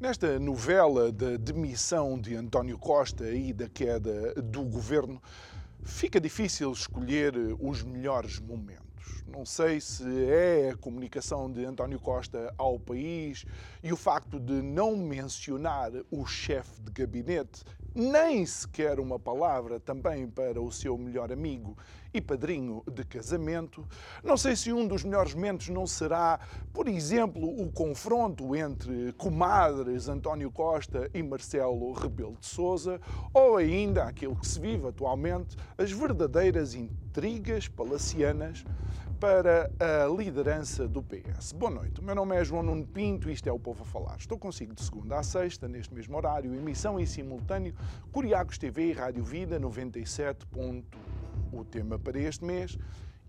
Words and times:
Nesta 0.00 0.38
novela 0.38 1.12
da 1.12 1.36
demissão 1.36 2.18
de 2.18 2.34
António 2.34 2.78
Costa 2.78 3.30
e 3.32 3.52
da 3.52 3.68
queda 3.68 4.32
do 4.36 4.64
governo, 4.64 5.22
fica 5.82 6.18
difícil 6.18 6.72
escolher 6.72 7.34
os 7.60 7.82
melhores 7.82 8.38
momentos. 8.38 9.22
Não 9.28 9.44
sei 9.44 9.78
se 9.78 10.24
é 10.24 10.70
a 10.70 10.76
comunicação 10.78 11.52
de 11.52 11.66
António 11.66 12.00
Costa 12.00 12.50
ao 12.56 12.80
país 12.80 13.44
e 13.82 13.92
o 13.92 13.96
facto 13.96 14.40
de 14.40 14.62
não 14.62 14.96
mencionar 14.96 15.92
o 16.10 16.24
chefe 16.24 16.80
de 16.80 16.90
gabinete, 16.90 17.62
nem 17.94 18.46
sequer 18.46 19.00
uma 19.00 19.18
palavra 19.18 19.80
também 19.80 20.28
para 20.28 20.60
o 20.60 20.70
seu 20.70 20.96
melhor 20.96 21.32
amigo 21.32 21.76
e 22.12 22.20
padrinho 22.20 22.82
de 22.92 23.04
casamento. 23.04 23.86
Não 24.22 24.36
sei 24.36 24.56
se 24.56 24.72
um 24.72 24.86
dos 24.86 25.04
melhores 25.04 25.34
momentos 25.34 25.68
não 25.68 25.86
será, 25.86 26.40
por 26.72 26.88
exemplo, 26.88 27.42
o 27.42 27.70
confronto 27.70 28.54
entre 28.54 29.12
comadres 29.12 30.08
António 30.08 30.50
Costa 30.50 31.10
e 31.14 31.22
Marcelo 31.22 31.92
Rebelo 31.92 32.36
de 32.38 32.46
Sousa, 32.46 33.00
ou 33.32 33.56
ainda 33.56 34.04
aquilo 34.04 34.36
que 34.36 34.46
se 34.46 34.60
vive 34.60 34.88
atualmente, 34.88 35.56
as 35.78 35.90
verdadeiras 35.92 36.74
intrigas 36.74 37.68
palacianas 37.68 38.64
para 39.20 39.70
a 39.78 40.06
liderança 40.08 40.88
do 40.88 41.02
PS. 41.02 41.52
Boa 41.52 41.70
noite, 41.70 42.00
o 42.00 42.02
meu 42.02 42.14
nome 42.14 42.34
é 42.34 42.42
João 42.42 42.62
Nuno 42.62 42.86
Pinto 42.86 43.28
e 43.28 43.34
isto 43.34 43.46
é 43.46 43.52
o 43.52 43.58
Povo 43.58 43.82
a 43.82 43.84
Falar. 43.84 44.16
Estou 44.16 44.38
consigo 44.38 44.74
de 44.74 44.82
segunda 44.82 45.18
a 45.18 45.22
sexta, 45.22 45.68
neste 45.68 45.92
mesmo 45.92 46.16
horário, 46.16 46.54
emissão 46.54 46.98
em 46.98 47.04
simultâneo, 47.04 47.74
Curiacos 48.10 48.56
TV 48.56 48.86
e 48.86 48.92
Rádio 48.92 49.22
Vida 49.22 49.60
97.1. 49.60 50.82
O 51.52 51.62
tema 51.64 51.98
para 51.98 52.18
este 52.18 52.42
mês 52.46 52.78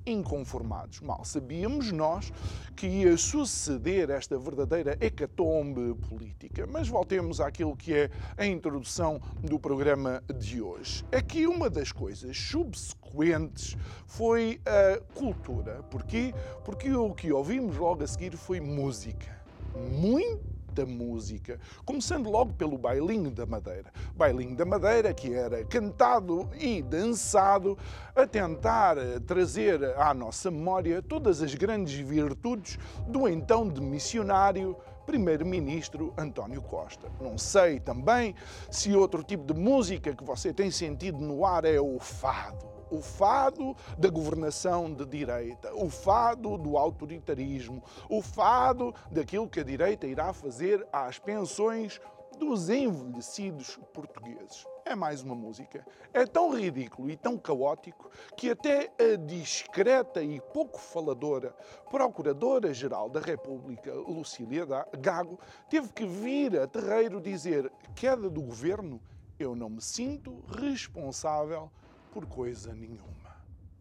inconformados. 0.05 1.01
Mal 1.01 1.23
sabíamos 1.25 1.91
nós 1.91 2.31
que 2.75 2.87
ia 2.87 3.17
suceder 3.17 4.09
esta 4.09 4.37
verdadeira 4.37 4.97
hecatombe 4.99 5.95
política. 6.09 6.67
Mas 6.67 6.87
voltemos 6.87 7.39
àquilo 7.39 7.75
que 7.75 7.93
é 7.93 8.09
a 8.37 8.45
introdução 8.45 9.21
do 9.41 9.59
programa 9.59 10.23
de 10.37 10.61
hoje. 10.61 11.05
Aqui 11.11 11.47
uma 11.47 11.69
das 11.69 11.91
coisas 11.91 12.37
subsequentes 12.37 13.77
foi 14.05 14.59
a 14.65 14.99
cultura. 15.13 15.83
Porquê? 15.83 16.33
Porque 16.65 16.93
o 16.93 17.13
que 17.13 17.31
ouvimos 17.31 17.77
logo 17.77 18.03
a 18.03 18.07
seguir 18.07 18.35
foi 18.37 18.59
música. 18.59 19.39
Muito 19.73 20.50
da 20.71 20.85
música, 20.85 21.59
começando 21.85 22.29
logo 22.29 22.53
pelo 22.53 22.77
Bailinho 22.77 23.29
da 23.29 23.45
Madeira. 23.45 23.91
Bailinho 24.15 24.55
da 24.55 24.65
Madeira 24.65 25.13
que 25.13 25.33
era 25.33 25.63
cantado 25.65 26.49
e 26.59 26.81
dançado 26.81 27.77
a 28.15 28.25
tentar 28.25 28.97
eh, 28.97 29.19
trazer 29.19 29.83
à 29.97 30.13
nossa 30.13 30.49
memória 30.49 31.01
todas 31.01 31.41
as 31.41 31.53
grandes 31.53 31.93
virtudes 31.93 32.79
do 33.07 33.27
então 33.27 33.67
de 33.67 33.81
missionário 33.81 34.77
Primeiro-Ministro 35.05 36.13
António 36.17 36.61
Costa. 36.61 37.11
Não 37.19 37.37
sei 37.37 37.79
também 37.79 38.33
se 38.69 38.95
outro 38.95 39.23
tipo 39.23 39.53
de 39.53 39.59
música 39.59 40.15
que 40.15 40.23
você 40.23 40.53
tem 40.53 40.71
sentido 40.71 41.19
no 41.19 41.45
ar 41.45 41.65
é 41.65 41.79
o 41.79 41.99
fado 41.99 42.70
o 42.91 43.01
fado 43.01 43.75
da 43.97 44.09
governação 44.09 44.93
de 44.93 45.05
direita, 45.05 45.73
o 45.73 45.89
fado 45.89 46.57
do 46.57 46.77
autoritarismo, 46.77 47.81
o 48.09 48.21
fado 48.21 48.93
daquilo 49.09 49.47
que 49.47 49.61
a 49.61 49.63
direita 49.63 50.05
irá 50.05 50.33
fazer 50.33 50.85
às 50.91 51.17
pensões 51.17 51.99
dos 52.37 52.69
envelhecidos 52.69 53.79
portugueses. 53.93 54.65
É 54.83 54.95
mais 54.95 55.21
uma 55.21 55.35
música. 55.35 55.85
É 56.11 56.25
tão 56.25 56.53
ridículo 56.53 57.09
e 57.09 57.15
tão 57.15 57.37
caótico 57.37 58.09
que 58.35 58.49
até 58.49 58.91
a 58.99 59.15
discreta 59.15 60.23
e 60.23 60.41
pouco 60.41 60.79
faladora 60.79 61.55
Procuradora-Geral 61.89 63.07
da 63.07 63.19
República, 63.19 63.93
Lucília 63.93 64.65
Gago, 64.99 65.39
teve 65.69 65.89
que 65.93 66.05
vir 66.05 66.59
a 66.59 66.67
terreiro 66.67 67.21
dizer: 67.21 67.71
queda 67.95 68.29
do 68.29 68.41
governo, 68.41 68.99
eu 69.37 69.55
não 69.55 69.69
me 69.69 69.81
sinto 69.81 70.43
responsável 70.59 71.71
por 72.11 72.25
coisa 72.25 72.73
nenhuma. 72.73 73.35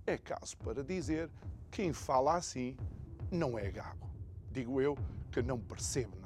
É 0.06 0.16
caso 0.16 0.56
para 0.58 0.82
dizer: 0.82 1.28
quem 1.70 1.92
fala 1.92 2.36
assim 2.36 2.76
não 3.30 3.58
é 3.58 3.70
gago. 3.70 4.08
Digo 4.50 4.80
eu 4.80 4.96
que 5.30 5.42
não 5.42 5.58
percebo 5.58 6.19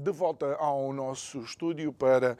de 0.00 0.12
volta 0.12 0.54
ao 0.54 0.92
nosso 0.92 1.40
estúdio 1.40 1.92
para 1.92 2.38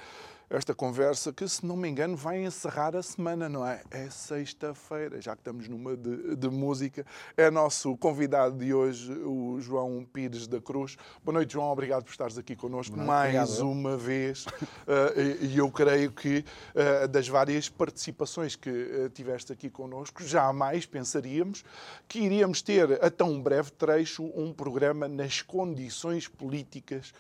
esta 0.57 0.75
conversa 0.75 1.33
que, 1.33 1.47
se 1.49 1.65
não 1.67 1.77
me 1.77 1.89
engano, 1.89 2.17
vai 2.17 2.45
encerrar 2.45 2.95
a 2.95 3.03
semana, 3.03 3.49
não 3.49 3.67
é? 3.67 3.83
É 3.91 4.09
sexta-feira, 4.09 5.21
já 5.21 5.35
que 5.35 5.41
estamos 5.41 5.69
numa 5.69 5.97
de, 5.97 6.37
de, 6.37 6.49
música. 6.49 7.05
É 7.37 7.51
nosso 7.51 7.97
convidado 7.97 8.57
de 8.57 8.73
hoje, 8.73 9.13
o 9.13 9.61
João 9.61 10.07
Pires 10.13 10.47
da 10.47 10.61
Cruz. 10.61 10.97
Boa 11.25 11.35
noite, 11.35 11.55
João. 11.55 11.71
Obrigado 11.71 12.05
por 12.05 12.11
estares 12.11 12.39
aqui 12.39 12.55
connosco 12.55 12.97
mais 12.97 13.35
Obrigado. 13.35 13.71
uma 13.71 13.97
vez. 13.97 14.47
Uh, 14.47 15.43
e 15.43 15.59
eu 15.59 15.71
creio 15.71 16.13
que 16.13 16.45
uh, 16.75 17.09
das 17.09 17.29
várias 17.29 17.69
participações 17.69 18.55
que 18.55 18.71
uh, 18.71 19.09
tiveste 19.11 19.53
aqui 19.53 19.69
connosco, 19.69 20.23
jamais 20.23 20.87
pensaríamos 20.87 21.65
que 22.07 22.21
iríamos 22.21 22.63
ter 22.63 23.05
a 23.05 23.11
tão 23.11 23.41
breve 23.43 23.71
trecho 23.73 24.25
um 24.37 24.53
programa 24.53 25.09
nas 25.09 25.43
condições 25.43 26.29
políticas 26.29 27.13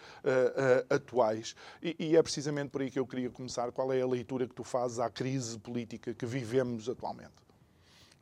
atuais. 0.88 1.54
E, 1.82 1.96
e 1.98 2.16
é 2.16 2.22
precisamente 2.22 2.70
por 2.70 2.82
aí 2.82 2.90
que 2.90 2.98
eu 2.98 3.06
queria 3.06 3.23
começar. 3.30 3.70
Qual 3.72 3.92
é 3.92 4.00
a 4.00 4.06
leitura 4.06 4.46
que 4.46 4.54
tu 4.54 4.64
fazes 4.64 4.98
à 4.98 5.10
crise 5.10 5.58
política 5.58 6.14
que 6.14 6.26
vivemos 6.26 6.88
atualmente? 6.88 7.32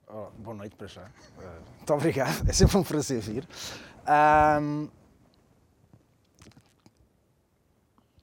Oh, 0.09 0.31
boa 0.39 0.57
noite 0.57 0.77
para 0.77 0.87
já. 0.87 1.05
Uh, 1.05 1.77
muito 1.79 1.95
obrigado. 1.95 2.49
É 2.49 2.53
sempre 2.53 2.77
um 2.77 2.83
prazer 2.83 3.21
vir. 3.21 3.49
Um, 4.07 4.89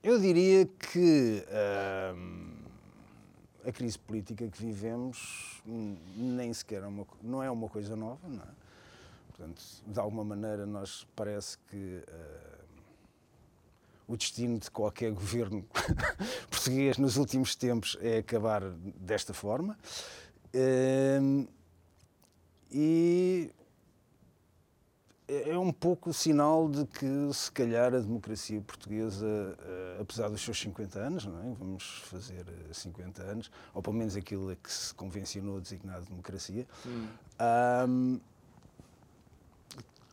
eu 0.02 0.18
diria 0.18 0.66
que 0.66 1.44
um, 2.14 2.50
a 3.66 3.72
crise 3.72 3.98
política 3.98 4.48
que 4.48 4.58
vivemos 4.58 5.62
nem 6.16 6.52
sequer 6.52 6.82
é 6.82 6.86
uma, 6.86 7.06
não 7.22 7.42
é 7.42 7.50
uma 7.50 7.68
coisa 7.68 7.96
nova, 7.96 8.26
não 8.28 8.42
é? 8.42 8.60
Portanto, 9.28 9.62
de 9.86 9.98
alguma 9.98 10.22
maneira, 10.22 10.66
nós 10.66 11.06
parece 11.16 11.58
que 11.70 11.76
uh, 11.76 12.49
o 14.10 14.16
destino 14.16 14.58
de 14.58 14.68
qualquer 14.68 15.12
governo 15.12 15.64
português 16.50 16.98
nos 16.98 17.16
últimos 17.16 17.54
tempos 17.54 17.96
é 18.00 18.18
acabar 18.18 18.60
desta 18.96 19.32
forma. 19.32 19.78
Ehm, 20.52 21.46
e 22.72 23.52
é 25.28 25.56
um 25.56 25.72
pouco 25.72 26.10
o 26.10 26.12
sinal 26.12 26.68
de 26.68 26.84
que, 26.86 27.06
se 27.32 27.52
calhar, 27.52 27.94
a 27.94 28.00
democracia 28.00 28.60
portuguesa, 28.60 29.56
eh, 29.60 29.98
apesar 30.00 30.28
dos 30.28 30.40
seus 30.40 30.58
50 30.58 30.98
anos, 30.98 31.26
não 31.26 31.38
é? 31.38 31.54
vamos 31.56 32.02
fazer 32.06 32.44
50 32.72 33.22
anos, 33.22 33.50
ou 33.72 33.80
pelo 33.80 33.94
menos 33.94 34.16
aquilo 34.16 34.50
a 34.50 34.56
que 34.56 34.72
se 34.72 34.92
convencionou 34.92 35.60
designar 35.60 36.00
democracia, 36.00 36.66
hum 36.84 38.18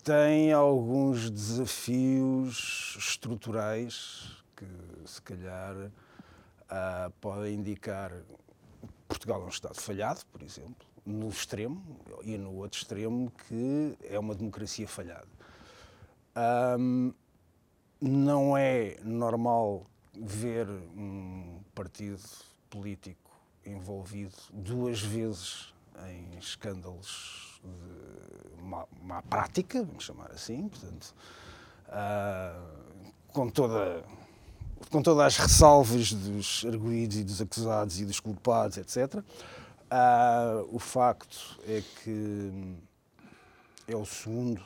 tem 0.08 0.54
alguns 0.54 1.30
desafios 1.30 2.96
estruturais 2.98 4.42
que, 4.56 4.66
se 5.06 5.22
calhar, 5.22 5.76
uh, 5.76 7.12
podem 7.20 7.56
indicar 7.56 8.14
Portugal 9.06 9.42
é 9.42 9.44
um 9.44 9.50
Estado 9.50 9.76
falhado, 9.76 10.22
por 10.32 10.42
exemplo, 10.42 10.88
no 11.06 11.28
extremo, 11.28 11.84
e 12.24 12.38
no 12.38 12.56
outro 12.56 12.80
extremo 12.80 13.30
que 13.50 13.98
é 14.02 14.18
uma 14.18 14.34
democracia 14.34 14.88
falhada. 14.88 15.28
Um, 16.80 17.14
não 18.00 18.56
é 18.56 18.96
normal 19.04 19.86
ver 20.14 20.70
um 20.70 21.60
partido 21.76 22.24
político 22.70 23.30
envolvido 23.66 24.38
duas 24.54 25.02
vezes 25.02 25.74
em 26.08 26.38
escândalos 26.38 27.47
de 27.64 28.64
má, 28.68 28.86
má 29.02 29.22
prática, 29.24 29.84
vamos 29.84 30.04
chamar 30.04 30.32
assim, 30.32 30.68
portanto, 30.68 31.16
uh, 31.88 33.12
com 33.30 33.50
toda 33.50 34.04
com 34.92 35.02
todas 35.02 35.26
as 35.26 35.38
ressalvas 35.38 36.14
dos 36.14 36.64
arguídos 36.66 37.18
e 37.18 37.24
dos 37.24 37.42
acusados 37.42 38.00
e 38.00 38.06
dos 38.06 38.20
culpados, 38.20 38.78
etc. 38.78 39.16
Uh, 39.16 39.24
ah, 39.90 40.64
o 40.70 40.78
facto 40.78 41.60
é 41.68 41.82
que 41.82 42.52
é 43.88 43.96
o 43.96 44.06
segundo 44.06 44.62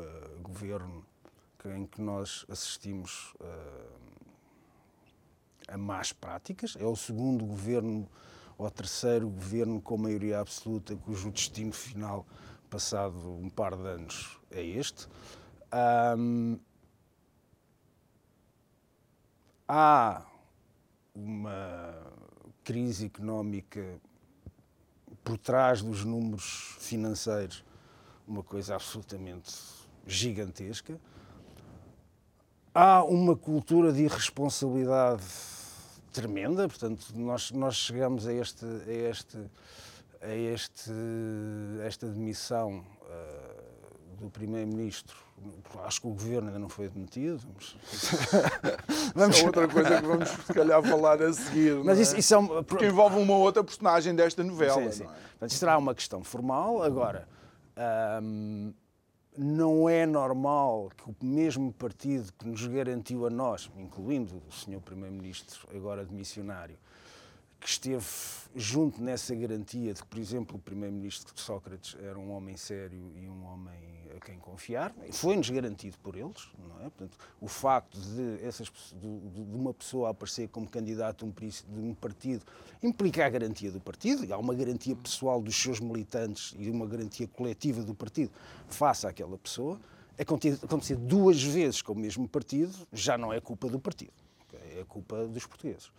uh, 0.00 0.42
governo 0.42 1.04
em 1.64 1.84
que 1.84 2.00
nós 2.00 2.46
assistimos 2.48 3.34
a 5.66 5.76
más 5.76 6.12
práticas, 6.12 6.76
é 6.78 6.84
o 6.84 6.94
segundo 6.94 7.44
governo 7.44 8.08
ou 8.58 8.70
terceiro 8.70 9.28
governo 9.28 9.80
com 9.80 9.96
maioria 9.98 10.40
absoluta 10.40 10.96
cujo 10.96 11.30
destino 11.30 11.72
final, 11.72 12.26
passado 12.70 13.16
um 13.36 13.48
par 13.48 13.76
de 13.76 13.86
anos, 13.86 14.38
é 14.50 14.62
este. 14.62 15.06
Um, 16.18 16.58
há 19.68 20.24
uma 21.14 21.94
crise 22.64 23.06
económica 23.06 24.00
por 25.22 25.38
trás 25.38 25.82
dos 25.82 26.04
números 26.04 26.76
financeiros, 26.78 27.64
uma 28.26 28.42
coisa 28.42 28.74
absolutamente 28.74 29.52
gigantesca. 30.06 30.98
Há 32.72 33.02
uma 33.02 33.34
cultura 33.34 33.92
de 33.92 34.02
irresponsabilidade 34.02 35.24
tremenda, 36.20 36.66
portanto, 36.68 37.06
nós, 37.14 37.50
nós 37.50 37.76
chegamos 37.76 38.26
a 38.26 38.32
este, 38.32 38.64
a 38.64 39.10
este, 39.10 39.38
a 40.22 40.34
este, 40.34 40.90
a 41.82 41.84
esta 41.84 42.06
demissão 42.06 42.84
uh, 43.02 44.16
do 44.18 44.30
Primeiro-Ministro 44.30 45.26
acho 45.84 46.00
que 46.00 46.06
o 46.06 46.10
governo 46.10 46.48
ainda 46.48 46.58
não 46.58 46.68
foi 46.68 46.88
demitido. 46.88 47.42
Mas... 47.54 47.76
vamos... 49.14 49.38
é 49.38 49.44
outra 49.44 49.68
coisa 49.68 50.00
que 50.00 50.06
vamos, 50.06 50.28
se 50.30 50.54
calhar, 50.54 50.82
falar 50.82 51.22
a 51.22 51.32
seguir. 51.32 51.76
Mas 51.84 51.98
isso, 51.98 52.16
é? 52.16 52.18
isso 52.18 52.34
é 52.34 52.38
um... 52.38 52.64
Porque 52.64 52.86
envolve 52.86 53.18
uma 53.18 53.36
outra 53.36 53.62
personagem 53.62 54.14
desta 54.14 54.42
novela. 54.42 54.90
Sim, 54.90 54.92
sim. 54.92 55.04
É? 55.04 55.06
Portanto, 55.06 55.50
isso 55.50 55.58
será 55.58 55.76
uma 55.76 55.94
questão 55.94 56.24
formal. 56.24 56.82
Agora, 56.82 57.28
hum, 58.22 58.72
não 59.36 59.88
é 59.88 60.06
normal 60.06 60.90
que 60.96 61.10
o 61.10 61.14
mesmo 61.24 61.72
partido 61.72 62.32
que 62.38 62.46
nos 62.46 62.66
garantiu 62.66 63.26
a 63.26 63.30
nós, 63.30 63.70
incluindo 63.76 64.42
o 64.48 64.52
senhor 64.52 64.80
Primeiro-Ministro, 64.80 65.68
agora 65.74 66.04
demissionário, 66.04 66.76
que 67.60 67.68
esteve 67.68 68.06
junto 68.54 69.02
nessa 69.02 69.34
garantia 69.34 69.92
de 69.92 70.02
que, 70.02 70.08
por 70.08 70.18
exemplo, 70.18 70.56
o 70.56 70.58
primeiro-ministro 70.58 71.32
Sócrates 71.34 71.96
era 72.00 72.18
um 72.18 72.30
homem 72.30 72.56
sério 72.56 73.12
e 73.14 73.28
um 73.28 73.44
homem 73.44 73.96
a 74.16 74.20
quem 74.20 74.38
confiar, 74.38 74.94
foi-nos 75.12 75.50
garantido 75.50 75.98
por 75.98 76.16
eles, 76.16 76.48
não 76.58 76.76
é? 76.80 76.84
Portanto, 76.84 77.18
o 77.38 77.46
facto 77.46 77.98
de, 77.98 78.42
essas, 78.42 78.72
de, 78.94 79.44
de 79.44 79.54
uma 79.54 79.74
pessoa 79.74 80.10
aparecer 80.10 80.48
como 80.48 80.66
candidato 80.66 81.26
de 81.26 81.80
um 81.80 81.94
partido 81.94 82.42
implica 82.82 83.26
a 83.26 83.28
garantia 83.28 83.70
do 83.70 83.80
partido, 83.80 84.24
e 84.24 84.32
há 84.32 84.38
uma 84.38 84.54
garantia 84.54 84.96
pessoal 84.96 85.42
dos 85.42 85.54
seus 85.54 85.80
militantes 85.80 86.54
e 86.58 86.70
uma 86.70 86.86
garantia 86.86 87.28
coletiva 87.28 87.82
do 87.82 87.94
partido 87.94 88.30
face 88.68 89.06
àquela 89.06 89.36
pessoa. 89.36 89.78
Acontecer 90.18 90.96
duas 90.96 91.42
vezes 91.42 91.82
com 91.82 91.92
o 91.92 91.96
mesmo 91.96 92.26
partido 92.26 92.74
já 92.90 93.18
não 93.18 93.34
é 93.34 93.40
culpa 93.40 93.68
do 93.68 93.78
partido, 93.78 94.14
é 94.74 94.82
culpa 94.88 95.26
dos 95.26 95.44
portugueses. 95.44 95.92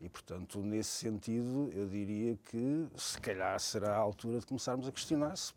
E, 0.00 0.08
portanto, 0.08 0.60
nesse 0.62 0.90
sentido, 0.90 1.70
eu 1.74 1.86
diria 1.86 2.36
que 2.36 2.88
se 2.96 3.20
calhar 3.20 3.58
será 3.60 3.94
a 3.94 3.98
altura 3.98 4.40
de 4.40 4.46
começarmos 4.46 4.88
a 4.88 4.92
questionar 4.92 5.36
se, 5.36 5.52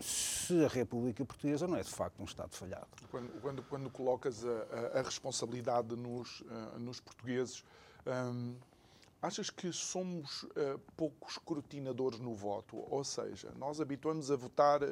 se 0.00 0.64
a 0.64 0.68
República 0.68 1.24
Portuguesa 1.24 1.68
não 1.68 1.76
é 1.76 1.82
de 1.82 1.90
facto 1.90 2.20
um 2.20 2.24
Estado 2.24 2.54
falhado. 2.56 2.88
Quando, 3.10 3.40
quando, 3.40 3.62
quando 3.62 3.90
colocas 3.90 4.44
a, 4.44 4.48
a, 4.48 4.98
a 4.98 5.02
responsabilidade 5.02 5.94
nos, 5.94 6.40
uh, 6.40 6.78
nos 6.78 6.98
portugueses, 6.98 7.64
um, 8.06 8.56
Achas 9.20 9.50
que 9.50 9.72
somos 9.72 10.44
uh, 10.44 10.78
pouco 10.96 11.28
escrutinadores 11.28 12.20
no 12.20 12.34
voto? 12.34 12.84
Ou 12.88 13.02
seja, 13.02 13.52
nós 13.58 13.80
habituamos 13.80 14.30
a 14.30 14.36
votar 14.36 14.80
uh, 14.80 14.86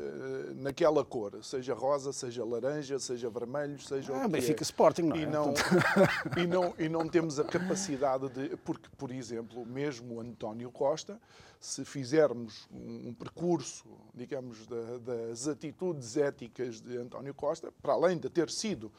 naquela 0.57 1.05
cor, 1.05 1.45
seja 1.45 1.75
rosa, 1.75 2.13
seja 2.13 2.45
laranja, 2.45 2.99
seja 2.99 3.31
vermelho, 3.31 3.81
seja 3.81 4.13
ah, 4.13 4.19
o 4.19 4.23
que 4.23 4.29
Benfica 4.29 4.63
é. 4.63 4.65
Sporting, 4.65 5.03
não 5.03 5.17
e 5.17 5.23
é? 5.23 5.27
Não, 5.27 5.55
e, 6.37 6.47
não, 6.47 6.75
e 6.77 6.89
não 6.89 7.09
temos 7.09 7.39
a 7.39 7.45
capacidade 7.45 8.29
de... 8.31 8.57
Porque, 8.57 8.89
por 8.99 9.13
exemplo, 9.13 9.65
mesmo 9.65 10.21
António 10.21 10.73
Costa, 10.73 11.21
se 11.61 11.85
fizermos 11.85 12.69
um, 12.73 13.11
um 13.11 13.15
percurso, 13.15 13.87
digamos, 14.13 14.67
da, 14.67 14.99
das 14.99 15.47
atitudes 15.47 16.17
éticas 16.17 16.81
de 16.81 16.97
António 16.97 17.33
Costa, 17.33 17.73
para 17.81 17.93
além 17.93 18.19
de 18.19 18.29
ter 18.29 18.51
sido 18.51 18.91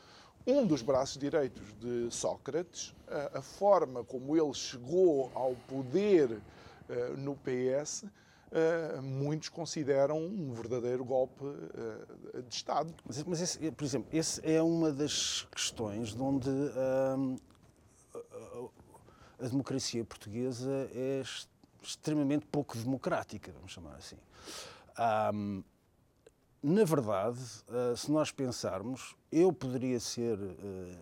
um 0.47 0.65
dos 0.65 0.81
braços 0.81 1.17
direitos 1.17 1.73
de 1.77 2.07
Sócrates, 2.09 2.95
a, 3.33 3.41
forma 3.41 4.03
como 4.05 4.35
ele 4.35 4.53
chegou 4.53 5.29
ao 5.35 5.53
poder 5.67 6.31
uh, 6.31 7.17
no 7.17 7.35
PS, 7.35 8.05
eh, 8.49 9.01
muitos 9.01 9.49
consideram 9.49 10.19
um 10.19 10.53
verdadeiro 10.53 11.03
golpe 11.03 11.43
uh, 11.43 12.41
de 12.43 12.55
Estado. 12.55 12.93
Mas, 13.05 13.21
mas 13.23 13.41
esse, 13.41 13.71
por 13.71 13.83
exemplo, 13.83 14.07
esse 14.13 14.39
é 14.49 14.61
uma 14.61 14.89
das 14.89 15.45
questões 15.51 16.13
de 16.13 16.21
onde 16.21 16.49
ehm, 16.49 17.35
a 19.37 19.47
democracia 19.47 20.05
portuguesa 20.05 20.89
é 20.93 21.21
extremamente 21.83 22.45
pouco 22.45 22.77
democrática, 22.77 23.51
vamos 23.51 23.73
chamar 23.73 23.95
assim. 23.95 24.17
Um, 25.33 25.63
na 26.67 26.83
verdade, 26.83 27.39
eh, 27.69 27.95
se 27.95 28.11
nós 28.11 28.29
pensarmos, 28.29 29.15
eu 29.31 29.53
poderia 29.53 30.01
ser 30.01 30.37
eh, 30.37 30.97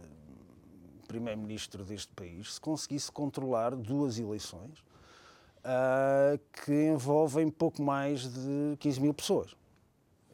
primeiro-ministro 1.07 1.83
deste 1.83 2.11
país 2.13 2.53
se 2.55 2.61
conseguisse 2.61 3.11
controlar 3.11 3.75
duas 3.75 4.19
eleições 4.19 4.79
uh, 5.63 6.39
que 6.51 6.89
envolvem 6.89 7.49
pouco 7.49 7.81
mais 7.81 8.21
de 8.21 8.75
15 8.79 9.01
mil 9.01 9.13
pessoas. 9.13 9.55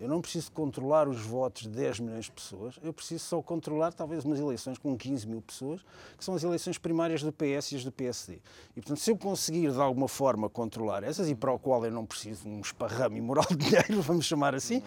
Eu 0.02 0.08
não 0.08 0.20
preciso 0.20 0.52
controlar 0.52 1.08
os 1.08 1.22
votos 1.22 1.62
de 1.62 1.70
10 1.70 2.00
milhões 2.00 2.26
de 2.26 2.32
pessoas, 2.32 2.80
eu 2.82 2.92
preciso 2.92 3.24
só 3.24 3.40
controlar 3.40 3.94
talvez 3.94 4.26
umas 4.26 4.40
eleições 4.40 4.80
com 4.80 4.98
15 4.98 5.28
mil 5.28 5.44
pessoas, 5.44 5.86
que 6.18 6.26
são 6.26 6.34
as 6.34 6.44
eleições 6.44 6.80
primárias 6.80 7.22
do 7.22 7.32
PS 7.32 7.74
e 7.74 7.76
as 7.76 7.84
do 7.84 7.92
PSD. 7.92 8.40
E, 8.76 8.82
portanto, 8.82 9.00
se 9.00 9.12
eu 9.12 9.16
conseguir 9.16 9.72
de 9.72 9.80
alguma 9.80 10.08
forma 10.08 10.50
controlar 10.50 11.04
essas, 11.04 11.30
e 11.30 11.36
para 11.36 11.54
o 11.54 11.60
qual 11.60 11.86
eu 11.86 11.92
não 11.92 12.04
preciso 12.04 12.50
um 12.50 12.62
esparrame 12.62 13.20
imoral 13.20 13.46
de 13.52 13.58
dinheiro, 13.70 14.02
vamos 14.02 14.26
chamar 14.26 14.56
assim, 14.56 14.82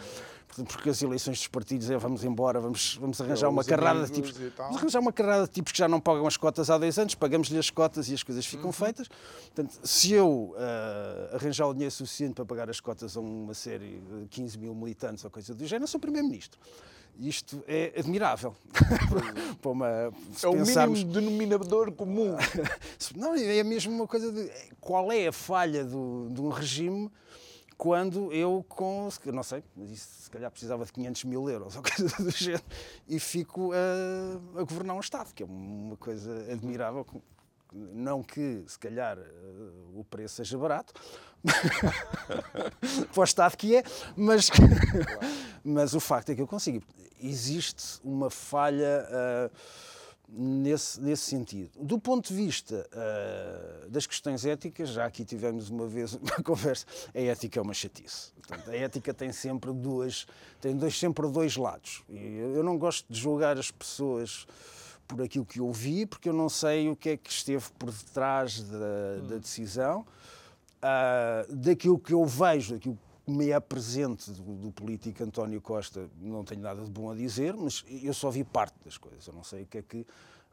porque 0.62 0.90
as 0.90 1.02
eleições 1.02 1.38
dos 1.38 1.48
partidos 1.48 1.90
é 1.90 1.96
vamos 1.96 2.22
embora, 2.22 2.60
vamos, 2.60 2.96
vamos 3.00 3.20
arranjar 3.20 3.48
uma 3.48 3.64
carrada 3.64 4.04
de 4.06 4.12
tipos. 4.12 4.30
Vamos 4.32 4.76
arranjar 4.76 5.00
uma 5.00 5.12
carrada 5.12 5.44
de 5.44 5.50
tipos 5.50 5.72
que 5.72 5.78
já 5.78 5.88
não 5.88 6.00
pagam 6.00 6.26
as 6.26 6.36
cotas 6.36 6.70
há 6.70 6.78
10 6.78 6.98
anos, 6.98 7.14
pagamos-lhe 7.14 7.58
as 7.58 7.70
cotas 7.70 8.08
e 8.08 8.14
as 8.14 8.22
coisas 8.22 8.46
ficam 8.46 8.66
uhum. 8.66 8.72
feitas. 8.72 9.08
Portanto, 9.08 9.78
se 9.82 10.12
eu 10.12 10.54
uh, 10.54 11.34
arranjar 11.34 11.66
o 11.66 11.72
dinheiro 11.72 11.90
suficiente 11.90 12.34
para 12.34 12.44
pagar 12.44 12.70
as 12.70 12.78
cotas 12.78 13.16
a 13.16 13.20
uma 13.20 13.54
série 13.54 14.00
de 14.00 14.28
15 14.28 14.58
mil 14.58 14.74
militantes 14.74 15.24
ou 15.24 15.30
coisa 15.30 15.54
do 15.54 15.66
género, 15.66 15.88
sou 15.88 15.98
Primeiro-Ministro. 15.98 16.60
Isto 17.18 17.62
é 17.68 17.92
admirável. 17.96 18.56
para 19.62 19.70
uma, 19.70 19.88
é 19.88 20.48
o 20.48 20.54
mínimo 20.54 21.12
denominador 21.12 21.92
comum. 21.92 22.36
não, 23.14 23.34
é 23.34 23.62
mesmo 23.62 23.94
uma 23.94 24.06
coisa 24.06 24.32
de 24.32 24.50
qual 24.80 25.10
é 25.12 25.28
a 25.28 25.32
falha 25.32 25.84
do, 25.84 26.28
de 26.30 26.40
um 26.40 26.48
regime 26.48 27.10
quando 27.76 28.32
eu 28.32 28.64
com, 28.68 29.08
não 29.32 29.42
sei, 29.42 29.62
mas 29.76 29.90
isso 29.90 30.22
se 30.22 30.30
calhar 30.30 30.50
precisava 30.50 30.84
de 30.84 30.92
500 30.92 31.24
mil 31.24 31.48
euros 31.48 31.76
ou 31.76 31.82
coisa 31.82 32.22
do 32.22 32.30
género, 32.30 32.64
e 33.08 33.18
fico 33.18 33.72
a, 33.72 34.60
a 34.60 34.64
governar 34.64 34.96
um 34.96 35.00
Estado, 35.00 35.32
que 35.34 35.42
é 35.42 35.46
uma 35.46 35.96
coisa 35.96 36.52
admirável. 36.52 37.06
Não 37.72 38.22
que, 38.22 38.62
se 38.68 38.78
calhar, 38.78 39.18
o 39.92 40.04
preço 40.04 40.36
seja 40.36 40.56
barato, 40.56 40.94
para 43.12 43.20
o 43.20 43.24
Estado 43.24 43.56
que 43.56 43.76
é, 43.76 43.82
mas, 44.16 44.48
mas 45.64 45.92
o 45.92 45.98
facto 45.98 46.30
é 46.30 46.34
que 46.36 46.40
eu 46.40 46.46
consigo. 46.46 46.82
Existe 47.20 48.00
uma 48.04 48.30
falha. 48.30 49.06
Uh, 49.10 49.93
nesse, 50.36 51.00
nesse 51.00 51.22
sentido. 51.22 51.70
Do 51.80 51.98
ponto 51.98 52.28
de 52.28 52.34
vista 52.34 52.86
uh, 52.92 53.88
das 53.88 54.06
questões 54.06 54.44
éticas, 54.44 54.90
já 54.90 55.06
aqui 55.06 55.24
tivemos 55.24 55.70
uma 55.70 55.86
vez 55.86 56.14
uma 56.20 56.42
conversa, 56.42 56.86
a 57.14 57.20
ética 57.20 57.60
é 57.60 57.62
uma 57.62 57.74
chatice. 57.74 58.32
Portanto, 58.32 58.70
a 58.70 58.76
ética 58.76 59.14
tem 59.14 59.32
sempre 59.32 59.72
duas, 59.72 60.26
tem 60.60 60.76
dois, 60.76 60.98
sempre 60.98 61.28
dois 61.30 61.56
lados. 61.56 62.02
E 62.08 62.38
eu 62.54 62.62
não 62.62 62.76
gosto 62.76 63.06
de 63.10 63.18
julgar 63.18 63.58
as 63.58 63.70
pessoas 63.70 64.46
por 65.06 65.22
aquilo 65.22 65.44
que 65.44 65.60
eu 65.60 65.72
vi, 65.72 66.06
porque 66.06 66.28
eu 66.28 66.32
não 66.32 66.48
sei 66.48 66.88
o 66.88 66.96
que 66.96 67.10
é 67.10 67.16
que 67.16 67.30
esteve 67.30 67.64
por 67.78 67.90
detrás 67.90 68.62
da, 68.62 69.16
da 69.28 69.36
decisão. 69.36 70.04
Uh, 70.82 71.54
daquilo 71.54 71.98
que 71.98 72.12
eu 72.12 72.24
vejo, 72.26 72.74
daquilo 72.74 72.96
que 72.96 73.13
me 73.26 73.50
é 73.50 73.60
presente 73.60 74.30
do, 74.30 74.42
do, 74.42 74.72
político 74.72 75.22
António 75.24 75.60
Costa, 75.60 76.08
não 76.20 76.44
tenho 76.44 76.60
nada 76.60 76.82
de 76.82 76.90
bom 76.90 77.10
a 77.10 77.14
dizer, 77.14 77.54
mas 77.54 77.84
eu 77.88 78.12
só 78.12 78.30
vi 78.30 78.44
parte 78.44 78.74
das 78.84 78.98
coisas. 78.98 79.26
Eu 79.26 79.32
não 79.32 79.44
sei 79.44 79.62
o 79.62 79.66
que 79.66 79.78
é 79.78 79.82
que 79.82 80.06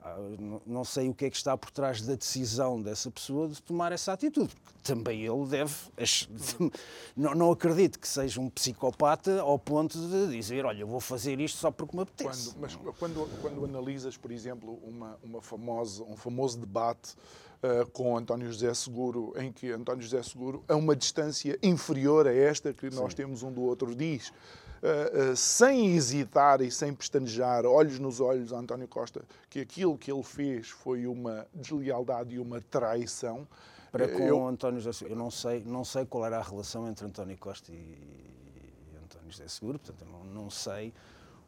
ah, 0.04 0.18
não 0.66 0.84
sei 0.84 1.10
o 1.10 1.14
que 1.14 1.26
é 1.26 1.30
que 1.30 1.36
está 1.36 1.56
por 1.56 1.70
trás 1.70 2.02
da 2.02 2.16
decisão 2.16 2.82
dessa 2.82 3.12
pessoa 3.12 3.48
de 3.48 3.62
tomar 3.62 3.92
essa 3.92 4.12
atitude. 4.12 4.52
Também 4.82 5.22
ele 5.22 5.46
deve. 5.46 5.76
Não, 7.16 7.52
acredito 7.52 8.00
que 8.00 8.08
seja 8.08 8.42
um 8.42 8.50
psicopata 8.50 9.42
ao 9.42 9.60
ponto 9.60 10.00
de 10.00 10.36
dizer: 10.36 10.66
Olha, 10.66 10.84
vou 10.88 11.00
fazer 11.00 11.40
isto 11.40 11.60
só 11.60 11.70
porque 11.70 11.96
me 11.96 12.02
apetece. 12.02 12.50
Quando, 12.50 12.62
mas 12.62 12.76
quando, 12.98 13.42
quando 13.42 13.64
analisas, 13.64 14.18
por 14.18 14.32
exemplo, 14.32 14.80
uma, 14.84 15.20
uma 15.22 15.40
famosa, 15.40 16.04
um 16.04 16.18
famoso 16.18 16.58
debate 16.58 17.16
uh, 17.64 17.90
com 17.92 18.18
António 18.18 18.52
José 18.52 18.74
Seguro, 18.74 19.34
em 19.38 19.52
que 19.52 19.72
António 19.72 20.02
José 20.02 20.22
Seguro, 20.24 20.64
a 20.68 20.76
uma 20.76 20.96
distância 20.96 21.58
inferior 21.62 22.28
a 22.28 22.34
esta 22.34 22.74
que 22.74 22.90
nós 22.90 23.12
Sim. 23.12 23.18
temos 23.18 23.44
um 23.44 23.52
do 23.52 23.62
outro, 23.62 23.96
diz 23.96 24.30
uh, 24.30 25.32
uh, 25.32 25.36
sem 25.36 25.96
hesitar 25.96 26.62
e 26.62 26.72
sem 26.72 26.94
pestanejar, 26.94 27.66
olhos 27.66 28.00
nos 28.00 28.20
olhos 28.20 28.52
a 28.52 28.58
António 28.58 28.88
Costa, 28.88 29.22
que 29.50 29.60
aquilo 29.60 29.98
que 29.98 30.12
ele 30.12 30.24
fez 30.24 30.70
foi 30.70 31.08
uma 31.08 31.48
deslealdade 31.54 32.36
e 32.36 32.40
uma 32.40 32.62
traição. 32.62 33.48
Para 33.92 34.08
com 34.08 34.24
eu... 34.24 34.48
António 34.48 34.80
José 34.80 35.06
eu 35.10 35.18
não 35.18 35.30
sei, 35.30 35.64
não 35.66 35.84
sei 35.84 36.06
qual 36.06 36.26
era 36.26 36.38
a 36.38 36.42
relação 36.42 36.88
entre 36.88 37.06
António 37.06 37.38
Costa 37.38 37.74
e, 37.74 37.76
e 37.76 38.98
António 39.04 39.30
José 39.30 39.48
Seguro, 39.50 39.78
portanto, 39.80 40.08
não, 40.10 40.24
não 40.24 40.50
sei 40.50 40.94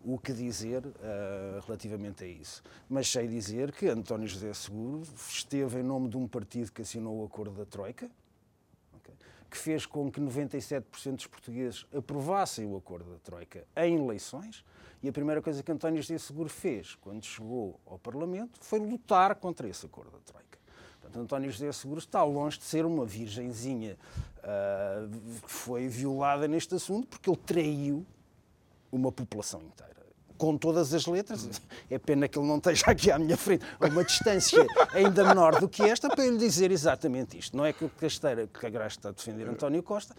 o 0.03 0.17
que 0.17 0.33
dizer 0.33 0.85
uh, 0.85 1.65
relativamente 1.65 2.23
a 2.23 2.27
isso. 2.27 2.61
Mas 2.89 3.09
sei 3.09 3.27
dizer 3.27 3.71
que 3.71 3.87
António 3.87 4.27
José 4.27 4.53
Seguro 4.53 5.03
esteve 5.29 5.79
em 5.79 5.83
nome 5.83 6.09
de 6.09 6.17
um 6.17 6.27
partido 6.27 6.71
que 6.71 6.81
assinou 6.81 7.21
o 7.21 7.25
acordo 7.25 7.55
da 7.55 7.65
Troika, 7.65 8.09
que 9.49 9.57
fez 9.57 9.85
com 9.85 10.11
que 10.11 10.19
97% 10.19 11.15
dos 11.15 11.27
portugueses 11.27 11.85
aprovassem 11.95 12.65
o 12.65 12.75
acordo 12.75 13.11
da 13.11 13.19
Troika 13.19 13.63
em 13.77 14.03
eleições. 14.03 14.65
E 15.01 15.07
a 15.07 15.11
primeira 15.11 15.41
coisa 15.41 15.61
que 15.61 15.71
António 15.71 16.01
José 16.01 16.17
Seguro 16.17 16.49
fez 16.49 16.95
quando 16.95 17.23
chegou 17.23 17.79
ao 17.85 17.99
Parlamento 17.99 18.57
foi 18.61 18.79
lutar 18.79 19.35
contra 19.35 19.67
esse 19.67 19.85
acordo 19.85 20.11
da 20.11 20.19
Troika. 20.19 20.57
Portanto, 20.99 21.21
António 21.21 21.51
José 21.51 21.71
Seguro 21.71 21.99
está 21.99 22.23
longe 22.23 22.57
de 22.57 22.63
ser 22.63 22.85
uma 22.85 23.05
virgenzinha 23.05 23.97
uh, 24.39 25.41
que 25.41 25.51
foi 25.51 25.87
violada 25.87 26.47
neste 26.47 26.73
assunto, 26.73 27.07
porque 27.07 27.29
ele 27.29 27.39
traiu 27.45 28.05
uma 28.95 29.11
população 29.11 29.61
inteira 29.61 29.93
com 30.37 30.57
todas 30.57 30.93
as 30.93 31.05
letras. 31.05 31.61
É 31.89 31.97
pena 31.97 32.27
que 32.27 32.37
ele 32.37 32.47
não 32.47 32.57
esteja 32.57 32.87
aqui 32.87 33.09
à 33.09 33.17
minha 33.17 33.37
frente, 33.37 33.63
a 33.79 33.87
uma 33.87 34.03
distância 34.03 34.65
ainda 34.93 35.23
menor 35.23 35.59
do 35.59 35.69
que 35.69 35.83
esta, 35.83 36.09
para 36.09 36.25
lhe 36.25 36.37
dizer 36.37 36.71
exatamente 36.71 37.37
isto. 37.37 37.55
Não 37.55 37.65
é 37.65 37.71
que 37.71 37.85
o 37.85 37.89
Casteira, 37.89 38.47
que 38.47 38.65
a 38.65 38.69
Graça 38.69 38.97
está 38.97 39.09
a 39.09 39.11
defender 39.13 39.47
António 39.47 39.81
Costa, 39.81 40.13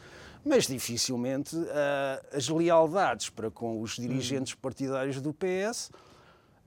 mas 0.45 0.67
dificilmente 0.67 1.55
uh, 1.57 1.67
as 2.33 2.49
lealdades 2.49 3.29
para 3.29 3.51
com 3.51 3.83
os 3.83 3.97
dirigentes 3.97 4.55
partidários 4.55 5.21
do 5.21 5.35
PS, 5.35 5.91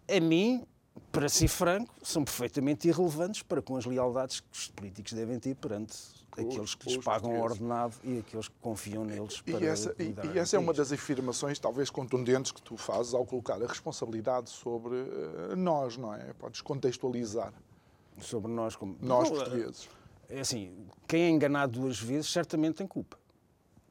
a 0.08 0.20
mim, 0.20 0.64
para 1.12 1.28
ser 1.28 1.48
franco, 1.48 1.94
são 2.04 2.24
perfeitamente 2.24 2.88
irrelevantes 2.88 3.42
para 3.42 3.62
com 3.62 3.76
as 3.76 3.86
lealdades 3.86 4.40
que 4.40 4.48
os 4.52 4.68
políticos 4.68 5.14
devem 5.14 5.40
ter 5.40 5.56
perante 5.56 5.96
aqueles 6.40 6.76
que 6.76 6.90
lhes 6.90 7.04
pagam 7.04 7.40
ordenado 7.40 7.96
e 8.04 8.20
aqueles 8.20 8.48
que 8.48 8.56
confiam 8.62 9.04
neles 9.04 9.42
para 9.42 9.60
e 9.60 9.66
essa, 9.66 9.96
e, 9.98 10.16
e 10.34 10.40
essa 10.40 10.56
é 10.56 10.60
uma 10.60 10.74
das 10.74 10.92
afirmações 10.92 11.58
talvez 11.60 11.90
contundentes 11.90 12.52
que 12.52 12.62
tu 12.62 12.78
fazes 12.78 13.14
ao 13.14 13.26
colocar 13.26 13.62
a 13.62 13.68
responsabilidade 13.68 14.50
sobre 14.50 14.96
uh, 14.96 15.56
nós, 15.56 15.98
não 15.98 16.14
é? 16.14 16.34
Podes 16.34 16.62
contextualizar. 16.62 17.54
Sobre 18.20 18.52
nós 18.52 18.76
como... 18.76 18.98
Nós, 19.02 19.30
não, 19.30 19.38
portugueses. 19.38 19.90
É 20.30 20.40
assim, 20.40 20.88
quem 21.08 21.24
é 21.24 21.30
enganado 21.30 21.80
duas 21.80 22.00
vezes 22.00 22.32
certamente 22.32 22.76
tem 22.76 22.88
culpa. 22.88 23.18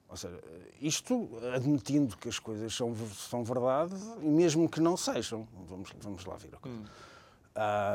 Ou 0.08 0.16
seja, 0.16 0.40
isto 0.80 1.28
admitindo 1.54 2.16
que 2.16 2.28
as 2.28 2.38
coisas 2.38 2.74
são, 2.74 2.94
são 3.14 3.42
verdade, 3.42 3.94
e 4.20 4.28
mesmo 4.28 4.68
que 4.68 4.80
não 4.80 4.96
sejam, 4.96 5.46
vamos, 5.68 5.90
vamos 6.00 6.24
lá 6.24 6.36
ver 6.36 6.54
a 6.54 6.58
coisa. 6.58 6.78
Hum. 6.78 6.84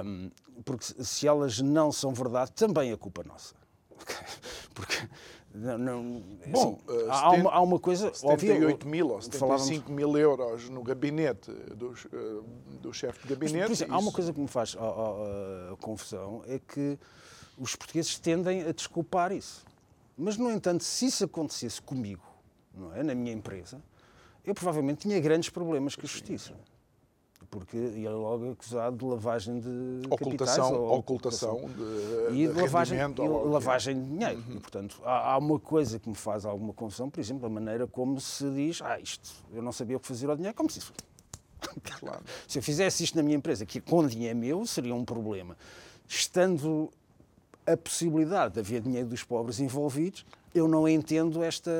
Um, 0.05 0.31
porque 0.65 0.86
se 1.03 1.27
elas 1.27 1.60
não 1.60 1.91
são 1.91 2.13
verdade, 2.13 2.51
também 2.51 2.91
é 2.91 2.98
culpa 2.98 3.24
nossa. 3.24 3.61
Porque 4.74 5.08
não, 5.53 5.77
não 5.77 6.24
Bom, 6.48 6.79
assim, 6.88 6.98
uh, 6.98 7.12
há, 7.12 7.31
uma, 7.31 7.51
há, 7.51 7.62
uma, 7.62 7.79
coisa 7.79 8.13
78 8.13 8.88
mil 8.88 9.10
ou 9.10 9.22
75 9.22 9.39
falávamos... 9.39 9.89
mil 9.89 10.17
euros 10.17 10.70
no 10.70 10.81
gabinete 10.81 11.51
do, 11.51 11.89
uh, 11.89 12.43
do 12.81 12.93
chefe 12.93 13.22
de 13.27 13.36
gabinete. 13.36 13.70
Mas, 13.70 13.72
exemplo, 13.72 13.96
há 13.96 14.00
uma 14.00 14.12
coisa 14.12 14.31
que 14.31 14.39
me 14.39 14.48
faz 14.48 14.75
a, 14.79 14.84
a, 14.84 15.74
a 15.74 15.77
confusão 15.77 16.41
é 16.48 16.60
que 16.60 16.98
os 17.58 17.75
portugueses 17.75 18.17
tendem 18.17 18.63
a 18.63 18.72
desculpar 18.72 19.31
isso. 19.31 19.65
Mas, 20.17 20.38
no 20.38 20.50
entanto, 20.50 20.84
se 20.84 21.08
isso 21.08 21.25
acontecesse 21.25 21.81
comigo, 21.81 22.24
não 22.74 22.96
é, 22.96 23.03
na 23.03 23.13
minha 23.13 23.34
empresa, 23.34 23.81
eu 24.46 24.53
provavelmente 24.53 25.01
tinha 25.01 25.20
grandes 25.20 25.50
problemas 25.50 25.96
com 25.96 26.03
a 26.03 26.10
justiça 26.10 26.53
porque 27.51 27.77
ia 27.77 28.10
logo 28.10 28.51
acusado 28.51 28.96
de 28.96 29.03
lavagem 29.03 29.60
de 29.60 30.08
ocultação, 30.10 30.63
capitais, 30.63 30.72
ou 30.72 30.98
ocultação, 30.98 31.70
de, 31.70 32.34
e 32.34 32.48
de, 32.48 32.53
de 32.53 32.62
lavagem, 32.62 32.98
e 32.98 33.27
lavagem 33.27 34.01
de 34.01 34.10
dinheiro. 34.10 34.43
Uhum. 34.48 34.55
E, 34.55 34.60
portanto, 34.62 35.01
há, 35.03 35.34
há, 35.34 35.38
uma 35.38 35.60
coisa 35.60 36.00
que 36.00 36.08
me 36.08 36.15
faz 36.15 36.46
alguma 36.46 36.72
confusão, 36.72 37.10
por 37.10 37.20
exemplo, 37.20 37.46
a 37.46 37.50
maneira 37.50 37.86
como 37.86 38.22
se 38.22 38.50
diz, 38.51 38.81
ah, 38.81 38.98
isto, 38.98 39.29
eu 39.51 39.62
não 39.62 39.74
sabia 39.74 39.98
o 39.98 40.00
que 40.00 40.08
fazer 40.08 40.29
ao 40.29 40.36
dinheiro, 40.38 40.55
como 40.55 40.70
se 40.70 40.79
isso... 40.79 40.93
Claro. 42.00 42.24
se 42.48 42.58
eu 42.58 42.63
fizesse 42.63 43.03
isto 43.03 43.15
na 43.15 43.22
minha 43.22 43.36
empresa, 43.36 43.65
que 43.65 43.79
com 43.79 44.08
dinheiro 44.08 44.39
meu, 44.39 44.65
seria 44.65 44.96
um 44.96 45.05
problema. 45.05 45.55
Estando 46.08 46.89
a 47.67 47.77
possibilidade 47.77 48.55
de 48.55 48.60
haver 48.62 48.81
dinheiro 48.81 49.08
dos 49.08 49.24
pobres 49.24 49.60
envolvidos, 49.60 50.25
eu 50.53 50.67
não 50.67 50.88
entendo 50.88 51.43
esta, 51.43 51.72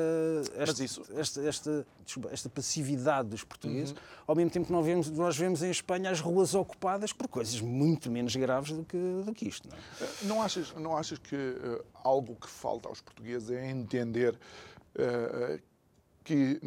esta, 0.56 0.84
isso... 0.84 1.02
esta, 1.14 1.42
esta, 1.42 1.86
esta, 2.30 2.48
passividade 2.48 3.28
dos 3.28 3.44
portugueses, 3.44 3.90
uhum. 3.90 3.98
ao 4.26 4.34
mesmo 4.34 4.50
tempo 4.50 4.66
que 4.66 4.72
nós 4.72 4.84
vemos, 4.84 5.10
nós 5.10 5.36
vemos 5.36 5.62
em 5.62 5.70
Espanha 5.70 6.10
as 6.10 6.20
ruas 6.20 6.54
ocupadas 6.54 7.12
por 7.12 7.28
coisas 7.28 7.60
muito 7.60 8.10
menos 8.10 8.34
graves 8.34 8.72
do 8.72 8.84
que, 8.84 9.22
do 9.24 9.32
que 9.34 9.46
isto. 9.46 9.68
Não, 9.68 9.76
é? 9.76 9.80
Eh, 10.00 10.08
não, 10.22 10.42
achas, 10.42 10.74
não 10.74 10.96
achas 10.96 11.18
que 11.18 11.36
uh, 11.36 11.84
algo 11.94 12.34
que 12.36 12.48
falta 12.48 12.88
aos 12.88 13.00
portugueses 13.00 13.50
é 13.50 13.70
entender 13.70 14.34
uh, 14.96 15.60
que, 16.24 16.60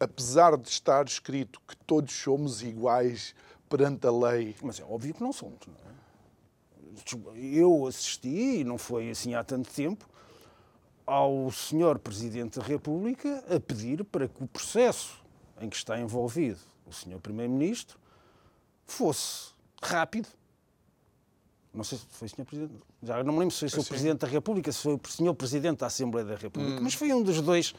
apesar 0.00 0.56
de 0.56 0.68
estar 0.68 1.04
escrito 1.06 1.60
que 1.68 1.76
todos 1.76 2.14
somos 2.14 2.62
iguais 2.62 3.34
perante 3.68 4.06
a 4.06 4.10
lei... 4.10 4.54
Mas 4.62 4.80
é 4.80 4.84
óbvio 4.84 5.12
que 5.14 5.22
não 5.22 5.32
somos, 5.32 5.66
não 5.66 5.74
é? 5.74 5.92
Eu 7.40 7.86
assisti, 7.86 8.60
e 8.60 8.64
não 8.64 8.76
foi 8.76 9.10
assim 9.10 9.34
há 9.34 9.42
tanto 9.42 9.70
tempo, 9.72 10.06
ao 11.12 11.50
Sr. 11.50 11.98
Presidente 12.02 12.58
da 12.58 12.64
República 12.64 13.44
a 13.54 13.60
pedir 13.60 14.02
para 14.02 14.26
que 14.26 14.42
o 14.42 14.46
processo 14.46 15.22
em 15.60 15.68
que 15.68 15.76
está 15.76 16.00
envolvido 16.00 16.58
o 16.86 16.92
Sr. 16.92 17.20
Primeiro-Ministro 17.22 17.98
fosse 18.86 19.50
rápido. 19.82 20.26
Não 21.74 21.84
sei 21.84 21.98
se 21.98 22.06
foi 22.08 22.26
o 22.26 22.30
Sr. 22.30 22.44
Presidente. 22.46 22.82
Já 23.02 23.22
não 23.22 23.34
me 23.34 23.40
lembro 23.40 23.54
se 23.54 23.68
foi 23.68 23.78
o 23.78 23.82
Sr. 23.82 23.88
Presidente 23.88 24.18
da 24.20 24.26
República, 24.26 24.72
se 24.72 24.78
foi 24.78 24.94
o 24.94 25.00
Sr. 25.06 25.34
Presidente 25.34 25.80
da 25.80 25.86
Assembleia 25.86 26.26
da 26.26 26.36
República, 26.36 26.80
hum. 26.80 26.82
mas 26.82 26.94
foi 26.94 27.12
um 27.12 27.22
dos 27.22 27.42
dois. 27.42 27.74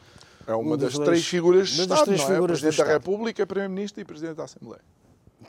É 0.46 0.54
uma 0.54 0.74
um 0.74 0.76
das 0.76 0.94
dois, 0.94 1.08
três 1.08 1.26
figuras 1.26 1.70
de 1.70 1.80
Estado, 1.80 2.04
três 2.04 2.20
não 2.20 2.28
é? 2.28 2.34
Figuras 2.34 2.60
Presidente 2.60 2.86
da 2.86 2.92
República, 2.92 3.46
Primeiro-Ministro 3.46 4.00
e 4.00 4.04
Presidente 4.04 4.36
da 4.36 4.44
Assembleia. 4.44 4.82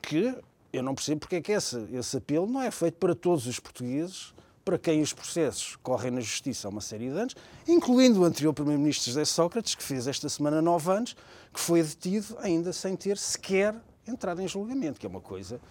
Que 0.02 0.36
eu 0.74 0.82
não 0.82 0.96
percebo 0.96 1.20
porque 1.20 1.36
é 1.36 1.42
que 1.42 1.52
esse, 1.52 1.78
esse 1.94 2.18
apelo 2.18 2.48
não 2.48 2.64
é 2.64 2.72
feito 2.72 2.96
para 2.96 3.14
todos 3.14 3.46
os 3.46 3.60
portugueses 3.60 4.34
para 4.66 4.80
quem 4.80 5.00
os 5.04 5.14
processos 5.14 5.76
correm 5.84 6.10
na 6.10 6.20
Justiça 6.20 6.68
há 6.68 6.70
uma 6.72 6.82
série 6.82 7.12
de 7.12 7.18
anos, 7.18 7.36
incluindo 7.68 8.22
o 8.22 8.26
anterior 8.26 8.52
Primeiro-Ministro 8.52 9.12
José 9.12 9.24
Sócrates, 9.24 9.76
que 9.76 9.84
fez 9.84 10.08
esta 10.08 10.28
semana 10.28 10.60
nove 10.60 10.92
anos, 10.92 11.16
que 11.54 11.60
foi 11.60 11.84
detido 11.84 12.36
ainda 12.40 12.74
sem 12.74 12.96
ter 12.96 13.16
sequer 13.16 13.76
entrado 14.08 14.42
em 14.42 14.48
julgamento, 14.48 15.00
que 15.00 15.06
é 15.06 15.10
uma 15.10 15.22
coisa, 15.22 15.62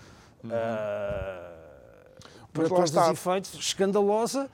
uhum. 0.45 0.51
uh, 0.51 0.53
para 2.53 2.69
todos 2.69 2.91
os 2.95 3.09
efeitos, 3.09 3.55
escandalosa. 3.55 4.49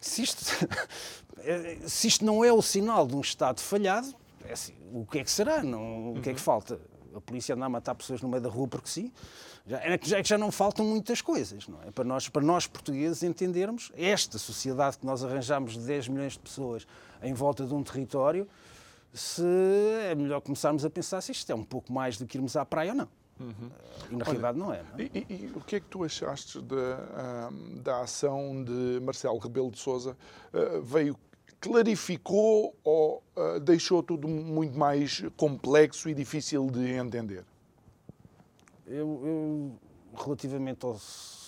Se 0.00 0.22
isto, 0.22 0.44
se 1.86 2.08
isto 2.08 2.24
não 2.24 2.44
é 2.44 2.52
o 2.52 2.60
sinal 2.60 3.06
de 3.06 3.14
um 3.14 3.20
Estado 3.20 3.60
falhado, 3.60 4.12
é 4.44 4.54
assim, 4.54 4.74
o 4.92 5.06
que 5.06 5.20
é 5.20 5.24
que 5.24 5.30
será? 5.30 5.62
Não, 5.62 6.14
o 6.14 6.20
que 6.20 6.30
é 6.30 6.32
que 6.32 6.40
uhum. 6.40 6.44
falta? 6.44 6.80
A 7.18 7.20
polícia 7.20 7.54
anda 7.54 7.66
a 7.66 7.68
matar 7.68 7.94
pessoas 7.94 8.22
no 8.22 8.28
meio 8.28 8.42
da 8.42 8.48
rua 8.48 8.66
porque 8.66 8.88
sim? 8.88 9.12
Já, 9.66 9.78
é 9.80 9.98
que 9.98 10.08
já, 10.08 10.22
já 10.22 10.38
não 10.38 10.50
faltam 10.50 10.84
muitas 10.84 11.20
coisas, 11.20 11.68
não 11.68 11.78
é? 11.82 11.90
Para 11.90 12.04
nós, 12.04 12.28
para 12.28 12.42
nós 12.42 12.66
portugueses 12.66 13.22
entendermos 13.22 13.92
esta 13.96 14.38
sociedade 14.38 14.98
que 14.98 15.06
nós 15.06 15.24
arranjamos 15.24 15.74
de 15.74 15.80
10 15.80 16.08
milhões 16.08 16.32
de 16.32 16.38
pessoas 16.38 16.86
em 17.22 17.34
volta 17.34 17.66
de 17.66 17.74
um 17.74 17.82
território, 17.82 18.48
se 19.12 19.44
é 20.02 20.14
melhor 20.14 20.40
começarmos 20.40 20.84
a 20.84 20.90
pensar 20.90 21.20
se 21.20 21.32
isto 21.32 21.50
é 21.50 21.54
um 21.54 21.64
pouco 21.64 21.92
mais 21.92 22.16
do 22.16 22.26
que 22.26 22.38
irmos 22.38 22.56
à 22.56 22.64
praia 22.64 22.90
ou 22.92 22.96
não. 22.96 23.08
Uhum. 23.40 23.70
E 24.10 24.16
na 24.16 24.24
realidade 24.24 24.58
não 24.58 24.72
é. 24.72 24.82
Não 24.82 24.98
é? 24.98 25.02
E, 25.02 25.26
e, 25.28 25.34
e, 25.44 25.52
o 25.54 25.60
que 25.60 25.76
é 25.76 25.80
que 25.80 25.86
tu 25.86 26.02
achaste 26.02 26.60
de, 26.60 26.74
uh, 26.74 27.80
da 27.82 28.00
ação 28.00 28.64
de 28.64 29.00
Marcelo 29.00 29.38
Rebelo 29.38 29.70
de 29.70 29.78
Sousa? 29.78 30.16
Uh, 30.52 30.82
veio, 30.82 31.16
clarificou 31.60 32.74
ou 32.84 33.22
uh, 33.36 33.60
deixou 33.60 34.02
tudo 34.02 34.28
muito 34.28 34.78
mais 34.78 35.22
complexo 35.36 36.08
e 36.08 36.14
difícil 36.14 36.66
de 36.70 36.92
entender? 36.92 37.44
Eu, 38.86 39.20
eu 39.24 39.72
relativamente 40.16 40.84
ao, 40.84 40.98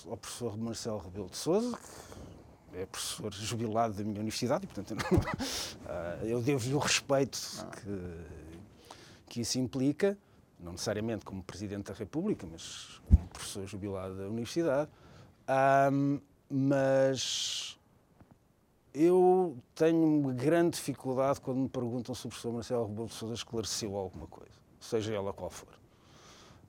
ao, 0.08 0.16
professor 0.16 0.58
Marcelo 0.58 0.98
Rebelo 0.98 1.30
de 1.30 1.36
Sousa, 1.36 1.78
que 2.70 2.78
é 2.78 2.86
professor 2.86 3.32
jubilado 3.32 3.94
da 3.94 4.04
minha 4.04 4.20
universidade, 4.20 4.64
e 4.64 4.66
portanto 4.66 4.90
eu, 4.90 4.96
não, 4.96 6.28
eu 6.28 6.42
devo-lhe 6.42 6.74
o 6.74 6.78
respeito 6.78 7.38
que, 7.82 9.28
que 9.28 9.40
isso 9.40 9.58
implica 9.58 10.18
não 10.62 10.72
necessariamente 10.72 11.24
como 11.24 11.42
Presidente 11.42 11.90
da 11.90 11.94
República, 11.94 12.46
mas 12.50 13.00
como 13.08 13.26
professor 13.28 13.66
jubilado 13.66 14.16
da 14.16 14.28
Universidade. 14.28 14.90
Um, 15.92 16.20
mas 16.50 17.78
eu 18.94 19.56
tenho 19.74 20.02
uma 20.02 20.32
grande 20.32 20.76
dificuldade 20.76 21.40
quando 21.40 21.58
me 21.58 21.68
perguntam 21.68 22.14
se 22.14 22.26
o 22.26 22.28
professor 22.28 22.52
Marcelo 22.52 22.86
Rebelo 22.86 23.08
de 23.08 23.14
Sousa 23.14 23.34
esclareceu 23.34 23.96
alguma 23.96 24.26
coisa, 24.26 24.52
seja 24.80 25.14
ela 25.14 25.32
qual 25.32 25.50
for. 25.50 25.68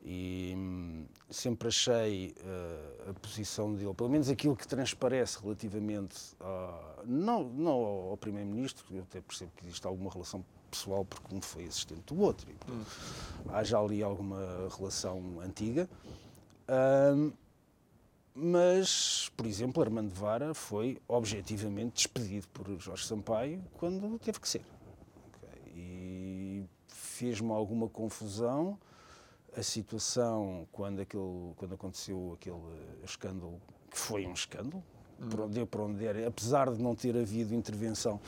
E 0.04 0.54
hum, 0.58 1.06
sempre 1.30 1.68
achei 1.68 2.36
uh, 2.40 3.12
a 3.12 3.14
posição 3.14 3.74
dele, 3.74 3.94
pelo 3.94 4.10
menos 4.10 4.30
aquilo 4.30 4.56
que 4.56 4.68
transparece 4.68 5.40
relativamente 5.42 6.36
a, 6.40 7.04
não, 7.06 7.44
não 7.44 7.74
ao 7.74 8.18
Primeiro-Ministro, 8.18 8.84
eu 8.92 9.04
até 9.04 9.22
percebo 9.22 9.52
que 9.56 9.66
existe 9.66 9.86
alguma 9.86 10.10
relação 10.10 10.44
pessoal 10.72 11.06
porque 11.06 11.36
um 11.36 11.42
foi 11.42 11.66
assistente 11.66 12.02
do 12.14 12.20
outro. 12.20 12.50
E, 12.50 12.54
portanto, 12.54 12.88
hum. 13.46 13.52
Há 13.52 13.64
já 13.64 13.78
ali 13.78 14.02
alguma 14.02 14.70
relação 14.76 15.40
antiga. 15.42 15.88
Um, 17.16 17.32
mas, 18.34 19.30
por 19.36 19.46
exemplo, 19.46 19.84
Armando 19.84 20.14
Vara 20.14 20.54
foi 20.54 20.98
objetivamente 21.08 21.96
despedido 21.96 22.48
por 22.50 22.68
Jorge 22.80 23.06
Sampaio 23.06 23.62
quando 23.74 24.18
teve 24.20 24.40
que 24.40 24.48
ser. 24.48 24.62
Okay? 25.28 25.74
E 25.76 26.66
fez-me 26.88 27.52
alguma 27.52 27.90
confusão 27.90 28.80
a 29.56 29.62
situação 29.62 30.66
quando, 30.72 31.02
aquele, 31.02 31.54
quando 31.58 31.76
aconteceu 31.76 32.38
aquele 32.40 32.56
escândalo, 33.04 33.62
que 33.90 33.98
foi 33.98 34.26
um 34.26 34.34
escândalo, 34.34 34.82
hum. 35.20 35.50
deu 35.50 35.68
para 35.68 35.82
onde 35.82 36.06
era, 36.06 36.28
apesar 36.28 36.72
de 36.72 36.82
não 36.82 36.96
ter 36.96 37.18
havido 37.18 37.54
intervenção 37.54 38.20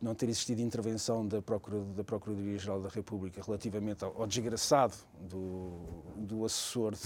não 0.00 0.14
ter 0.14 0.28
existido 0.28 0.62
intervenção 0.62 1.26
da, 1.26 1.38
da 1.38 2.04
Procuradoria-Geral 2.04 2.80
da 2.80 2.88
República 2.88 3.42
relativamente 3.44 4.02
ao, 4.02 4.22
ao 4.22 4.26
desgraçado 4.26 4.94
do, 5.20 5.72
do 6.16 6.44
assessor. 6.44 6.92
Do, 6.92 6.98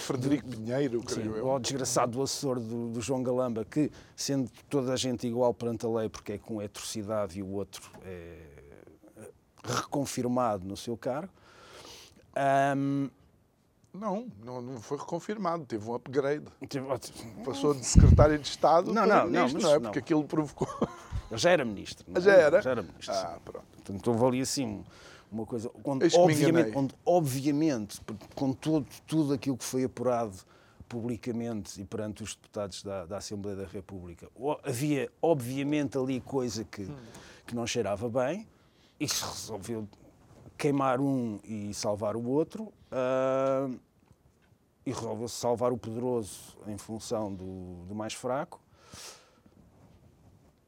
Frederico 0.00 0.46
do, 0.46 0.56
Pinheiro, 0.56 1.02
creio 1.02 1.32
sim, 1.32 1.38
eu. 1.38 1.50
Ao 1.50 1.58
desgraçado 1.58 2.12
do 2.12 2.22
assessor 2.22 2.60
do, 2.60 2.90
do, 2.90 3.00
João 3.00 3.22
Galamba, 3.22 3.64
que, 3.64 3.90
sendo 4.14 4.48
toda 4.70 4.92
a 4.92 4.96
gente 4.96 5.26
igual 5.26 5.52
perante 5.52 5.84
a 5.84 5.88
lei, 5.88 6.08
porque 6.08 6.32
é 6.32 6.38
com 6.38 6.60
atrocidade 6.60 7.40
e 7.40 7.42
o 7.42 7.50
outro 7.50 7.90
é 8.04 8.52
reconfirmado 9.64 10.66
no 10.66 10.76
seu 10.76 10.96
cargo. 10.96 11.32
Um, 12.76 13.10
não, 13.92 14.26
não, 14.42 14.62
não 14.62 14.80
foi 14.80 14.96
reconfirmado, 14.96 15.66
teve 15.66 15.88
um 15.88 15.94
upgrade. 15.94 16.46
Passou 17.44 17.74
de 17.74 17.84
secretário 17.84 18.38
de 18.38 18.48
Estado 18.48 18.92
não, 18.92 19.06
para 19.06 19.24
não, 19.26 19.30
ministro, 19.30 19.60
não, 19.60 19.68
não 19.68 19.76
é? 19.76 19.80
Porque 19.80 19.98
não. 19.98 20.04
aquilo 20.04 20.24
provocou. 20.24 20.68
Ele 21.32 21.40
já 21.40 21.50
era 21.50 21.64
ministro. 21.64 22.04
Não 22.06 22.18
é? 22.18 22.20
Já 22.20 22.32
era? 22.32 22.60
Já 22.60 22.70
era 22.70 22.82
ministro. 22.82 23.14
Ah, 23.14 23.38
pronto. 23.42 23.64
Portanto, 23.72 24.10
houve 24.10 24.24
ali 24.26 24.40
assim 24.42 24.84
uma 25.30 25.46
coisa 25.46 25.70
onde, 25.82 26.14
obviamente, 26.14 26.76
onde, 26.76 26.94
obviamente, 27.06 28.00
com 28.34 28.52
todo, 28.52 28.86
tudo 29.06 29.32
aquilo 29.32 29.56
que 29.56 29.64
foi 29.64 29.84
apurado 29.84 30.36
publicamente 30.86 31.80
e 31.80 31.84
perante 31.86 32.22
os 32.22 32.34
deputados 32.34 32.82
da, 32.82 33.06
da 33.06 33.16
Assembleia 33.16 33.56
da 33.56 33.66
República, 33.66 34.28
havia, 34.62 35.10
obviamente, 35.22 35.96
ali 35.96 36.20
coisa 36.20 36.64
que, 36.64 36.82
hum. 36.82 36.96
que 37.46 37.54
não 37.54 37.66
cheirava 37.66 38.10
bem 38.10 38.46
e 39.00 39.08
se 39.08 39.24
resolveu 39.24 39.88
queimar 40.58 41.00
um 41.00 41.40
e 41.44 41.72
salvar 41.72 42.14
o 42.14 42.28
outro. 42.28 42.64
Uh, 42.92 43.80
e 44.84 44.92
resolveu-se 44.92 45.36
salvar 45.36 45.72
o 45.72 45.78
poderoso 45.78 46.58
em 46.66 46.76
função 46.76 47.32
do, 47.32 47.84
do 47.86 47.94
mais 47.94 48.12
fraco. 48.12 48.60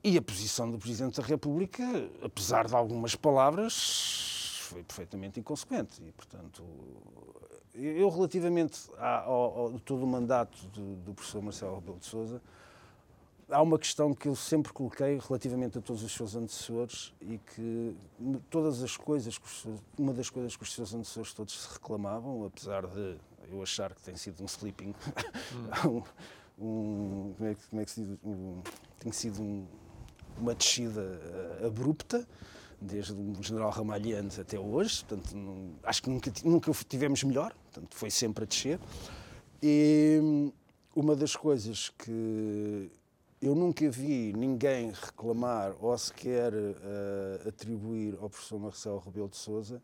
E 0.06 0.18
a 0.18 0.22
posição 0.22 0.70
do 0.70 0.76
Presidente 0.76 1.18
da 1.18 1.26
República, 1.26 1.82
apesar 2.22 2.66
de 2.66 2.74
algumas 2.76 3.16
palavras, 3.16 4.58
foi 4.60 4.82
perfeitamente 4.82 5.40
inconsequente. 5.40 6.02
E, 6.06 6.12
portanto, 6.12 6.62
eu, 7.74 8.10
relativamente 8.10 8.90
ao 8.98 9.72
todo 9.82 10.04
o 10.04 10.06
mandato 10.06 10.66
do, 10.66 10.96
do 10.96 11.14
professor 11.14 11.40
Marcelo 11.40 11.76
Rebelo 11.76 11.98
de 11.98 12.04
Sousa, 12.04 12.42
há 13.48 13.62
uma 13.62 13.78
questão 13.78 14.12
que 14.12 14.28
eu 14.28 14.36
sempre 14.36 14.74
coloquei 14.74 15.18
relativamente 15.26 15.78
a 15.78 15.80
todos 15.80 16.02
os 16.02 16.12
seus 16.12 16.36
antecessores 16.36 17.14
e 17.22 17.38
que 17.38 17.96
todas 18.50 18.82
as 18.82 18.98
coisas, 18.98 19.40
uma 19.98 20.12
das 20.12 20.28
coisas 20.28 20.54
que 20.54 20.64
os 20.64 20.74
seus 20.74 20.92
antecessores 20.92 21.32
todos 21.32 21.62
se 21.62 21.72
reclamavam, 21.72 22.44
apesar 22.44 22.86
de 22.86 23.16
eu 23.50 23.62
achar 23.62 23.94
que 23.94 24.02
tem 24.02 24.16
sido 24.16 24.42
um 24.42 24.46
sleeping, 24.46 24.94
hum. 25.86 26.02
um, 26.58 27.34
como, 27.38 27.48
é, 27.48 27.56
como, 27.70 27.80
é, 27.80 27.84
que 27.86 27.90
se 27.90 28.02
diz, 28.02 28.18
um, 28.22 28.62
tem 28.98 29.10
sido 29.10 29.42
um, 29.42 29.66
uma 30.38 30.54
descida 30.54 31.00
uh, 31.00 31.66
abrupta, 31.66 32.26
desde 32.80 33.12
o 33.12 33.42
general 33.42 33.70
Ramalhianes 33.70 34.38
até 34.38 34.58
hoje, 34.58 35.04
portanto, 35.04 35.36
acho 35.82 36.02
que 36.02 36.10
nunca, 36.10 36.32
nunca 36.44 36.72
tivemos 36.86 37.22
melhor, 37.22 37.54
portanto, 37.64 37.94
foi 37.94 38.10
sempre 38.10 38.44
a 38.44 38.46
descer. 38.46 38.78
E 39.62 40.52
uma 40.94 41.16
das 41.16 41.34
coisas 41.34 41.88
que 41.90 42.90
eu 43.40 43.54
nunca 43.54 43.88
vi 43.90 44.32
ninguém 44.32 44.90
reclamar 44.90 45.74
ou 45.80 45.96
sequer 45.96 46.52
uh, 46.52 47.48
atribuir 47.48 48.16
ao 48.20 48.28
professor 48.28 48.58
Marcelo 48.58 48.98
Rebelo 48.98 49.28
de 49.28 49.36
Sousa 49.36 49.82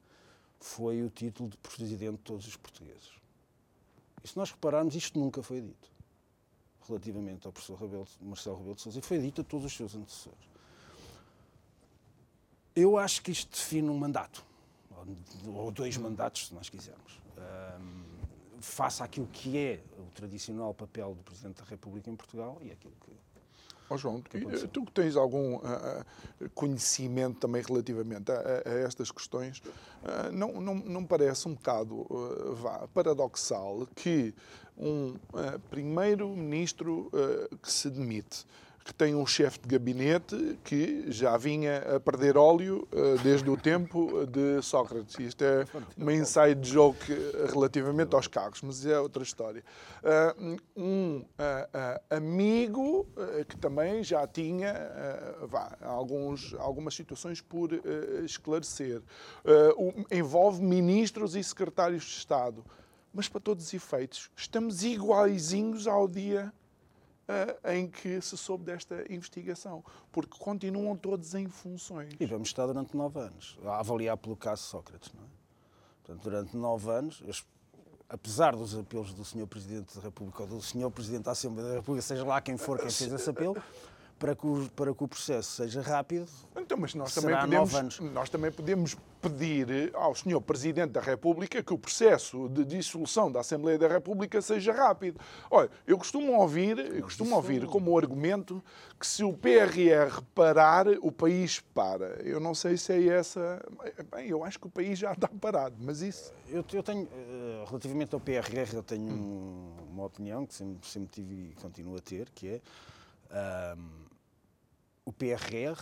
foi 0.59 1.03
o 1.03 1.09
título 1.09 1.49
de 1.49 1.57
presidente 1.57 2.17
de 2.17 2.23
todos 2.23 2.47
os 2.47 2.57
portugueses. 2.57 3.11
E 4.23 4.29
se 4.29 4.37
nós 4.37 4.51
repararmos, 4.51 4.95
isto 4.95 5.19
nunca 5.19 5.43
foi 5.43 5.63
dito 5.63 6.00
relativamente 6.91 7.47
ao 7.47 7.53
professor 7.53 7.81
Rebelo, 7.81 8.07
Marcelo 8.21 8.57
Rebelo 8.57 8.75
de 8.75 8.83
Sousa 8.83 8.99
e 8.99 9.03
foi 9.03 9.19
dito 9.19 9.41
a 9.41 9.45
todos 9.45 9.67
os 9.67 9.73
seus 9.73 9.95
antecessores. 9.95 10.51
Eu 12.75 12.99
acho 12.99 13.23
que 13.23 13.31
isto 13.31 13.51
define 13.51 13.89
um 13.89 13.99
mandato, 13.99 14.45
ou 15.47 15.71
dois 15.71 15.97
mandatos, 15.97 16.49
se 16.49 16.55
nós 16.55 16.69
quisermos, 16.69 17.21
um, 17.81 18.61
face 18.61 19.03
àquilo 19.03 19.27
que 19.27 19.57
é 19.57 19.83
o 19.99 20.11
tradicional 20.15 20.75
papel 20.75 21.15
do 21.15 21.23
Presidente 21.23 21.63
da 21.63 21.65
República 21.65 22.11
em 22.11 22.17
Portugal 22.17 22.59
e 22.61 22.71
aquilo 22.71 22.95
que 23.01 23.11
Oh, 23.93 23.97
João, 23.97 24.21
tu, 24.23 24.69
tu 24.69 24.85
que 24.85 24.93
tens 24.93 25.17
algum 25.17 25.57
uh, 25.57 26.05
conhecimento 26.55 27.41
também 27.41 27.61
relativamente 27.61 28.31
a, 28.31 28.37
a, 28.37 28.71
a 28.71 28.79
estas 28.87 29.11
questões, 29.11 29.59
uh, 29.59 30.31
não, 30.33 30.61
não, 30.61 30.77
não 30.77 31.05
parece 31.05 31.49
um 31.49 31.55
bocado 31.55 32.07
uh, 32.09 32.55
vá, 32.55 32.87
paradoxal 32.95 33.89
que 33.97 34.33
um 34.79 35.15
primeiro-ministro 35.69 37.11
que 37.61 37.71
se 37.71 37.91
demite 37.91 38.47
que 38.85 38.95
tem 38.95 39.15
um 39.15 39.27
chefe 39.27 39.59
de 39.61 39.69
gabinete 39.69 40.59
que 40.65 41.05
já 41.11 41.37
vinha 41.37 41.97
a 41.97 42.01
perder 42.01 42.37
óleo 42.37 42.89
uh, 42.93 43.19
desde 43.23 43.49
o 43.49 43.57
tempo 43.57 44.27
de 44.27 44.63
Sócrates. 44.63 45.19
Isto 45.19 45.45
é 45.45 45.65
uma 45.97 46.13
inside 46.13 46.69
joke 46.69 47.13
relativamente 47.53 48.15
aos 48.15 48.27
cargos, 48.27 48.63
mas 48.63 48.85
é 48.87 48.99
outra 48.99 49.23
história. 49.23 49.63
Uh, 50.03 50.57
um 50.77 51.19
uh, 51.19 52.01
amigo 52.15 53.07
que 53.49 53.57
também 53.57 54.03
já 54.03 54.27
tinha 54.27 54.75
vá, 55.47 55.77
alguns, 55.83 56.55
algumas 56.59 56.95
situações 56.95 57.41
por 57.41 57.71
esclarecer. 58.25 59.03
envolve 60.11 60.63
ministros 60.63 61.37
e 61.37 61.43
secretários 61.43 62.05
de 62.05 62.17
Estado. 62.17 62.65
Mas, 63.13 63.29
para 63.29 63.41
todos 63.41 63.67
os 63.67 63.75
efeitos, 63.75 64.31
estamos 64.37 64.85
iguaizinhos 64.85 65.87
ao 65.87 66.07
dia 66.07 66.53
uh, 67.31 67.71
em 67.71 67.89
que 67.89 68.21
se 68.21 68.37
soube 68.37 68.65
desta 68.65 69.05
investigação, 69.13 69.85
porque 70.11 70.37
continuam 70.39 70.97
todos 70.97 71.35
em 71.35 71.49
funções. 71.49 72.15
E 72.19 72.27
vamos 72.27 72.49
estar 72.49 72.67
durante 72.67 72.97
nove 72.97 73.21
anos, 73.21 73.59
a 73.65 73.79
avaliar 73.79 74.17
pelo 74.17 74.37
caso 74.37 74.63
Sócrates, 74.63 75.13
não 75.15 75.23
é? 75.23 75.27
Portanto, 76.03 76.25
durante 76.25 76.57
nove 76.57 76.91
anos, 76.91 77.23
apesar 78.09 78.57
dos 78.57 78.77
apelos 78.77 79.15
do 79.15 79.25
Sr. 79.25 79.47
Presidente 79.47 79.95
da 79.95 80.03
República 80.03 80.43
ou 80.43 80.49
do 80.49 80.61
Sr. 80.61 80.91
Presidente 80.91 81.25
da 81.25 81.31
Assembleia 81.31 81.69
da 81.69 81.75
República, 81.77 82.03
seja 82.03 82.25
lá 82.25 82.41
quem 82.41 82.57
for 82.57 82.79
quem 82.79 82.91
fez 82.91 83.13
esse 83.13 83.31
apelo, 83.31 83.57
para 84.21 84.37
que, 84.37 84.47
o, 84.47 84.69
para 84.77 84.95
que 84.95 85.03
o 85.03 85.09
processo 85.09 85.51
seja 85.63 85.81
rápido, 85.81 86.29
então, 86.55 86.77
mas 86.79 86.95
nós 86.95 87.15
também, 87.15 87.35
podemos, 87.41 88.01
nós 88.13 88.29
também 88.29 88.53
podemos 88.53 88.95
pedir 89.23 89.91
ao 89.95 90.15
Sr. 90.15 90.41
Presidente 90.43 90.91
da 90.93 91.01
República 91.01 91.63
que 91.63 91.73
o 91.73 91.79
processo 91.79 92.47
de 92.51 92.63
dissolução 92.67 93.33
da 93.33 93.41
Assembleia 93.41 93.79
da 93.79 93.89
República 93.89 94.43
seja 94.43 94.73
rápido. 94.73 95.19
Olha, 95.51 95.71
eu 95.87 95.97
costumo 95.97 96.33
ouvir, 96.39 96.79
eu 96.79 97.03
costumo 97.03 97.35
ouvir 97.35 97.67
como 97.67 97.97
argumento 97.99 98.63
que 98.99 99.07
se 99.07 99.25
o 99.25 99.33
PRR 99.33 100.21
parar, 100.35 100.87
o 101.01 101.11
país 101.11 101.61
para. 101.75 102.21
Eu 102.23 102.39
não 102.39 102.55
sei 102.55 102.77
se 102.77 102.93
é 102.93 103.07
essa. 103.09 103.65
Bem, 104.15 104.29
eu 104.29 104.45
acho 104.45 104.59
que 104.61 104.67
o 104.67 104.71
país 104.71 104.99
já 104.99 105.13
está 105.13 105.29
parado, 105.29 105.77
mas 105.81 106.03
isso. 106.03 106.31
Eu, 106.47 106.63
eu 106.75 106.83
tenho, 106.83 107.09
eh, 107.11 107.65
relativamente 107.67 108.15
ao 108.15 108.21
PRR, 108.21 108.75
eu 108.75 108.83
tenho 108.83 109.03
um- 109.11 109.75
uma 109.91 110.05
opinião 110.05 110.45
que 110.45 110.55
sempre, 110.55 110.87
sempre 110.87 111.09
tive 111.11 111.35
e 111.35 111.55
continuo 111.63 111.97
a 111.97 112.01
ter, 112.01 112.29
que 112.35 112.49
é 112.49 112.61
ahm, 113.31 114.10
o 115.11 115.13
PRR 115.13 115.77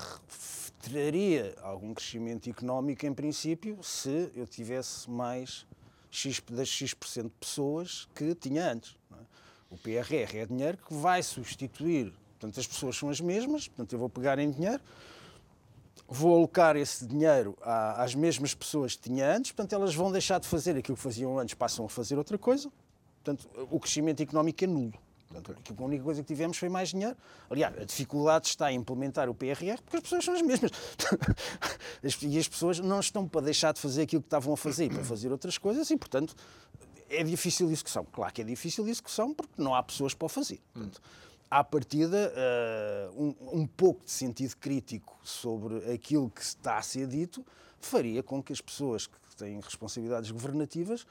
traria 0.80 1.54
algum 1.60 1.92
crescimento 1.92 2.48
económico 2.48 3.04
em 3.04 3.12
princípio 3.12 3.78
se 3.82 4.30
eu 4.34 4.46
tivesse 4.46 5.08
mais 5.10 5.66
X, 6.10 6.42
das 6.50 6.68
X% 6.68 7.24
de 7.24 7.30
pessoas 7.38 8.08
que 8.14 8.34
tinha 8.34 8.72
antes. 8.72 8.96
é? 9.12 9.16
O 9.70 9.76
PRR 9.76 10.38
é 10.38 10.46
dinheiro 10.46 10.78
que 10.78 10.94
vai 10.94 11.22
substituir, 11.22 12.10
portanto 12.38 12.58
as 12.58 12.66
pessoas 12.66 12.96
são 12.96 13.10
as 13.10 13.20
mesmas, 13.20 13.68
portanto 13.68 13.92
eu 13.92 13.98
vou 13.98 14.08
pegar 14.08 14.38
em 14.38 14.50
dinheiro, 14.50 14.82
vou 16.08 16.34
alocar 16.34 16.74
esse 16.74 17.06
dinheiro 17.06 17.54
às 17.60 18.14
mesmas 18.14 18.54
pessoas 18.54 18.96
que 18.96 19.10
tinha 19.10 19.36
antes, 19.36 19.52
portanto, 19.52 19.74
elas 19.74 19.94
vão 19.94 20.10
deixar 20.10 20.40
de 20.40 20.48
fazer 20.48 20.74
aquilo 20.74 20.96
que 20.96 21.02
faziam 21.02 21.38
antes, 21.38 21.54
passam 21.54 21.84
a 21.84 21.88
fazer 21.90 22.16
outra 22.16 22.38
coisa. 22.38 22.72
Portanto, 23.22 23.46
o 23.70 23.78
crescimento 23.78 24.22
económico 24.22 24.64
é 24.64 24.66
nulo. 24.66 24.94
Portanto, 25.28 25.74
a 25.78 25.82
única 25.84 26.02
coisa 26.02 26.22
que 26.22 26.26
tivemos 26.26 26.56
foi 26.56 26.68
mais 26.68 26.88
dinheiro. 26.88 27.16
Aliás, 27.50 27.76
a 27.78 27.84
dificuldade 27.84 28.46
está 28.48 28.72
em 28.72 28.76
implementar 28.76 29.28
o 29.28 29.34
PRR 29.34 29.76
porque 29.84 29.98
as 29.98 30.02
pessoas 30.02 30.24
são 30.24 30.34
as 30.34 30.42
mesmas. 30.42 30.70
As- 32.04 32.22
E 32.22 32.38
as 32.38 32.48
pessoas 32.48 32.78
não 32.80 33.00
estão 33.00 33.28
para 33.28 33.42
deixar 33.42 33.72
de 33.72 33.80
fazer 33.80 34.02
aquilo 34.02 34.22
que 34.22 34.26
estavam 34.26 34.54
a 34.54 34.56
fazer 34.56 34.90
para 34.90 35.04
fazer 35.04 35.30
outras 35.30 35.58
coisas 35.58 35.90
e, 35.90 35.96
portanto, 35.96 36.34
é 37.10 37.22
difícil 37.22 37.66
de 37.66 37.72
execução. 37.74 38.04
Claro 38.10 38.32
que 38.32 38.40
é 38.42 38.44
difícil 38.44 38.84
de 38.84 38.90
execução 38.90 39.34
porque 39.34 39.60
não 39.60 39.74
há 39.74 39.82
pessoas 39.82 40.14
para 40.14 40.26
o 40.26 40.28
fazer. 40.28 40.60
Portanto, 40.72 41.00
à 41.50 41.64
partida, 41.64 42.32
eh, 42.36 43.10
um, 43.16 43.34
um 43.60 43.66
pouco 43.66 44.04
de 44.04 44.10
sentido 44.10 44.54
crítico 44.56 45.18
sobre 45.22 45.90
aquilo 45.92 46.30
que 46.30 46.42
está 46.42 46.76
a 46.78 46.82
ser 46.82 47.06
dito 47.06 47.44
faria 47.80 48.22
com 48.22 48.42
que 48.42 48.52
as 48.52 48.60
pessoas 48.60 49.06
que 49.06 49.36
têm 49.36 49.60
responsabilidades 49.60 50.30
governativas 50.30 51.06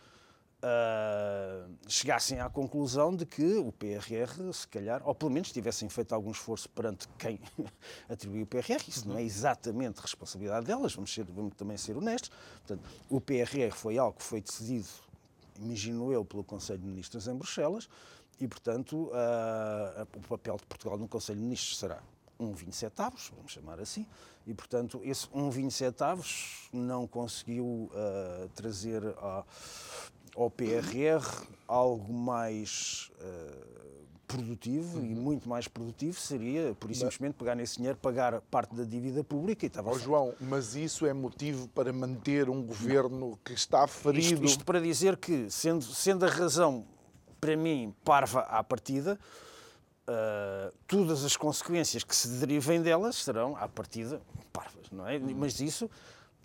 eh, 0.61 1.65
chegassem 1.87 2.39
à 2.39 2.49
conclusão 2.49 3.15
de 3.15 3.25
que 3.25 3.55
o 3.57 3.71
PRR, 3.71 4.51
se 4.53 4.67
calhar, 4.67 5.01
ou 5.05 5.13
pelo 5.13 5.31
menos 5.31 5.51
tivessem 5.51 5.87
feito 5.89 6.13
algum 6.13 6.31
esforço 6.31 6.67
perante 6.69 7.07
quem 7.17 7.39
atribuiu 8.09 8.43
o 8.43 8.47
PRR. 8.47 8.81
Isso 8.87 9.07
não 9.07 9.17
é 9.17 9.23
exatamente 9.23 9.99
responsabilidade 9.99 10.65
delas, 10.65 10.93
vamos, 10.95 11.13
ser- 11.13 11.25
vamos 11.25 11.53
também 11.55 11.77
ser 11.77 11.95
honestos. 11.97 12.31
Portanto, 12.65 12.81
o 13.09 13.21
PRR 13.21 13.71
foi 13.71 13.97
algo 13.97 14.17
que 14.17 14.23
foi 14.23 14.41
decidido 14.41 14.87
imagino 15.59 16.11
eu, 16.13 16.23
pelo 16.23 16.43
Conselho 16.43 16.77
de 16.79 16.85
Ministros 16.85 17.27
em 17.27 17.33
Bruxelas, 17.35 17.89
e, 18.39 18.47
portanto, 18.47 19.09
ah, 19.15 20.05
o 20.15 20.19
papel 20.27 20.55
de 20.57 20.65
Portugal 20.67 20.97
no 20.99 21.07
Conselho 21.07 21.39
de 21.39 21.43
Ministros 21.45 21.79
será 21.79 21.99
um 22.39 22.53
27 22.53 23.01
avos, 23.01 23.31
vamos 23.35 23.51
chamar 23.51 23.79
assim, 23.79 24.05
e, 24.45 24.53
portanto, 24.53 25.01
esse 25.03 25.27
um 25.33 25.49
27 25.49 26.03
avos 26.03 26.69
não 26.71 27.07
conseguiu 27.07 27.89
ah, 27.95 28.47
trazer 28.53 29.03
a- 29.17 29.43
ao 30.37 30.49
PRR 30.51 31.25
algo 31.67 32.13
mais 32.13 33.11
ah, 33.19 33.67
produtivo 34.27 34.99
e 34.99 35.15
muito 35.15 35.47
mais 35.49 35.67
produtivo 35.67 36.19
seria, 36.19 36.75
por 36.75 36.91
isso 36.91 36.99
simplesmente, 37.01 37.35
pegar 37.35 37.55
nesse 37.55 37.77
dinheiro, 37.77 37.97
pagar 37.97 38.39
parte 38.41 38.75
da 38.75 38.83
dívida 38.83 39.23
pública 39.23 39.65
e 39.65 39.67
estava 39.67 39.89
feito. 39.91 40.03
João, 40.03 40.33
mas 40.39 40.75
isso 40.75 41.05
é 41.05 41.13
motivo 41.13 41.67
para 41.69 41.91
manter 41.93 42.49
um 42.49 42.61
governo 42.61 43.39
que 43.43 43.53
está 43.53 43.87
ferido. 43.87 44.19
Isto, 44.35 44.45
isto 44.45 44.65
para 44.65 44.79
dizer 44.81 45.17
que, 45.17 45.49
sendo, 45.49 45.81
sendo 45.83 46.25
a 46.25 46.29
razão, 46.29 46.85
para 47.39 47.55
mim, 47.55 47.93
parva 48.03 48.41
à 48.41 48.61
partida, 48.63 49.17
ah, 50.07 50.71
todas 50.85 51.23
as 51.23 51.35
consequências 51.37 52.03
que 52.03 52.15
se 52.15 52.27
derivem 52.27 52.81
delas 52.81 53.15
serão, 53.15 53.55
à 53.55 53.67
partida, 53.67 54.21
parvas, 54.53 54.89
não 54.91 55.07
é? 55.07 55.17
Mas 55.19 55.59
isso 55.61 55.89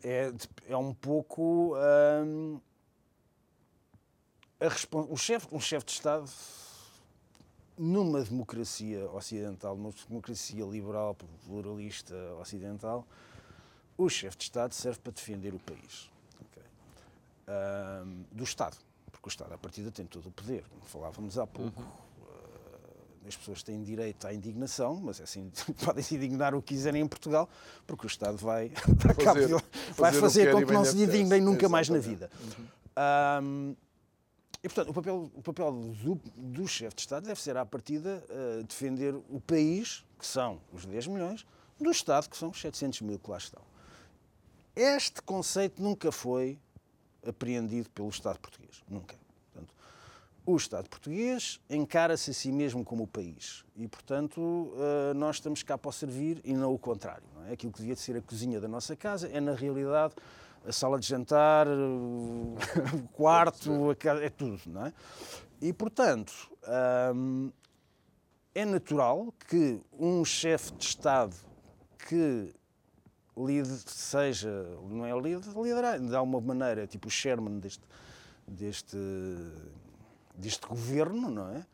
é, 0.04 0.32
é 0.68 0.76
um 0.76 0.94
pouco. 0.94 1.74
respon- 1.74 2.60
o 4.92 5.16
chefe 5.16 5.46
um 5.52 5.60
chefe 5.60 5.86
de 5.86 5.92
Estado, 5.92 6.30
numa 7.76 8.22
democracia 8.22 9.10
ocidental, 9.10 9.76
numa 9.76 9.92
democracia 10.08 10.64
liberal, 10.64 11.16
pluralista 11.46 12.14
ocidental, 12.40 13.06
o 13.96 14.08
chefe 14.08 14.36
de 14.38 14.44
Estado 14.44 14.72
serve 14.74 14.98
para 15.00 15.12
defender 15.12 15.54
o 15.54 15.58
país. 15.58 16.10
ok? 16.40 16.62
Ahm, 17.48 18.22
do 18.30 18.44
Estado, 18.44 18.76
porque 19.10 19.28
o 19.28 19.30
Estado, 19.30 19.52
à 19.54 19.58
partida, 19.58 19.90
tem 19.90 20.06
todo 20.06 20.26
o 20.28 20.30
poder. 20.30 20.64
Como 20.68 20.82
falávamos 20.84 21.38
há 21.38 21.46
pouco, 21.46 21.82
ah, 21.82 23.26
as 23.28 23.36
pessoas 23.36 23.62
têm 23.62 23.82
direito 23.82 24.26
à 24.26 24.32
indignação, 24.34 24.96
mas 24.96 25.18
é 25.20 25.24
assim, 25.24 25.50
podem 25.84 26.02
se 26.04 26.14
indignar 26.14 26.54
o 26.54 26.62
que 26.62 26.74
quiserem 26.74 27.02
em 27.02 27.08
Portugal, 27.08 27.48
porque 27.86 28.06
o 28.06 28.08
Estado 28.08 28.36
vai, 28.36 28.70
Fazer- 29.24 29.48
fazer 29.48 29.64
vai 29.96 30.12
fazer 30.12 30.44
quer 30.46 30.52
com 30.54 30.66
que 30.66 30.72
não 30.72 30.84
se 30.84 31.02
indignem 31.02 31.40
nunca 31.40 31.68
mais 31.68 31.88
na 31.88 31.98
vida. 31.98 32.30
Ahm, 32.96 33.74
e, 34.62 34.68
portanto, 34.68 34.90
o 34.90 34.94
papel, 34.94 35.30
o 35.34 35.42
papel 35.42 35.72
do, 35.72 36.20
do 36.36 36.68
chefe 36.68 36.94
de 36.94 37.00
Estado 37.00 37.26
deve 37.26 37.40
ser, 37.40 37.56
à 37.56 37.66
partida, 37.66 38.24
eh, 38.28 38.62
defender 38.62 39.12
o 39.12 39.40
país, 39.40 40.04
que 40.16 40.24
são 40.24 40.60
os 40.72 40.86
10 40.86 41.08
milhões, 41.08 41.44
do 41.80 41.90
Estado, 41.90 42.28
que 42.30 42.36
são 42.36 42.50
os 42.50 42.60
700 42.60 43.00
mil 43.00 43.18
que 43.18 43.28
lá 43.28 43.38
estão. 43.38 43.60
Este 44.76 45.20
conceito 45.22 45.82
nunca 45.82 46.12
foi 46.12 46.60
apreendido 47.26 47.90
pelo 47.90 48.08
Estado 48.08 48.38
português. 48.38 48.84
Nunca. 48.88 49.16
Portanto, 49.52 49.74
o 50.46 50.56
Estado 50.56 50.88
português 50.88 51.60
encara-se 51.68 52.30
a 52.30 52.34
si 52.34 52.52
mesmo 52.52 52.84
como 52.84 53.02
o 53.02 53.06
país. 53.08 53.64
E, 53.74 53.88
portanto, 53.88 54.72
eh, 54.76 55.14
nós 55.14 55.36
estamos 55.36 55.64
cá 55.64 55.76
para 55.76 55.90
servir 55.90 56.40
e 56.44 56.54
não 56.54 56.72
o 56.72 56.78
contrário. 56.78 57.24
Não 57.34 57.46
é? 57.46 57.52
Aquilo 57.52 57.72
que 57.72 57.80
devia 57.80 57.96
ser 57.96 58.16
a 58.16 58.22
cozinha 58.22 58.60
da 58.60 58.68
nossa 58.68 58.94
casa 58.94 59.28
é, 59.28 59.40
na 59.40 59.54
realidade, 59.54 60.14
a 60.66 60.72
sala 60.72 60.98
de 60.98 61.06
jantar, 61.06 61.66
o 61.68 62.54
o 62.94 63.08
quarto, 63.12 63.90
a 63.90 63.94
ca- 63.96 64.22
é 64.22 64.28
tudo. 64.30 64.60
Não 64.66 64.86
é? 64.86 64.92
E, 65.60 65.72
portanto, 65.72 66.32
hum, 67.14 67.50
é 68.54 68.64
natural 68.64 69.32
que 69.48 69.80
um 69.98 70.24
chefe 70.24 70.72
de 70.72 70.84
Estado 70.84 71.34
que 72.08 72.52
lide, 73.36 73.68
seja, 73.86 74.50
não 74.88 75.06
é 75.06 75.18
líder, 75.18 75.50
liderar, 75.56 75.98
de 75.98 76.14
alguma 76.14 76.40
maneira, 76.40 76.86
tipo 76.86 77.08
o 77.08 77.10
Sherman 77.10 77.58
deste, 77.60 77.82
deste, 78.46 78.96
deste 80.34 80.66
governo, 80.66 81.30
não 81.30 81.48
é? 81.48 81.64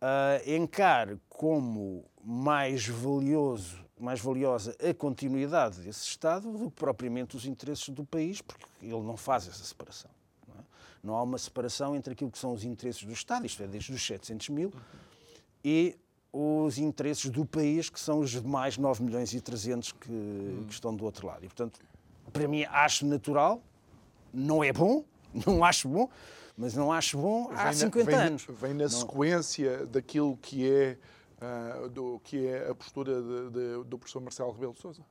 Ah, 0.00 0.40
encare 0.46 1.18
como 1.28 2.04
mais 2.24 2.86
valioso, 2.86 3.84
mais 3.98 4.20
valiosa 4.20 4.76
a 4.86 4.92
continuidade 4.92 5.80
desse 5.80 6.04
Estado 6.04 6.50
do 6.52 6.70
que 6.70 6.76
propriamente 6.76 7.36
os 7.36 7.46
interesses 7.46 7.88
do 7.88 8.04
país, 8.04 8.40
porque 8.42 8.64
ele 8.82 9.00
não 9.02 9.16
faz 9.16 9.48
essa 9.48 9.64
separação. 9.64 10.10
Não, 10.46 10.54
é? 10.54 10.64
Não 11.02 11.14
há 11.16 11.22
uma 11.22 11.38
separação 11.38 11.96
entre 11.96 12.12
aquilo 12.12 12.30
que 12.30 12.38
são 12.38 12.52
os 12.52 12.62
interesses 12.64 13.02
do 13.04 13.12
Estado, 13.12 13.46
isto 13.46 13.62
é, 13.62 13.66
desde 13.66 13.92
os 13.92 14.04
700 14.06 14.48
mil, 14.50 14.72
e 15.64 15.96
os 16.32 16.76
interesses 16.78 17.30
do 17.30 17.46
país, 17.46 17.88
que 17.88 17.98
são 17.98 18.18
os 18.20 18.30
demais 18.30 18.76
9 18.76 19.02
milhões 19.02 19.32
e 19.32 19.40
300 19.40 19.92
que, 19.92 20.08
que 20.66 20.72
estão 20.72 20.94
do 20.94 21.04
outro 21.04 21.26
lado. 21.26 21.44
E, 21.44 21.48
portanto, 21.48 21.80
para 22.32 22.46
mim, 22.46 22.64
acho 22.64 23.06
natural, 23.06 23.62
não 24.34 24.62
é 24.62 24.72
bom, 24.72 25.02
não 25.46 25.64
acho 25.64 25.88
bom, 25.88 26.10
mas 26.54 26.74
não 26.74 26.92
acho 26.92 27.16
bom 27.18 27.48
há 27.52 27.56
Vem 27.56 27.64
na- 27.64 27.72
50 27.72 28.04
vem- 28.10 28.14
anos. 28.20 28.46
Vem 28.48 28.74
na 28.74 28.88
sequência 28.88 29.86
daquilo 29.86 30.36
que 30.36 30.70
é, 30.70 30.98
ah, 31.40 31.88
do, 31.90 32.20
que 32.24 32.46
é 32.46 32.70
a 32.70 32.74
postura 32.74 33.20
de- 33.22 33.50
de- 33.50 33.84
do 33.84 33.98
professor 33.98 34.20
Marcelo 34.20 34.52
Rebelo 34.52 34.72
de 34.72 34.80
Sousa. 34.80 35.02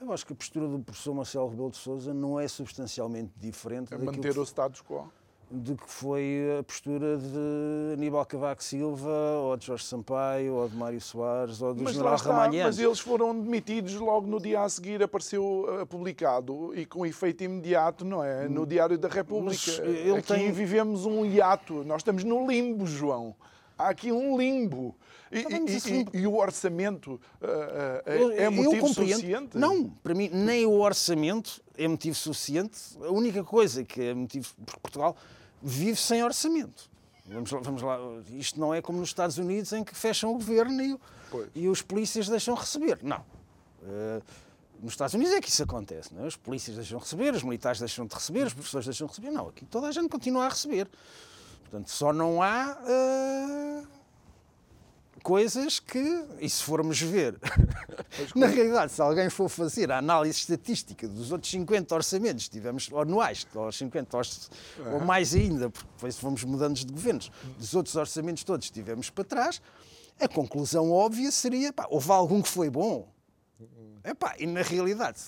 Eu 0.00 0.12
acho 0.12 0.26
que 0.26 0.32
a 0.32 0.36
postura 0.36 0.66
do 0.68 0.78
professor 0.80 1.14
Marcelo 1.14 1.48
Rebelo 1.48 1.70
de 1.70 1.76
Sousa 1.76 2.12
não 2.12 2.38
é 2.38 2.46
substancialmente 2.48 3.32
diferente 3.36 3.90
daquilo 3.90 4.06
manter 4.12 4.32
que, 4.32 4.38
o 4.38 4.42
status 4.44 4.82
quo. 4.82 5.08
do 5.50 5.76
que 5.76 5.88
foi 5.88 6.56
a 6.58 6.62
postura 6.64 7.16
de 7.16 7.92
Aníbal 7.94 8.26
Cavaco 8.26 8.62
Silva, 8.62 9.08
ou 9.42 9.56
de 9.56 9.66
Jorge 9.66 9.84
Sampaio, 9.84 10.54
ou 10.54 10.68
de 10.68 10.76
Mário 10.76 11.00
Soares, 11.00 11.62
ou 11.62 11.72
do 11.72 11.84
Mas, 11.84 11.92
general 11.94 12.16
Ramalhiano. 12.18 12.68
mas 12.68 12.78
eles 12.78 12.98
foram 12.98 13.38
demitidos 13.40 13.94
logo 13.94 14.26
no 14.26 14.40
dia 14.40 14.62
a 14.62 14.68
seguir, 14.68 15.02
apareceu 15.02 15.66
ah, 15.80 15.86
publicado 15.86 16.74
e 16.74 16.84
com 16.84 17.06
efeito 17.06 17.44
imediato, 17.44 18.04
não 18.04 18.22
é? 18.22 18.48
No 18.48 18.66
Diário 18.66 18.98
da 18.98 19.08
República. 19.08 19.54
Mas 19.54 19.78
ele 19.78 20.16
Aqui 20.18 20.26
tem- 20.34 20.52
vivemos 20.52 21.06
um 21.06 21.24
hiato, 21.24 21.84
nós 21.84 21.98
estamos 21.98 22.24
no 22.24 22.46
limbo, 22.46 22.84
João. 22.86 23.34
Há 23.76 23.88
aqui 23.88 24.12
um 24.12 24.36
limbo. 24.38 24.94
E, 25.32 25.42
mas 25.42 25.84
e- 25.86 26.06
e- 26.12 26.18
e 26.20 26.26
o 26.26 26.36
orçamento 26.36 27.20
ah, 27.42 28.02
Eu- 28.06 28.30
é, 28.30 28.44
é 28.44 28.50
motivo 28.50 28.86
suficiente? 28.88 29.58
Não, 29.58 29.88
para 29.90 30.14
mim, 30.14 30.28
nem 30.32 30.64
o 30.64 30.78
orçamento 30.80 31.60
é 31.76 31.88
motivo 31.88 32.14
suficiente. 32.14 32.78
A 33.02 33.10
única 33.10 33.42
coisa 33.42 33.82
que 33.82 34.00
é 34.00 34.14
motivo. 34.14 34.48
Porque 34.64 34.80
Portugal 34.80 35.16
vive 35.62 35.98
sem 35.98 36.22
orçamento. 36.22 36.88
Vamos 37.26 37.50
lá, 37.50 37.60
vamos 37.60 37.82
lá. 37.82 37.98
Isto 38.32 38.60
não 38.60 38.72
é 38.74 38.82
como 38.82 39.00
nos 39.00 39.08
Estados 39.08 39.38
Unidos 39.38 39.72
em 39.72 39.82
que 39.82 39.94
fecham 39.94 40.30
o 40.30 40.34
governo 40.34 40.80
e, 40.82 40.98
e 41.54 41.68
os 41.68 41.80
polícias 41.82 42.28
deixam 42.28 42.54
receber. 42.54 42.98
Não. 43.02 43.24
Uh, 43.82 44.22
nos 44.82 44.92
Estados 44.92 45.14
Unidos 45.14 45.32
é 45.34 45.40
que 45.40 45.48
isso 45.48 45.62
acontece. 45.62 46.14
Não 46.14 46.24
é? 46.24 46.26
Os 46.28 46.36
polícias 46.36 46.76
deixam 46.76 46.98
receber, 46.98 47.34
os 47.34 47.42
militares 47.42 47.80
deixam 47.80 48.06
de 48.06 48.14
receber, 48.14 48.46
os 48.46 48.52
professores 48.52 48.84
deixam 48.86 49.06
de 49.06 49.12
receber. 49.14 49.30
Não, 49.30 49.48
aqui 49.48 49.64
toda 49.64 49.88
a 49.88 49.92
gente 49.92 50.08
continua 50.10 50.44
a 50.44 50.48
receber. 50.50 50.86
Portanto, 51.74 51.90
só 51.90 52.12
não 52.12 52.40
há 52.40 52.78
uh, 52.84 53.86
coisas 55.24 55.80
que, 55.80 56.24
e 56.38 56.48
se 56.48 56.62
formos 56.62 57.00
ver, 57.00 57.36
na 58.36 58.46
realidade, 58.46 58.92
se 58.92 59.02
alguém 59.02 59.28
for 59.28 59.48
fazer 59.48 59.90
a 59.90 59.98
análise 59.98 60.38
estatística 60.38 61.08
dos 61.08 61.32
outros 61.32 61.50
50 61.50 61.92
orçamentos 61.92 62.48
tivemos, 62.48 62.88
anuais, 62.92 63.44
ou 63.52 63.72
50, 63.72 64.16
ou 64.92 65.00
mais 65.00 65.34
ainda, 65.34 65.68
porque 65.68 65.88
depois 65.94 66.16
fomos 66.16 66.44
mudando 66.44 66.76
de 66.76 66.92
governos, 66.92 67.32
dos 67.58 67.74
outros 67.74 67.96
orçamentos 67.96 68.44
todos 68.44 68.70
tivemos 68.70 69.10
para 69.10 69.24
trás, 69.24 69.60
a 70.20 70.28
conclusão 70.28 70.92
óbvia 70.92 71.32
seria, 71.32 71.72
pá, 71.72 71.88
houve 71.90 72.12
algum 72.12 72.40
que 72.40 72.48
foi 72.48 72.70
bom? 72.70 73.12
Epá, 74.04 74.36
e 74.38 74.46
na 74.46 74.62
realidade, 74.62 75.18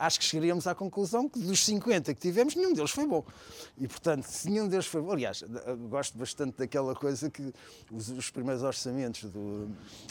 acho 0.00 0.18
que 0.18 0.24
chegaríamos 0.24 0.66
à 0.66 0.74
conclusão 0.74 1.28
que 1.28 1.38
dos 1.38 1.62
50 1.64 2.14
que 2.14 2.20
tivemos, 2.20 2.56
nenhum 2.56 2.72
deles 2.72 2.90
foi 2.90 3.06
bom. 3.06 3.22
E, 3.76 3.86
portanto, 3.86 4.24
se 4.24 4.48
nenhum 4.48 4.66
deles 4.66 4.86
foi 4.86 5.02
bom. 5.02 5.12
Aliás, 5.12 5.44
gosto 5.90 6.16
bastante 6.16 6.56
daquela 6.56 6.94
coisa 6.94 7.30
que 7.30 7.52
os, 7.92 8.08
os 8.08 8.30
primeiros 8.30 8.62
orçamentos 8.62 9.30
do, 9.30 9.68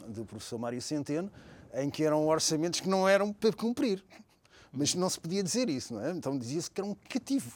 do 0.07 0.23
professor 0.25 0.59
Mário 0.59 0.81
Centeno, 0.81 1.31
em 1.73 1.89
que 1.89 2.03
eram 2.03 2.27
orçamentos 2.27 2.79
que 2.79 2.87
não 2.87 3.09
eram 3.09 3.33
para 3.33 3.51
cumprir. 3.51 4.03
Mas 4.71 4.93
não 4.93 5.09
se 5.09 5.19
podia 5.19 5.41
dizer 5.41 5.67
isso, 5.67 5.93
não 5.93 6.05
é? 6.05 6.11
Então 6.11 6.37
dizia-se 6.37 6.69
que 6.69 6.79
era 6.79 6.87
um 6.87 6.95
cativo. 7.09 7.51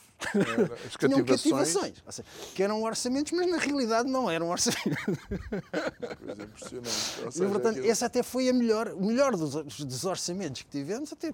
As 0.85 0.95
Tinham 0.97 1.23
cativações. 1.23 2.03
Seja, 2.09 2.25
que 2.55 2.63
eram 2.63 2.81
orçamentos, 2.81 3.31
mas 3.33 3.49
na 3.49 3.57
realidade 3.57 4.09
não 4.09 4.29
eram 4.29 4.49
orçamentos. 4.49 5.03
Coisa 6.25 6.43
impressionante. 6.43 6.89
Seja, 6.89 7.45
e, 7.45 7.47
portanto, 7.49 7.77
aquilo... 7.77 7.91
esse 7.91 8.05
até 8.05 8.23
foi 8.23 8.49
a 8.49 8.53
melhor, 8.53 8.89
o 8.89 9.05
melhor 9.05 9.35
dos, 9.35 9.53
dos 9.53 10.05
orçamentos 10.05 10.63
que 10.63 10.69
tivemos, 10.69 11.13
até 11.13 11.31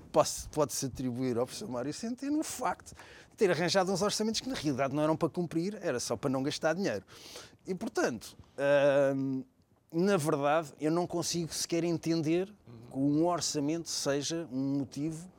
pode-se 0.52 0.86
atribuir 0.86 1.38
ao 1.38 1.46
professor 1.46 1.70
Mário 1.70 1.94
Centeno 1.94 2.40
o 2.40 2.44
facto 2.44 2.90
de 2.90 3.38
ter 3.38 3.50
arranjado 3.50 3.92
uns 3.92 4.02
orçamentos 4.02 4.42
que 4.42 4.50
na 4.50 4.56
realidade 4.56 4.94
não 4.94 5.02
eram 5.02 5.16
para 5.16 5.30
cumprir, 5.30 5.78
era 5.82 6.00
só 6.00 6.18
para 6.18 6.30
não 6.30 6.44
gastar 6.44 6.74
dinheiro. 6.74 7.06
E, 7.66 7.74
portanto, 7.74 8.36
hum, 9.16 9.44
na 9.92 10.18
verdade, 10.18 10.74
eu 10.80 10.92
não 10.92 11.08
consigo 11.08 11.54
sequer 11.54 11.84
entender 11.84 12.48
que 12.92 12.98
um 12.98 13.26
orçamento 13.26 13.90
seja 13.90 14.48
um 14.52 14.80
motivo 14.80 15.30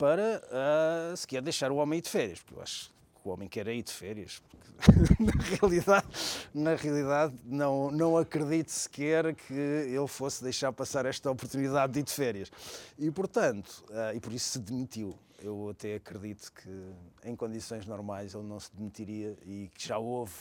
para 0.00 0.42
uh, 0.46 1.14
sequer 1.14 1.42
deixar 1.42 1.70
o 1.70 1.76
homem 1.76 1.98
ir 1.98 2.02
de 2.02 2.08
férias, 2.08 2.38
porque 2.40 2.58
eu 2.58 2.62
acho 2.62 2.88
que 2.88 3.28
o 3.28 3.30
homem 3.30 3.46
quer 3.46 3.68
ir 3.68 3.82
de 3.82 3.92
férias. 3.92 4.42
na 5.20 5.32
realidade, 5.42 6.06
na 6.54 6.74
realidade 6.74 7.34
não, 7.44 7.90
não 7.90 8.16
acredito 8.16 8.70
sequer 8.70 9.34
que 9.34 9.52
ele 9.52 10.08
fosse 10.08 10.42
deixar 10.42 10.72
passar 10.72 11.04
esta 11.04 11.30
oportunidade 11.30 11.92
de 11.92 12.00
ir 12.00 12.02
de 12.02 12.12
férias. 12.12 12.50
E, 12.98 13.10
portanto, 13.10 13.84
uh, 13.90 14.16
e 14.16 14.20
por 14.20 14.32
isso 14.32 14.52
se 14.52 14.58
demitiu. 14.58 15.14
Eu 15.38 15.68
até 15.68 15.96
acredito 15.96 16.50
que 16.50 17.28
em 17.28 17.36
condições 17.36 17.84
normais 17.84 18.32
ele 18.32 18.44
não 18.44 18.58
se 18.58 18.74
demitiria 18.74 19.36
e 19.44 19.70
que 19.74 19.86
já 19.86 19.98
houve 19.98 20.32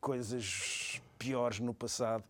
coisas 0.00 0.98
piores 1.18 1.60
no 1.60 1.74
passado 1.74 2.24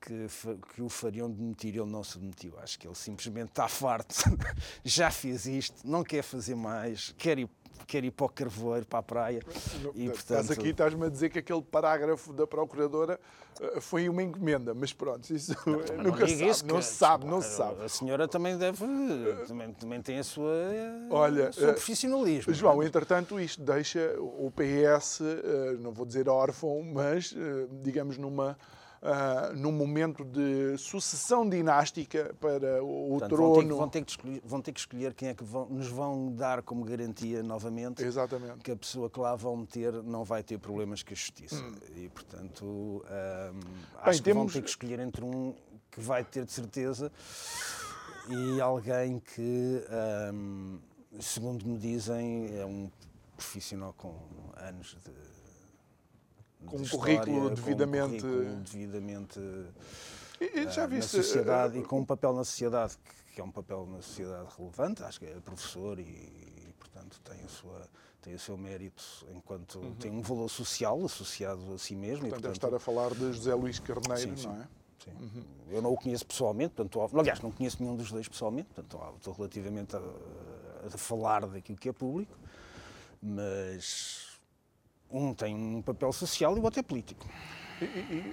que, 0.00 0.26
que 0.74 0.82
o 0.82 0.88
fariam 0.88 1.30
demitir, 1.30 1.76
ele 1.76 1.90
não 1.90 2.02
se 2.02 2.18
demitiu. 2.18 2.58
Acho 2.58 2.78
que 2.78 2.86
ele 2.86 2.94
simplesmente 2.94 3.50
está 3.50 3.68
farto, 3.68 4.14
já 4.84 5.10
fez 5.10 5.46
isto, 5.46 5.86
não 5.86 6.02
quer 6.02 6.22
fazer 6.22 6.54
mais, 6.54 7.14
quer 7.18 7.38
ir 7.38 7.48
quer 7.86 8.04
ir 8.04 8.10
para 8.10 8.26
o 8.26 8.28
carvoeiro, 8.28 8.86
para 8.86 8.98
a 9.00 9.02
praia. 9.02 9.40
Não, 9.82 9.90
e, 9.94 10.08
portanto... 10.08 10.42
Estás 10.42 10.50
aqui, 10.50 10.68
estás-me 10.68 11.06
a 11.06 11.08
dizer 11.08 11.28
que 11.30 11.38
aquele 11.38 11.62
parágrafo 11.62 12.32
da 12.32 12.46
Procuradora 12.46 13.18
eh, 13.60 13.80
foi 13.80 14.08
uma 14.08 14.22
encomenda, 14.22 14.72
mas 14.74 14.92
pronto, 14.92 15.28
isso 15.30 15.54
não, 15.66 15.78
nunca 16.04 16.26
sabe, 16.26 16.48
isso, 16.48 16.66
não 16.66 16.82
se 16.82 16.94
sabe, 16.94 17.26
não 17.26 17.42
se 17.42 17.56
sabe. 17.56 17.82
A 17.82 17.88
senhora 17.88 18.28
também 18.28 18.56
deve, 18.56 18.84
também, 19.46 19.72
também 19.72 20.02
tem 20.02 20.18
a 20.18 20.24
sua, 20.24 20.52
Olha, 21.10 21.50
o 21.50 21.52
seu 21.52 21.70
eh, 21.70 21.72
profissionalismo. 21.72 22.54
João, 22.54 22.82
é? 22.82 22.86
entretanto, 22.86 23.40
isto 23.40 23.62
deixa 23.62 24.14
o 24.18 24.52
PS, 24.52 25.20
eh, 25.20 25.76
não 25.80 25.92
vou 25.92 26.06
dizer 26.06 26.28
órfão, 26.28 26.82
mas 26.82 27.34
digamos 27.82 28.16
numa 28.16 28.56
uh, 29.02 29.56
num 29.56 29.72
momento 29.72 30.24
de 30.24 30.76
sucessão 30.78 31.48
dinástica 31.48 32.34
para 32.40 32.82
o 32.82 33.10
Portanto, 33.10 33.30
trono. 33.30 33.76
Vão 33.76 33.88
ter, 33.88 34.04
que, 34.04 34.16
vão, 34.16 34.20
ter 34.30 34.32
escolher, 34.32 34.42
vão 34.44 34.62
ter, 34.62 34.72
que 34.72 34.80
escolher, 34.80 35.14
quem 35.14 35.28
é 35.28 35.34
que 35.34 35.44
vão, 35.44 35.66
nos 35.66 35.88
vão 35.88 36.32
dar 36.32 36.62
como 36.62 36.84
garantia 36.84 37.42
novamente 37.42 38.02
Exatamente. 38.02 38.58
que 38.58 38.70
a 38.70 38.76
pessoa 38.76 39.08
que 39.08 39.18
lá 39.18 39.34
vão 39.34 39.56
meter 39.56 39.92
não 40.02 40.24
vai 40.24 40.42
ter 40.42 40.58
problemas 40.58 41.02
com 41.02 41.12
a 41.12 41.16
justiça. 41.16 41.56
Hum. 41.56 41.74
E, 41.96 42.08
portanto, 42.08 42.64
um, 42.64 43.60
acho 43.98 44.04
Bem, 44.04 44.14
que 44.14 44.22
temos... 44.22 44.42
vão 44.42 44.52
ter 44.52 44.62
que 44.62 44.70
escolher 44.70 45.00
entre 45.00 45.24
um 45.24 45.54
que 45.90 46.00
vai 46.00 46.24
ter 46.24 46.44
de 46.44 46.52
certeza 46.52 47.10
e 48.28 48.60
alguém 48.60 49.18
que, 49.18 49.84
um, 50.32 50.78
segundo 51.18 51.66
me 51.66 51.76
dizem, 51.78 52.56
é 52.56 52.64
um 52.64 52.88
profissional 53.36 53.92
com 53.94 54.14
anos 54.56 54.96
de 55.04 55.39
com 56.66 56.76
um 56.76 56.88
currículo 56.88 57.50
devidamente. 57.50 58.20
Com 58.20 58.26
um 58.26 58.30
currículo 58.30 58.60
devidamente 58.62 59.40
e, 60.40 60.70
já 60.70 60.86
viste, 60.86 61.16
na 61.16 61.22
sociedade 61.22 61.76
uh, 61.76 61.82
e 61.82 61.84
com 61.84 62.00
um 62.00 62.04
papel 62.04 62.32
na 62.32 62.44
sociedade 62.44 62.96
que 63.34 63.40
é 63.40 63.44
um 63.44 63.50
papel 63.50 63.86
na 63.86 64.02
sociedade 64.02 64.48
relevante, 64.58 65.02
acho 65.02 65.20
que 65.20 65.26
é 65.26 65.34
professor 65.40 65.98
e, 65.98 66.02
e 66.02 66.74
portanto 66.78 67.20
tem 67.22 67.42
a 67.44 67.48
sua 67.48 67.88
tem 68.22 68.34
o 68.34 68.38
seu 68.38 68.56
mérito 68.56 69.02
enquanto 69.34 69.78
uhum. 69.78 69.94
tem 69.94 70.10
um 70.10 70.20
valor 70.20 70.48
social 70.48 71.02
associado 71.04 71.74
a 71.74 71.78
si 71.78 71.94
mesmo. 71.94 72.28
Portanto, 72.28 72.40
e, 72.40 72.42
portanto 72.42 72.54
estar 72.54 72.74
a 72.74 72.78
falar 72.78 73.14
de 73.14 73.32
José 73.32 73.54
Luís 73.54 73.78
Carneiro, 73.78 74.36
sim, 74.36 74.46
não 74.46 74.56
é? 74.56 74.68
Sim. 75.02 75.10
Uhum. 75.18 75.44
Eu 75.70 75.82
não 75.82 75.92
o 75.92 75.96
conheço 75.96 76.26
pessoalmente, 76.26 76.74
portanto, 76.74 77.18
aliás, 77.18 77.40
não 77.40 77.50
conheço 77.50 77.82
nenhum 77.82 77.96
dos 77.96 78.10
dois 78.10 78.28
pessoalmente, 78.28 78.68
portanto, 78.74 79.14
estou 79.16 79.32
relativamente 79.32 79.96
a, 79.96 80.00
a 80.86 80.98
falar 80.98 81.46
daquilo 81.46 81.78
que 81.78 81.88
é 81.88 81.92
público, 81.92 82.36
mas 83.22 84.29
um 85.10 85.34
tem 85.34 85.54
um 85.54 85.82
papel 85.82 86.12
social 86.12 86.56
e 86.56 86.60
o 86.60 86.62
outro 86.62 86.80
é 86.80 86.82
político. 86.82 87.26
E, 87.80 87.84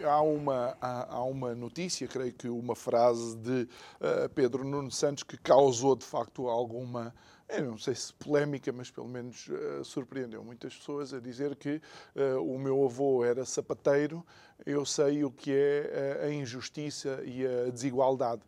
e, 0.01 0.03
há, 0.03 0.19
uma, 0.21 0.77
há, 0.81 1.15
há, 1.15 1.23
uma 1.23 1.55
notícia, 1.55 2.05
creio 2.07 2.33
que 2.33 2.49
uma 2.49 2.75
frase 2.75 3.37
de 3.37 3.61
uh, 3.61 4.29
Pedro 4.35 4.65
Nuno 4.65 4.91
Santos 4.91 5.23
que 5.23 5.37
causou 5.37 5.95
de 5.95 6.05
facto 6.05 6.49
alguma, 6.49 7.15
eu 7.47 7.63
não 7.63 7.77
sei 7.77 7.95
se 7.95 8.13
polémica, 8.13 8.73
mas 8.73 8.91
pelo 8.91 9.07
menos 9.07 9.47
uh, 9.47 9.85
surpreendeu 9.85 10.43
muitas 10.43 10.75
pessoas 10.75 11.13
a 11.13 11.19
dizer 11.19 11.55
que 11.55 11.81
uh, 12.15 12.43
o 12.43 12.59
meu 12.59 12.83
avô 12.83 13.23
era 13.23 13.45
sapateiro, 13.45 14.25
eu 14.65 14.85
sei 14.85 15.23
o 15.23 15.31
que 15.31 15.51
é 15.53 16.25
a 16.25 16.29
injustiça 16.29 17.21
e 17.23 17.45
a 17.45 17.69
desigualdade. 17.71 18.41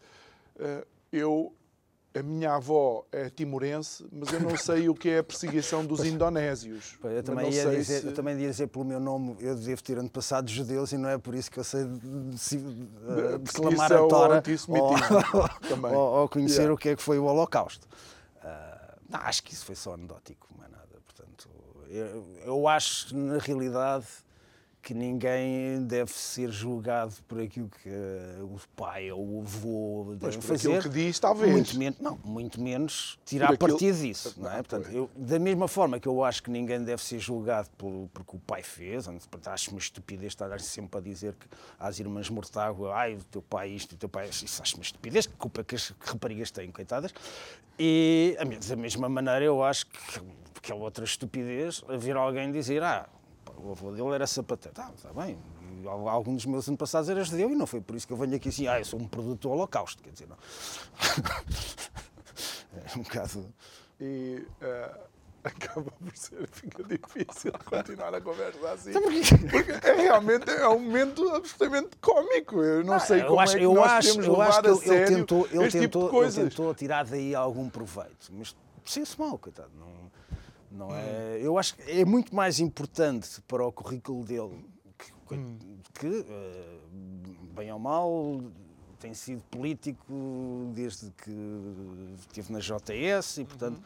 eu 1.13 1.53
a 2.19 2.23
minha 2.23 2.53
avó 2.53 3.05
é 3.11 3.29
timorense, 3.29 4.05
mas 4.11 4.31
eu 4.33 4.39
não 4.39 4.57
sei 4.57 4.89
o 4.89 4.93
que 4.93 5.09
é 5.09 5.19
a 5.19 5.23
perseguição 5.23 5.85
dos 5.85 6.03
indonésios. 6.03 6.97
eu, 7.03 7.23
também 7.23 7.51
ia 7.51 7.69
dizer, 7.69 8.01
se... 8.01 8.07
eu 8.07 8.13
também 8.13 8.37
ia 8.39 8.49
dizer 8.49 8.67
pelo 8.67 8.85
meu 8.85 8.99
nome, 8.99 9.37
eu 9.39 9.55
devo 9.55 9.81
ter 9.81 9.97
antepassado 9.97 10.49
judeus 10.49 10.91
e 10.91 10.97
não 10.97 11.09
é 11.09 11.17
por 11.17 11.33
isso 11.33 11.49
que 11.49 11.59
eu 11.59 11.63
sei 11.63 11.85
de, 11.85 11.99
de, 11.99 13.37
declamar 13.39 13.91
a 13.91 14.07
Tora 14.07 14.43
ou, 14.67 15.95
ou, 15.95 16.21
ou, 16.21 16.29
conhecer 16.29 16.61
yeah. 16.61 16.73
o 16.73 16.77
que 16.77 16.89
é 16.89 16.95
que 16.95 17.01
foi 17.01 17.17
o 17.17 17.25
Holocausto. 17.25 17.87
Uh, 18.43 18.99
não, 19.09 19.19
acho 19.21 19.43
que 19.43 19.53
isso 19.53 19.65
foi 19.65 19.75
só 19.75 19.93
anedótico, 19.93 20.47
não 20.57 20.65
é 20.65 20.69
nada. 20.69 20.87
Portanto, 21.05 21.49
eu, 21.87 22.25
eu 22.43 22.67
acho, 22.67 23.15
na 23.15 23.37
realidade, 23.37 24.05
que 24.81 24.93
ninguém 24.93 25.83
deve 25.83 26.11
ser 26.11 26.49
julgado 26.51 27.13
por 27.27 27.39
aquilo 27.41 27.69
que 27.69 27.89
uh, 27.89 28.45
o 28.45 28.59
pai 28.75 29.11
ou 29.11 29.37
o 29.37 29.41
avô 29.41 30.15
deve 30.15 30.37
Mas 30.37 30.45
fazer. 30.45 30.69
aquilo 30.69 30.83
que 30.83 30.89
diz, 30.89 31.19
talvez. 31.19 31.51
Muito 31.51 31.77
menos, 31.77 31.99
não, 31.99 32.17
muito 32.23 32.61
menos 32.61 33.19
tirar 33.25 33.53
aquilo... 33.53 33.69
partido 33.71 33.97
disso. 33.97 34.33
Não, 34.37 34.49
não 34.49 34.51
é? 34.51 34.63
Portanto, 34.63 34.89
eu, 34.91 35.09
da 35.15 35.37
mesma 35.37 35.67
forma 35.67 35.99
que 35.99 36.07
eu 36.07 36.23
acho 36.23 36.41
que 36.41 36.49
ninguém 36.49 36.83
deve 36.83 37.03
ser 37.03 37.19
julgado 37.19 37.69
por, 37.77 38.09
porque 38.13 38.37
o 38.37 38.39
pai 38.39 38.63
fez, 38.63 39.05
acho 39.45 39.71
uma 39.71 39.79
estupidez 39.79 40.31
estar 40.31 40.59
sempre 40.59 40.97
a 40.97 41.01
dizer 41.01 41.35
que 41.35 41.47
às 41.77 41.99
irmãs 41.99 42.29
Mortágua, 42.29 42.95
ai, 42.95 43.15
o 43.15 43.23
teu 43.25 43.41
pai 43.41 43.69
isto, 43.69 43.93
o 43.93 43.97
teu 43.97 44.09
pai 44.09 44.29
isso, 44.29 44.61
acho 44.61 44.75
uma 44.75 44.83
estupidez, 44.83 45.27
que 45.27 45.33
culpa 45.33 45.63
que 45.63 45.75
as 45.75 45.93
raparigas 45.99 46.51
têm, 46.51 46.71
coitadas. 46.71 47.13
E 47.77 48.37
da 48.67 48.75
mesma 48.75 49.07
maneira 49.07 49.43
eu 49.45 49.63
acho 49.63 49.85
que, 49.87 50.21
que 50.61 50.71
é 50.71 50.75
outra 50.75 51.05
estupidez 51.05 51.83
haver 51.87 52.15
alguém 52.15 52.51
dizer, 52.51 52.83
ah, 52.83 53.07
o 53.63 53.71
avô 53.71 53.91
dele 53.91 54.15
era 54.15 54.27
sapateiro. 54.27 54.75
Tá, 54.75 54.91
está 54.95 55.13
bem. 55.13 55.37
Algum 55.85 56.35
dos 56.35 56.45
meus 56.45 56.67
antepassados 56.67 57.09
era 57.09 57.23
judeu 57.23 57.51
e 57.51 57.55
não 57.55 57.65
foi 57.65 57.81
por 57.81 57.95
isso 57.95 58.07
que 58.07 58.13
eu 58.13 58.17
venho 58.17 58.35
aqui 58.35 58.49
assim, 58.49 58.67
ah, 58.67 58.79
eu 58.79 58.85
sou 58.85 58.99
um 58.99 59.07
produto 59.07 59.41
do 59.41 59.51
Holocausto. 59.51 60.03
Quer 60.03 60.11
dizer, 60.11 60.27
não. 60.27 60.37
é 62.75 62.97
um 62.97 63.03
bocado. 63.03 63.53
E 63.99 64.45
uh, 64.61 64.99
acaba 65.43 65.91
por 65.91 66.15
ser, 66.15 66.47
fica 66.47 66.83
difícil 66.83 67.51
continuar 67.65 68.13
a 68.13 68.21
conversa 68.21 68.71
assim. 68.71 68.91
Então, 68.91 69.01
porque 69.49 69.71
é, 69.71 69.93
realmente 69.93 70.49
é 70.49 70.67
um 70.67 70.79
momento 70.79 71.27
absolutamente 71.29 71.89
cómico. 72.01 72.61
Eu 72.61 72.83
não, 72.83 72.99
sei 72.99 73.23
como 73.23 73.39
acho, 73.39 73.55
é 73.55 73.59
que 73.59 73.65
eu 73.65 73.73
nós 73.73 73.91
acho, 73.91 74.21
eu 74.21 74.41
acho 74.41 74.61
que 74.61 74.67
ele, 74.67 74.89
ele 74.89 75.05
tentou, 75.05 75.47
ele 75.51 75.71
tentou, 75.71 76.05
tipo 76.05 76.23
ele 76.23 76.31
tentou 76.31 76.73
tirar 76.73 77.05
daí 77.05 77.33
algum 77.33 77.69
proveito. 77.69 78.31
Mas 78.31 78.55
se 78.85 79.03
mal, 79.17 79.37
coitado. 79.37 79.71
Não 79.77 80.08
Não 80.71 80.89
é? 80.95 81.39
Eu 81.41 81.57
acho 81.57 81.75
que 81.75 81.81
é 81.91 82.05
muito 82.05 82.35
mais 82.35 82.59
importante 82.59 83.41
para 83.47 83.65
o 83.65 83.71
currículo 83.71 84.23
dele 84.23 84.65
que, 84.97 85.11
que 85.99 86.25
eh, 86.29 86.77
bem 87.55 87.71
ou 87.71 87.79
mal, 87.79 88.41
tem 88.99 89.13
sido 89.13 89.41
político 89.49 90.71
desde 90.73 91.11
que 91.11 92.15
esteve 92.21 92.51
na 92.53 92.59
JS 92.59 93.37
e, 93.39 93.45
portanto. 93.45 93.81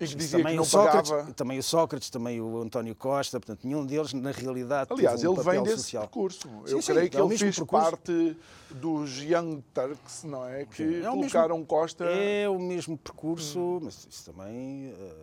E 0.00 0.06
dizia 0.08 0.38
também, 0.40 0.58
o 0.58 0.64
Sócrates, 0.64 1.12
também 1.36 1.58
o 1.58 1.62
Sócrates, 1.62 2.10
também 2.10 2.40
o 2.40 2.60
António 2.60 2.96
Costa, 2.96 3.38
portanto, 3.38 3.64
nenhum 3.64 3.86
deles, 3.86 4.12
na 4.12 4.32
realidade, 4.32 4.92
Aliás, 4.92 5.22
um 5.22 5.32
ele 5.32 5.42
vem 5.42 5.62
desse 5.62 5.76
social. 5.84 6.02
percurso. 6.02 6.48
Sim, 6.48 6.72
Eu 6.74 6.82
sim, 6.82 6.92
creio 6.92 7.10
que 7.10 7.16
é 7.16 7.20
ele 7.20 7.38
fez 7.38 7.56
percurso. 7.56 7.90
parte 7.90 8.36
dos 8.70 9.22
Young 9.22 9.62
Turks, 9.72 10.24
não 10.24 10.44
é? 10.48 10.64
Que 10.64 10.82
É 10.82 10.86
o 10.86 10.90
mesmo- 10.90 11.12
colocaram 11.30 11.64
Costa. 11.64 12.04
É 12.06 12.48
o 12.48 12.58
mesmo 12.58 12.98
percurso, 12.98 13.78
mas 13.82 14.04
isso 14.10 14.32
também, 14.32 14.88
re- 14.88 15.14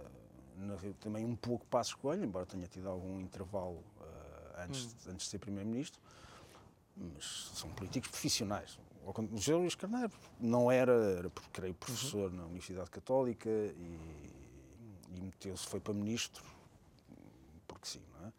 também 1.00 1.26
um 1.26 1.36
pouco 1.36 1.66
passo 1.66 1.92
escolha, 1.92 2.24
embora 2.24 2.46
tenha 2.46 2.68
tido 2.68 2.90
algum 2.90 3.20
intervalo 3.20 3.84
eh, 4.02 4.66
antes, 4.66 4.96
antes 5.08 5.26
de 5.26 5.32
ser 5.32 5.40
Primeiro-Ministro, 5.40 6.00
mas 6.96 7.52
são 7.54 7.70
políticos 7.72 8.10
profissionais. 8.10 8.80
O 9.04 9.38
José 9.38 9.56
Luís 9.56 9.76
Carneiro 9.76 10.12
não 10.40 10.72
era, 10.72 10.94
era 10.94 11.32
creio, 11.52 11.74
professor 11.74 12.32
na 12.32 12.44
Universidade 12.44 12.90
Católica 12.92 13.50
e, 13.50 14.00
e 15.16 15.22
meteu-se, 15.22 15.66
foi 15.66 15.80
para 15.80 15.94
Ministro, 15.94 16.44
porque 17.68 17.88
sim, 17.88 18.02
não 18.20 18.28
é? 18.28 18.32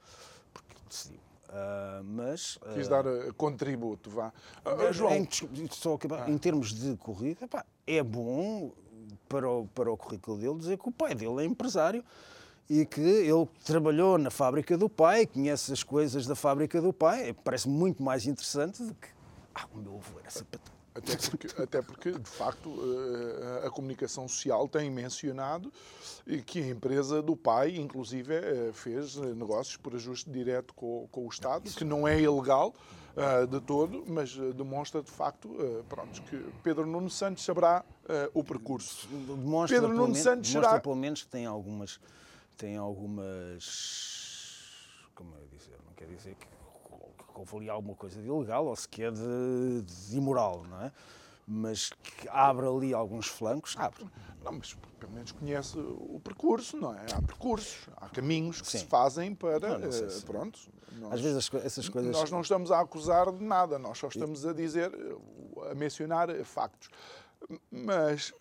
Porque 0.52 0.76
decidiu. 0.88 1.20
Ah, 1.48 2.00
mas... 2.02 2.58
Quis 2.74 2.86
ah, 2.86 3.02
dar 3.02 3.06
eh, 3.06 3.32
contributo, 3.36 4.08
vá. 4.08 4.32
Ah, 4.64 4.90
João, 4.90 5.14
em, 5.14 5.28
só 5.70 5.94
acabar, 5.94 6.28
em 6.28 6.38
termos 6.38 6.72
de 6.72 6.96
corrida, 6.96 7.48
é 7.86 8.02
bom 8.02 8.72
para 9.28 9.48
o, 9.48 9.66
para 9.68 9.90
o 9.90 9.96
currículo 9.96 10.38
dele 10.38 10.58
dizer 10.58 10.78
que 10.78 10.88
o 10.88 10.92
pai 10.92 11.14
dele 11.14 11.42
é 11.42 11.44
empresário 11.44 12.04
e 12.68 12.86
que 12.86 13.00
ele 13.00 13.48
trabalhou 13.64 14.16
na 14.16 14.30
fábrica 14.30 14.78
do 14.78 14.88
pai, 14.88 15.26
conhece 15.26 15.72
as 15.72 15.82
coisas 15.82 16.26
da 16.26 16.34
fábrica 16.34 16.80
do 16.80 16.92
pai. 16.92 17.34
Parece 17.44 17.68
muito 17.68 18.02
mais 18.02 18.26
interessante 18.26 18.82
do 18.82 18.94
que. 18.94 19.08
Ah, 19.54 19.66
o 19.74 19.78
meu 19.78 19.96
avô 19.96 20.18
era 20.20 20.30
sapatão. 20.30 20.72
Até 20.94 21.16
porque, 21.16 21.62
até 21.62 21.82
porque, 21.82 22.12
de 22.12 22.28
facto, 22.28 22.70
eh, 22.70 23.66
a 23.66 23.70
comunicação 23.70 24.28
social 24.28 24.68
tem 24.68 24.90
mencionado 24.90 25.72
que 26.44 26.60
a 26.60 26.66
empresa 26.66 27.22
do 27.22 27.34
pai, 27.34 27.76
inclusive, 27.76 28.34
eh, 28.34 28.70
fez 28.74 29.16
negócios 29.16 29.78
por 29.78 29.94
ajuste 29.94 30.30
direto 30.30 30.74
com, 30.74 31.08
com 31.10 31.26
o 31.26 31.28
Estado, 31.30 31.70
que 31.70 31.84
não 31.84 32.06
é 32.06 32.20
ilegal 32.20 32.74
eh, 33.16 33.46
de 33.46 33.60
todo, 33.60 34.04
mas 34.06 34.36
eh, 34.38 34.52
demonstra, 34.52 35.02
de 35.02 35.10
facto, 35.10 35.48
eh, 35.58 35.82
pronto, 35.88 36.22
que 36.22 36.36
Pedro 36.62 36.86
Nuno 36.86 37.10
Santos 37.10 37.44
saberá 37.44 37.84
eh, 38.08 38.30
o 38.34 38.42
percurso. 38.42 39.06
Demonstra, 39.08 39.78
Pedro 39.80 39.88
Nuno 39.94 40.02
menos, 40.08 40.18
Santos 40.18 40.48
demonstra 40.50 40.70
será- 40.70 40.80
pelo 40.80 40.96
menos 40.96 41.22
que 41.22 41.28
tem 41.28 41.46
algumas. 41.46 42.00
Tem 42.56 42.76
algumas. 42.76 45.08
Como 45.14 45.34
eu 45.36 45.46
dizer? 45.48 45.76
Não 45.86 45.92
quer 45.94 46.06
dizer 46.06 46.34
que, 46.36 46.46
que 46.46 47.38
houve 47.38 47.56
ali 47.56 47.70
alguma 47.70 47.94
coisa 47.94 48.20
de 48.20 48.28
ilegal 48.28 48.66
ou 48.66 48.76
sequer 48.76 49.12
de, 49.12 49.82
de 49.82 50.16
imoral, 50.16 50.64
não 50.68 50.82
é? 50.82 50.92
Mas 51.46 51.90
que 51.90 52.28
abre 52.28 52.66
ali 52.66 52.94
alguns 52.94 53.26
flancos, 53.26 53.74
abre. 53.76 54.04
Não, 54.44 54.52
mas 54.52 54.74
pelo 54.98 55.12
menos 55.12 55.32
conhece 55.32 55.76
o 55.78 56.20
percurso, 56.22 56.76
não 56.76 56.94
é? 56.94 57.04
Há 57.12 57.20
percursos, 57.22 57.88
há 57.96 58.08
caminhos 58.08 58.60
que 58.60 58.68
Sim. 58.68 58.78
se 58.78 58.84
fazem 58.86 59.34
para. 59.34 59.58
Não, 59.70 59.78
não 59.80 59.92
sei 59.92 60.06
eh, 60.06 60.20
pronto. 60.24 60.58
nós- 60.92 61.12
Às 61.14 61.20
vezes 61.20 61.50
essas 61.64 61.88
coisas. 61.88 62.12
Nós 62.12 62.30
não 62.30 62.40
estamos 62.40 62.70
a 62.70 62.80
acusar 62.80 63.32
de 63.32 63.42
nada, 63.42 63.78
nós 63.78 63.98
só 63.98 64.08
estamos 64.08 64.46
a 64.46 64.52
dizer, 64.52 64.90
a 65.70 65.74
mencionar 65.74 66.28
factos. 66.44 66.88
Mas 67.70 68.32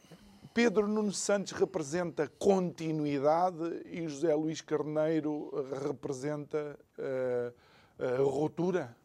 Pedro 0.53 0.87
Nuno 0.87 1.11
Santos 1.11 1.53
representa 1.53 2.27
continuidade 2.37 3.81
e 3.85 4.07
José 4.07 4.33
Luís 4.35 4.61
Carneiro 4.61 5.49
representa 5.83 6.77
eh, 6.97 7.51
a 7.99 8.21
ruptura, 8.21 8.95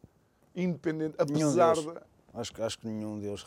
independente, 0.55 1.15
apesar 1.19 1.75
de. 1.75 2.16
Acho, 2.37 2.62
acho 2.62 2.79
que 2.79 2.87
nenhum 2.87 3.18
deles 3.18 3.42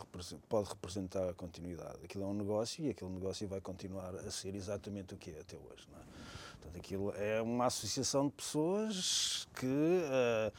pode 0.49 0.67
representar 0.67 1.29
a 1.29 1.33
continuidade. 1.33 1.99
Aquilo 2.03 2.23
é 2.23 2.27
um 2.27 2.33
negócio 2.33 2.83
e 2.83 2.89
aquele 2.89 3.11
negócio 3.11 3.47
vai 3.47 3.61
continuar 3.61 4.15
a 4.15 4.31
ser 4.31 4.55
exatamente 4.55 5.13
o 5.13 5.17
que 5.17 5.29
é 5.29 5.41
até 5.41 5.55
hoje. 5.55 5.87
Não 5.91 5.99
é? 5.99 6.03
Portanto, 6.53 6.77
aquilo 6.77 7.13
é 7.15 7.39
uma 7.39 7.67
associação 7.67 8.25
de 8.25 8.33
pessoas 8.33 9.47
que 9.53 10.01
eh, 10.11 10.51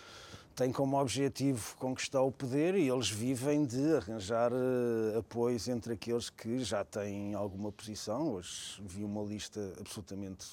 têm 0.54 0.70
como 0.70 0.96
objetivo 0.96 1.76
conquistar 1.76 2.22
o 2.22 2.30
poder 2.30 2.76
e 2.76 2.88
eles 2.88 3.10
vivem 3.10 3.66
de 3.66 3.96
arranjar 3.96 4.52
eh, 4.52 5.18
apoios 5.18 5.66
entre 5.66 5.94
aqueles 5.94 6.30
que 6.30 6.60
já 6.62 6.84
têm 6.84 7.34
alguma 7.34 7.72
posição. 7.72 8.34
Hoje 8.34 8.80
vi 8.86 9.02
uma 9.02 9.24
lista 9.24 9.72
absolutamente 9.80 10.46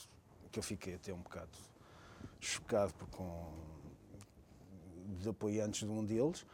que 0.52 0.58
eu 0.58 0.64
fiquei 0.64 0.96
até 0.96 1.14
um 1.14 1.22
bocado 1.22 1.56
chocado 2.40 2.94
com 3.12 3.54
de 5.22 5.30
apoiantes 5.30 5.88
de 5.88 5.92
um 5.92 6.04
deles, 6.04 6.46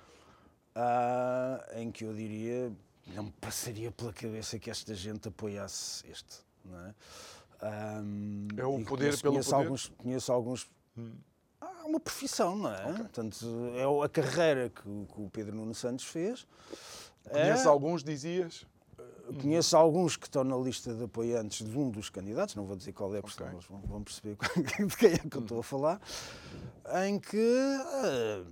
ah, 0.76 1.66
em 1.76 1.92
que 1.92 2.04
eu 2.06 2.14
diria 2.14 2.72
não 3.08 3.30
passaria 3.32 3.92
pela 3.92 4.14
cabeça 4.14 4.58
que 4.58 4.70
esta 4.70 4.96
gente 4.96 5.28
apoiasse 5.28 6.04
este. 6.10 6.40
Não 6.66 6.80
é? 6.88 6.96
Ahm, 7.62 8.48
É 8.58 8.66
o 8.66 8.80
e 8.80 8.84
poder 8.86 9.06
conheço, 9.06 9.22
pelo 9.22 9.34
conheço 9.34 9.50
poder? 9.52 9.64
Alguns, 9.66 9.88
conheço 9.98 10.32
alguns. 10.32 10.72
Há 11.62 11.86
uma 11.86 12.00
profissão, 12.00 12.56
não 12.56 12.74
é? 12.74 12.94
Portanto, 12.94 13.46
é 13.76 14.06
a 14.06 14.10
carreira 14.10 14.70
que, 14.70 14.88
o- 14.88 15.06
que 15.14 15.22
o 15.22 15.30
Pedro 15.30 15.56
Nuno 15.56 15.74
Santos 15.76 16.06
fez. 16.06 16.48
Conhece 17.30 17.66
É- 17.66 17.70
alguns, 17.70 18.04
dizias? 18.04 18.66
Conheço 19.42 19.76
alguns 19.78 20.18
que 20.18 20.26
estão 20.28 20.44
na 20.44 20.58
lista 20.58 20.94
de 20.94 21.04
apoiantes 21.06 21.66
de 21.66 21.78
um 21.78 21.90
dos 21.90 22.10
candidatos, 22.10 22.56
não 22.56 22.66
vou 22.66 22.76
dizer 22.76 22.92
qual 22.92 23.14
é, 23.16 23.22
porque 23.22 23.36
Ok. 23.42 23.46
senão 23.46 23.58
eles 23.58 23.66
vão, 23.70 23.80
vão 23.82 24.04
perceber 24.04 24.38
de 24.88 24.98
quem 24.98 25.14
é 25.14 25.18
que 25.18 25.38
eu 25.38 25.42
estou 25.42 25.60
a 25.60 25.64
falar, 25.64 26.02
em 27.06 27.18
que 27.20 27.78
ah, 27.86 28.44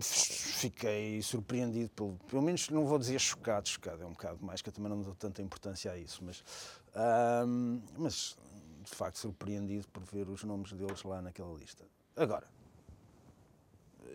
fiquei 0.00 1.20
surpreendido, 1.22 1.90
pelo, 1.90 2.16
pelo 2.28 2.42
menos 2.42 2.68
não 2.70 2.86
vou 2.86 2.98
dizer 2.98 3.18
chocado, 3.18 3.68
chocado 3.68 4.02
é 4.02 4.06
um 4.06 4.12
bocado 4.12 4.44
mais, 4.44 4.62
que 4.62 4.68
eu 4.68 4.72
também 4.72 4.90
não 4.90 5.02
dou 5.02 5.14
tanta 5.14 5.42
importância 5.42 5.90
a 5.90 5.98
isso, 5.98 6.22
mas, 6.24 6.44
mas 7.96 8.36
de 8.84 8.94
facto 8.94 9.18
surpreendido 9.18 9.88
por 9.88 10.02
ver 10.04 10.28
os 10.28 10.44
nomes 10.44 10.72
deles 10.72 11.02
lá 11.02 11.20
naquela 11.20 11.52
lista. 11.54 11.84
Agora, 12.16 12.46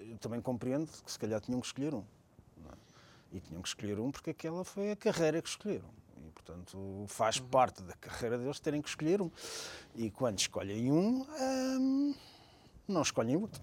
eu 0.09 0.17
também 0.17 0.41
compreendo 0.41 0.89
que 1.03 1.11
se 1.11 1.19
calhar 1.19 1.39
tinham 1.39 1.59
que 1.59 1.67
escolher 1.67 1.93
um. 1.93 2.03
é? 2.71 3.37
E 3.37 3.39
tinham 3.39 3.61
que 3.61 3.67
escolher 3.67 3.99
um 3.99 4.11
porque 4.11 4.31
aquela 4.31 4.63
foi 4.63 4.91
a 4.91 4.95
carreira 4.95 5.41
que 5.41 5.49
escolheram. 5.49 5.89
E, 6.25 6.31
portanto, 6.31 7.05
faz 7.07 7.39
parte 7.39 7.81
da 7.83 7.93
carreira 7.93 8.37
deles 8.37 8.59
terem 8.59 8.81
que 8.81 8.89
escolher 8.89 9.21
um. 9.21 9.31
E 9.95 10.09
quando 10.11 10.39
escolhem 10.39 10.91
um, 10.91 11.25
hum, 11.39 12.15
não 12.87 13.01
escolhem 13.01 13.37
outro. 13.37 13.61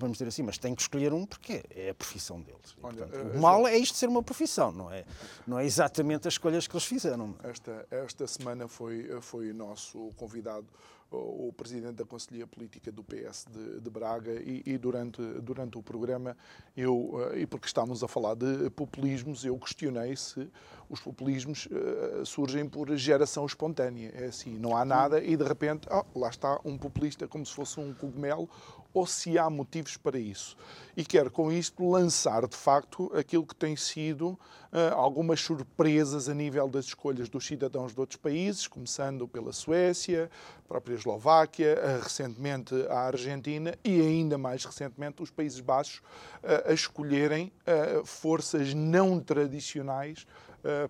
Vamos 0.00 0.16
dizer 0.16 0.28
assim, 0.28 0.42
mas 0.42 0.58
têm 0.58 0.74
que 0.74 0.82
escolher 0.82 1.12
um 1.12 1.26
porque 1.26 1.62
é 1.70 1.90
a 1.90 1.94
profissão 1.94 2.40
deles. 2.40 2.76
E, 2.76 2.78
Olha, 2.82 3.06
portanto, 3.06 3.34
eh, 3.34 3.36
o 3.36 3.40
mal 3.40 3.66
é 3.68 3.76
isto 3.76 3.96
ser 3.96 4.08
uma 4.08 4.22
profissão, 4.22 4.72
não 4.72 4.90
é, 4.90 5.04
não 5.46 5.58
é 5.58 5.64
exatamente 5.64 6.26
as 6.26 6.34
escolhas 6.34 6.66
que 6.66 6.74
eles 6.74 6.86
fizeram. 6.86 7.34
Esta, 7.42 7.86
esta 7.90 8.26
semana 8.26 8.66
foi, 8.66 9.20
foi 9.20 9.52
nosso 9.52 10.10
convidado 10.16 10.66
o, 11.10 11.52
presidente 11.52 11.94
da 11.94 12.04
Conselhia 12.04 12.46
Política 12.46 12.92
do 12.92 13.02
PS 13.02 13.46
de, 13.50 13.80
de 13.80 13.90
Braga 13.90 14.32
e, 14.32 14.62
e 14.64 14.78
durante, 14.78 15.20
durante 15.40 15.76
o 15.76 15.82
programa, 15.82 16.36
eu, 16.76 17.30
eh, 17.32 17.40
e 17.40 17.46
porque 17.46 17.66
estávamos 17.66 18.02
a 18.02 18.08
falar 18.08 18.34
de 18.34 18.70
populismos, 18.70 19.44
eu 19.44 19.58
questionei 19.58 20.16
se 20.16 20.48
os 20.88 21.00
populismos 21.00 21.68
eh, 21.70 22.24
surgem 22.24 22.68
por 22.68 22.94
geração 22.96 23.44
espontânea. 23.44 24.12
É 24.14 24.26
assim, 24.26 24.58
não 24.58 24.76
há 24.76 24.84
nada 24.84 25.22
e 25.22 25.36
de 25.36 25.44
repente, 25.44 25.88
oh, 25.90 26.18
lá 26.18 26.28
está 26.28 26.60
um 26.64 26.78
populista 26.78 27.26
como 27.26 27.44
se 27.44 27.54
fosse 27.54 27.80
um 27.80 27.92
cogumelo, 27.92 28.48
ou 28.92 29.06
se 29.06 29.38
há 29.38 29.48
motivos 29.48 29.96
para 29.96 30.18
isso. 30.18 30.56
E 30.96 31.04
quero 31.04 31.30
com 31.30 31.50
isto 31.50 31.88
lançar, 31.88 32.46
de 32.46 32.56
facto, 32.56 33.10
aquilo 33.14 33.46
que 33.46 33.54
tem 33.54 33.76
sido 33.76 34.38
ah, 34.72 34.92
algumas 34.94 35.40
surpresas 35.40 36.28
a 36.28 36.34
nível 36.34 36.68
das 36.68 36.86
escolhas 36.86 37.28
dos 37.28 37.46
cidadãos 37.46 37.94
de 37.94 38.00
outros 38.00 38.16
países, 38.16 38.66
começando 38.66 39.26
pela 39.26 39.52
Suécia, 39.52 40.30
a 40.64 40.68
própria 40.68 40.94
Eslováquia, 40.94 41.78
ah, 41.82 42.00
recentemente 42.02 42.74
a 42.88 43.00
Argentina 43.00 43.74
e 43.84 44.00
ainda 44.00 44.38
mais 44.38 44.64
recentemente 44.64 45.22
os 45.22 45.30
Países 45.30 45.60
Baixos 45.60 46.00
ah, 46.42 46.70
a 46.70 46.72
escolherem 46.72 47.52
ah, 47.66 48.02
forças 48.04 48.74
não 48.74 49.20
tradicionais 49.20 50.26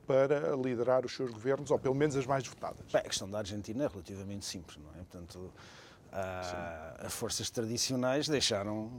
para 0.05 0.57
liderar 0.57 1.07
os 1.07 1.15
seus 1.15 1.31
governos, 1.31 1.71
ou 1.71 1.79
pelo 1.79 1.95
menos 1.95 2.17
as 2.17 2.27
mais 2.27 2.45
votadas. 2.45 2.81
Bem, 2.93 3.03
a 3.03 3.05
questão 3.05 3.31
da 3.31 3.39
Argentina 3.39 3.85
é 3.85 3.87
relativamente 3.87 4.45
simples, 4.45 4.77
não 4.79 4.91
é? 5.01 5.05
Portanto, 5.05 5.53
ah, 6.13 6.97
as 6.99 7.13
forças 7.13 7.51
tradicionais 7.51 8.29
deixaram 8.29 8.91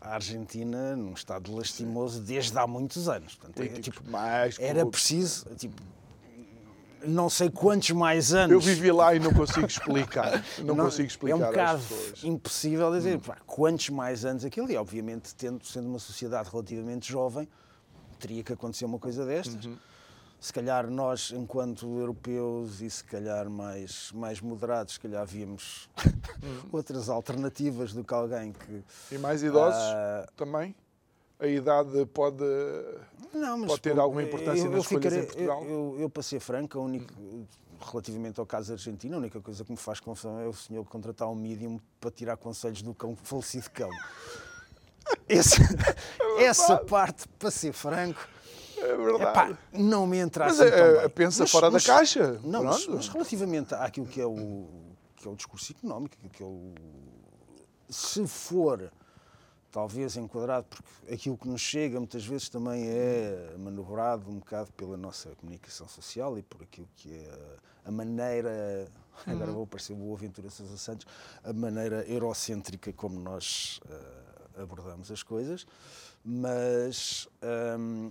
a 0.00 0.14
Argentina 0.14 0.94
num 0.96 1.12
estado 1.12 1.54
lastimoso 1.54 2.20
desde 2.20 2.56
há 2.58 2.66
muitos 2.66 3.08
anos. 3.08 3.34
Portanto, 3.34 3.60
é, 3.60 3.68
Políticos 3.68 3.98
tipo, 3.98 4.10
mais 4.10 4.58
era 4.58 4.86
preciso, 4.86 5.46
tipo, 5.56 5.82
não 7.04 7.28
sei 7.28 7.50
quantos 7.50 7.90
mais 7.90 8.32
anos. 8.32 8.52
Eu 8.52 8.60
vivi 8.60 8.90
lá 8.90 9.14
e 9.14 9.18
não 9.18 9.32
consigo 9.32 9.66
explicar. 9.66 10.44
Não, 10.64 10.76
consigo 10.76 11.06
explicar 11.06 11.32
É 11.32 11.36
um 11.36 11.46
bocado 11.46 11.82
impossível 12.24 12.92
dizer 12.92 13.20
pá, 13.20 13.36
quantos 13.46 13.88
mais 13.90 14.24
anos 14.24 14.44
aquilo. 14.44 14.70
E, 14.70 14.76
obviamente, 14.76 15.34
tendo, 15.34 15.64
sendo 15.64 15.88
uma 15.88 15.98
sociedade 15.98 16.48
relativamente 16.50 17.10
jovem, 17.10 17.48
teria 18.18 18.42
que 18.42 18.52
acontecer 18.52 18.84
uma 18.84 18.98
coisa 18.98 19.24
destas. 19.24 19.64
Uhum. 19.64 19.76
Se 20.40 20.52
calhar 20.52 20.88
nós, 20.88 21.32
enquanto 21.34 21.84
europeus 21.98 22.80
e 22.80 22.88
se 22.88 23.02
calhar 23.04 23.48
mais, 23.50 24.12
mais 24.12 24.40
moderados, 24.40 24.94
se 24.94 25.00
calhar 25.00 25.26
víamos 25.26 25.88
Hum. 26.42 26.60
outras 26.72 27.08
alternativas 27.08 27.92
do 27.92 28.04
que 28.04 28.14
alguém 28.14 28.52
que. 28.52 28.82
E 29.12 29.18
mais 29.18 29.42
idosos 29.42 29.80
Ah, 29.80 30.26
também? 30.36 30.74
A 31.40 31.46
idade 31.46 32.04
pode. 32.06 32.44
Não, 33.32 33.64
Pode 33.66 33.80
ter 33.80 33.98
alguma 33.98 34.22
importância 34.22 34.62
eu, 34.62 34.70
nas 34.70 34.74
eu 34.74 34.80
escolhas 34.80 35.04
ficarei- 35.04 35.18
em 35.20 35.26
Portugal? 35.26 35.62
Eu, 35.64 35.70
eu, 35.70 36.00
eu 36.00 36.10
para 36.10 36.22
ser 36.22 36.40
franco, 36.40 36.78
a 36.78 36.82
única, 36.82 37.14
relativamente 37.90 38.40
ao 38.40 38.46
caso 38.46 38.72
argentino, 38.72 39.14
a 39.14 39.18
única 39.18 39.40
coisa 39.40 39.64
que 39.64 39.70
me 39.70 39.76
faz 39.76 40.00
confusão 40.00 40.40
é 40.40 40.46
o 40.46 40.52
senhor 40.52 40.84
contratar 40.84 41.28
um 41.28 41.34
medium 41.36 41.78
para 42.00 42.10
tirar 42.10 42.36
conselhos 42.36 42.82
do 42.82 42.92
cão 42.94 43.14
falecido 43.14 43.70
cão. 43.70 43.90
Esse- 45.28 45.60
É 46.38 46.44
essa 46.44 46.76
parte, 46.78 47.26
para 47.38 47.50
ser 47.50 47.72
franco, 47.72 48.26
É 48.88 48.96
verdade. 48.96 49.52
epá, 49.52 49.58
não 49.72 50.06
me 50.06 50.18
entra 50.18 50.46
Mas 50.46 50.60
assim 50.60 50.72
é, 50.74 51.04
é, 51.04 51.08
pensa 51.08 51.42
Mas- 51.42 51.50
fora 51.50 51.70
mas- 51.70 51.84
da 51.84 51.94
caixa. 51.94 52.40
Não, 52.44 52.64
mas, 52.64 52.86
mas 52.86 53.08
relativamente 53.08 53.74
àquilo 53.74 54.06
que 54.06 54.20
é 54.20 54.26
o, 54.26 54.66
que 55.16 55.26
é 55.26 55.30
o 55.30 55.34
discurso 55.36 55.72
económico, 55.72 56.16
que 56.32 56.42
é 56.42 56.46
o, 56.46 56.74
se 57.88 58.26
for 58.26 58.90
talvez 59.70 60.16
enquadrado, 60.16 60.66
porque 60.68 61.12
aquilo 61.12 61.36
que 61.36 61.46
nos 61.46 61.60
chega 61.60 61.98
muitas 61.98 62.24
vezes 62.24 62.48
também 62.48 62.88
é 62.88 63.54
manobrado 63.58 64.30
um 64.30 64.38
bocado 64.38 64.72
pela 64.72 64.96
nossa 64.96 65.30
comunicação 65.36 65.86
social 65.86 66.38
e 66.38 66.42
por 66.42 66.62
aquilo 66.62 66.88
que 66.96 67.12
é 67.14 67.56
a 67.84 67.90
maneira, 67.90 68.88
agora 69.26 69.52
vou 69.52 69.66
parecer 69.66 69.92
o 69.92 70.12
Aventura 70.14 70.48
Sousa 70.50 70.76
Santos, 70.78 71.06
a 71.44 71.52
maneira 71.52 72.02
eurocêntrica 72.06 72.92
como 72.92 73.20
nós 73.20 73.80
eh, 73.90 74.62
abordamos 74.62 75.10
as 75.10 75.22
coisas, 75.22 75.66
mas 76.24 77.28
hum, 77.78 78.10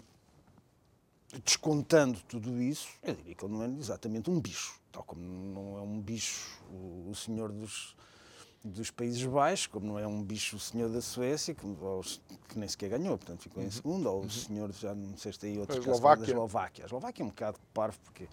descontando 1.43 2.19
tudo 2.27 2.61
isso, 2.61 2.87
eu 3.03 3.13
diria 3.13 3.35
que 3.35 3.43
ele 3.45 3.53
não 3.53 3.63
é 3.63 3.67
exatamente 3.67 4.29
um 4.29 4.39
bicho, 4.39 4.79
tal 4.91 5.03
como 5.03 5.21
não 5.21 5.77
é 5.77 5.81
um 5.81 5.99
bicho 5.99 6.61
o, 6.71 7.09
o 7.09 7.15
senhor 7.15 7.51
dos, 7.51 7.95
dos 8.63 8.89
Países 8.91 9.23
Baixos, 9.23 9.67
como 9.67 9.85
não 9.85 9.99
é 9.99 10.07
um 10.07 10.23
bicho 10.23 10.55
o 10.55 10.59
senhor 10.59 10.89
da 10.89 11.01
Suécia, 11.01 11.53
que, 11.53 11.61
que 12.47 12.57
nem 12.57 12.67
sequer 12.67 12.89
ganhou, 12.89 13.17
portanto 13.17 13.41
ficou 13.41 13.61
em 13.61 13.69
segundo, 13.69 14.09
ou 14.09 14.21
o 14.21 14.29
senhor, 14.29 14.71
já 14.71 14.95
não 14.95 15.17
sei 15.17 15.33
se 15.33 15.39
tem 15.39 15.51
aí 15.53 15.59
outros 15.59 15.79
A 15.79 16.15
da 16.15 16.25
Eslováquia. 16.25 16.85
A 16.85 16.87
Eslováquia 16.87 17.23
é 17.23 17.25
um 17.25 17.29
bocado 17.29 17.59
parvo, 17.73 17.99
porque 18.05 18.27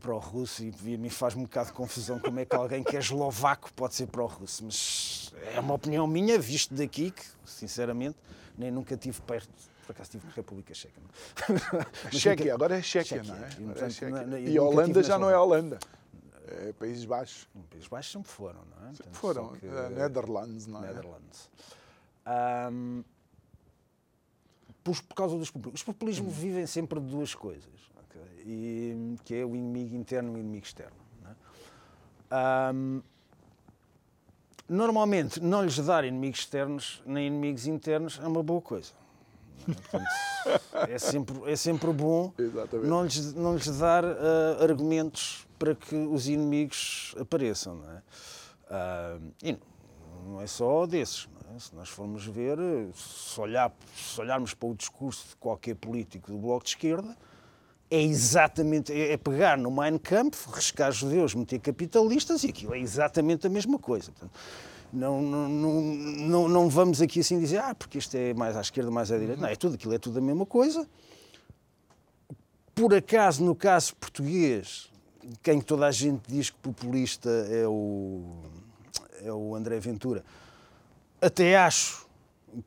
pró-russo 0.00 0.62
e 0.62 0.96
me 0.96 1.10
faz 1.10 1.34
um 1.34 1.42
bocado 1.42 1.68
de 1.68 1.72
confusão 1.72 2.18
como 2.18 2.38
é 2.38 2.44
que 2.44 2.54
alguém 2.54 2.84
que 2.84 2.96
é 2.96 3.00
eslovaco 3.00 3.72
pode 3.72 3.94
ser 3.94 4.06
pró-russo, 4.06 4.64
mas 4.64 5.32
é 5.54 5.60
uma 5.60 5.74
opinião 5.74 6.06
minha, 6.06 6.38
visto 6.38 6.74
daqui, 6.74 7.10
que 7.10 7.24
sinceramente 7.44 8.16
nem 8.56 8.70
nunca 8.70 8.96
tive 8.96 9.20
perto, 9.22 9.50
por 9.92 9.96
acaso 9.96 10.08
estive 10.08 10.26
na 10.26 10.32
República 10.32 10.74
Checa. 10.74 11.00
Chequia, 12.10 12.44
nunca- 12.46 12.54
agora 12.54 12.78
é 12.78 12.82
Chequia, 12.82 13.22
Chequia, 13.22 13.34
não 13.34 13.44
é? 13.44 13.48
e, 13.48 13.62
é 13.62 13.66
portanto, 13.66 13.92
Chequia. 13.92 14.26
na- 14.26 14.40
E 14.40 14.58
Holanda 14.58 15.02
já 15.02 15.18
não 15.18 15.28
é. 15.30 15.38
Holanda. 15.38 15.78
É 16.48 16.72
Países 16.72 17.04
Baixos. 17.04 17.48
Os 17.54 17.66
Países 17.66 17.88
Baixos 17.88 18.12
sempre 18.12 18.30
foram, 18.30 18.60
não 18.64 18.88
é? 18.88 18.92
Portanto, 18.92 19.14
Foram. 19.16 19.48
que- 19.52 19.66
eh, 19.66 19.88
Netherlands, 19.90 20.66
não 20.66 20.82
é? 20.84 20.86
Netherlands. 20.88 21.50
Ahm, 22.26 23.02
por, 24.82 25.00
por 25.02 25.14
causa 25.14 25.36
dos 25.38 25.50
populismos. 25.50 25.80
Os 25.80 25.84
populismos 25.84 26.34
vivem 26.34 26.66
sempre 26.66 26.98
de 27.00 27.06
duas 27.06 27.34
coisas, 27.34 27.70
ok? 28.04 28.20
e, 28.44 29.16
que 29.24 29.34
é 29.36 29.44
o 29.44 29.54
inimigo 29.54 29.94
interno 29.94 30.32
e 30.32 30.36
o 30.36 30.38
inimigo 30.38 30.64
externo. 30.64 30.96
é? 32.30 33.02
Normalmente, 34.68 35.38
não 35.40 35.62
lhes 35.62 35.78
dar 35.78 36.04
inimigos 36.04 36.40
externos 36.40 37.02
nem 37.04 37.26
inimigos 37.26 37.66
internos 37.66 38.18
é 38.22 38.26
uma 38.26 38.42
boa 38.42 38.60
coisa. 38.62 38.92
É? 40.88 40.98
Sempre, 40.98 41.50
é 41.50 41.56
sempre 41.56 41.92
bom 41.92 42.32
Exatamente. 42.38 42.88
não 42.88 43.04
lhes, 43.04 43.34
não 43.34 43.54
lhes 43.54 43.78
dar 43.78 44.04
ah, 44.04 44.58
argumentos 44.60 45.46
para 45.58 45.74
que 45.74 45.94
os 45.94 46.28
inimigos 46.28 47.14
apareçam. 47.18 47.76
Não 47.76 47.90
é? 47.90 48.02
Ah, 48.70 49.18
e 49.42 49.56
não 50.26 50.40
é 50.40 50.46
só 50.46 50.86
desses. 50.86 51.28
é? 51.54 51.58
Se 51.58 51.74
nós 51.74 51.88
formos 51.88 52.24
ver, 52.26 52.58
se, 52.94 53.40
olhar, 53.40 53.72
se 53.94 54.20
olharmos 54.20 54.54
para 54.54 54.68
o 54.68 54.74
discurso 54.74 55.28
de 55.28 55.36
qualquer 55.36 55.76
político 55.76 56.30
do 56.30 56.38
Bloco 56.38 56.64
de 56.64 56.70
Esquerda, 56.70 57.16
é 57.90 58.00
exatamente, 58.00 58.90
é 58.90 59.12
é 59.12 59.16
pegar 59.18 59.58
no 59.58 59.70
Mein 59.70 59.98
Kampf, 59.98 60.48
riscar 60.50 60.90
judeus, 60.90 61.34
meter 61.34 61.58
capitalistas 61.58 62.42
e 62.42 62.48
aquilo 62.48 62.74
é 62.74 62.78
exatamente 62.78 63.46
a 63.46 63.50
mesma 63.50 63.78
coisa. 63.78 64.10
Portanto, 64.10 64.32
não, 64.92 65.22
não, 65.22 65.48
não, 65.48 66.48
não, 66.48 66.68
vamos 66.68 67.00
aqui 67.00 67.20
assim 67.20 67.38
dizer, 67.38 67.58
ah, 67.58 67.74
porque 67.74 67.98
isto 67.98 68.14
é 68.14 68.34
mais 68.34 68.56
à 68.56 68.60
esquerda, 68.60 68.90
mais 68.90 69.10
à 69.10 69.18
direita. 69.18 69.40
Não, 69.40 69.48
é 69.48 69.56
tudo 69.56 69.76
aquilo, 69.76 69.94
é 69.94 69.98
tudo 69.98 70.18
a 70.18 70.22
mesma 70.22 70.44
coisa. 70.44 70.86
Por 72.74 72.94
acaso, 72.94 73.42
no 73.42 73.54
caso 73.54 73.96
português, 73.96 74.90
quem 75.42 75.60
toda 75.60 75.86
a 75.86 75.90
gente 75.90 76.22
diz 76.28 76.50
que 76.50 76.58
populista 76.58 77.30
é 77.30 77.66
o, 77.66 78.22
é 79.22 79.32
o 79.32 79.54
André 79.54 79.78
Ventura, 79.80 80.22
até 81.20 81.56
acho 81.56 82.06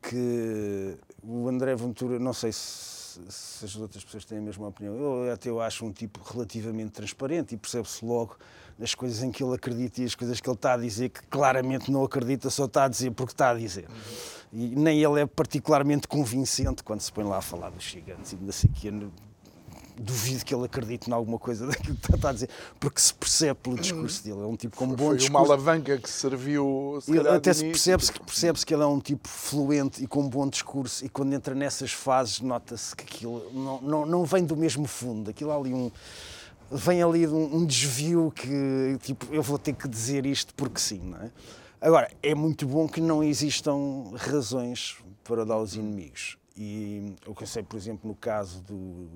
que 0.02 0.96
o 1.22 1.48
André 1.48 1.76
Ventura, 1.76 2.18
não 2.18 2.32
sei 2.32 2.52
se, 2.52 3.05
se 3.28 3.64
as 3.64 3.76
outras 3.76 4.04
pessoas 4.04 4.24
têm 4.24 4.38
a 4.38 4.40
mesma 4.40 4.68
opinião, 4.68 4.94
eu 4.94 5.32
até 5.32 5.48
eu 5.48 5.60
acho 5.60 5.84
um 5.84 5.92
tipo 5.92 6.20
relativamente 6.22 6.90
transparente 6.90 7.54
e 7.54 7.58
percebe-se 7.58 8.04
logo 8.04 8.36
nas 8.78 8.94
coisas 8.94 9.22
em 9.22 9.30
que 9.30 9.42
ele 9.42 9.54
acredita 9.54 10.02
e 10.02 10.04
as 10.04 10.14
coisas 10.14 10.40
que 10.40 10.48
ele 10.48 10.56
está 10.56 10.74
a 10.74 10.76
dizer 10.76 11.08
que 11.08 11.22
claramente 11.26 11.90
não 11.90 12.04
acredita, 12.04 12.50
só 12.50 12.66
está 12.66 12.84
a 12.84 12.88
dizer 12.88 13.10
porque 13.12 13.32
está 13.32 13.50
a 13.50 13.54
dizer. 13.54 13.86
E 14.52 14.74
nem 14.76 15.02
ele 15.02 15.20
é 15.20 15.26
particularmente 15.26 16.06
convincente 16.06 16.82
quando 16.82 17.00
se 17.00 17.12
põe 17.12 17.24
lá 17.24 17.38
a 17.38 17.42
falar 17.42 17.70
dos 17.70 17.84
gigantes 17.84 18.32
e 18.32 18.68
quê. 18.68 18.92
Duvido 19.98 20.44
que 20.44 20.54
ele 20.54 20.64
acredite 20.64 21.08
em 21.08 21.12
alguma 21.12 21.38
coisa 21.38 21.66
daquilo 21.68 21.96
que 21.96 22.14
está 22.14 22.30
a 22.30 22.32
dizer, 22.32 22.50
porque 22.78 23.00
se 23.00 23.14
percebe 23.14 23.58
pelo 23.62 23.76
discurso 23.76 24.22
dele. 24.22 24.40
É 24.40 24.46
um 24.46 24.56
tipo 24.56 24.76
com 24.76 24.88
bom 24.88 24.96
Foi 24.96 25.06
uma 25.06 25.16
discurso. 25.16 25.52
alavanca 25.52 25.98
que 25.98 26.10
serviu. 26.10 26.98
Se 27.02 27.16
Ele 27.16 27.28
até 27.28 27.52
se 27.52 27.64
percebe-se 27.64 28.12
que, 28.12 28.20
percebe 28.20 28.58
que 28.64 28.74
ele 28.74 28.82
é 28.82 28.86
um 28.86 29.00
tipo 29.00 29.26
fluente 29.28 30.02
e 30.02 30.06
com 30.06 30.28
bom 30.28 30.48
discurso 30.48 31.04
e 31.04 31.08
quando 31.08 31.32
entra 31.32 31.54
nessas 31.54 31.92
fases 31.92 32.40
nota-se 32.40 32.94
que 32.94 33.04
aquilo 33.04 33.50
não, 33.52 33.80
não, 33.80 34.06
não 34.06 34.24
vem 34.24 34.44
do 34.44 34.56
mesmo 34.56 34.86
fundo. 34.86 35.30
Aquilo 35.30 35.50
há 35.50 35.56
ali 35.56 35.72
um... 35.72 35.90
Vem 36.70 37.00
ali 37.02 37.26
um, 37.28 37.58
um 37.58 37.64
desvio 37.64 38.32
que, 38.34 38.98
tipo, 39.02 39.32
eu 39.32 39.42
vou 39.42 39.56
ter 39.56 39.72
que 39.72 39.86
dizer 39.86 40.26
isto 40.26 40.52
porque 40.54 40.80
sim, 40.80 40.98
não 40.98 41.18
é? 41.18 41.30
Agora, 41.80 42.10
é 42.22 42.34
muito 42.34 42.66
bom 42.66 42.88
que 42.88 43.00
não 43.00 43.22
existam 43.22 44.10
razões 44.16 44.96
para 45.22 45.44
dar 45.44 45.54
aos 45.54 45.74
inimigos. 45.74 46.36
E 46.56 47.14
o 47.26 47.34
que 47.34 47.42
eu 47.42 47.46
sei, 47.46 47.62
por 47.62 47.76
exemplo, 47.76 48.08
no 48.08 48.14
caso 48.14 48.62
do, 48.62 49.08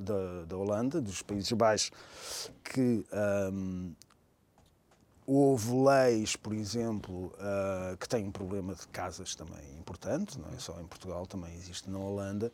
da, 0.00 0.44
da 0.44 0.56
Holanda, 0.56 1.00
dos 1.00 1.22
Países 1.22 1.52
Baixos, 1.52 1.90
que 2.64 3.04
hum, 3.52 3.92
houve 5.26 5.70
leis, 5.72 6.34
por 6.34 6.52
exemplo, 6.52 7.32
ah, 7.38 7.96
que 7.98 8.08
têm 8.08 8.26
um 8.26 8.32
problema 8.32 8.74
de 8.74 8.86
casas 8.88 9.34
também 9.34 9.78
importante, 9.78 10.38
não 10.38 10.48
é 10.50 10.58
só 10.58 10.80
em 10.80 10.86
Portugal, 10.86 11.26
também 11.26 11.54
existe 11.54 11.88
na 11.88 11.98
Holanda, 11.98 12.52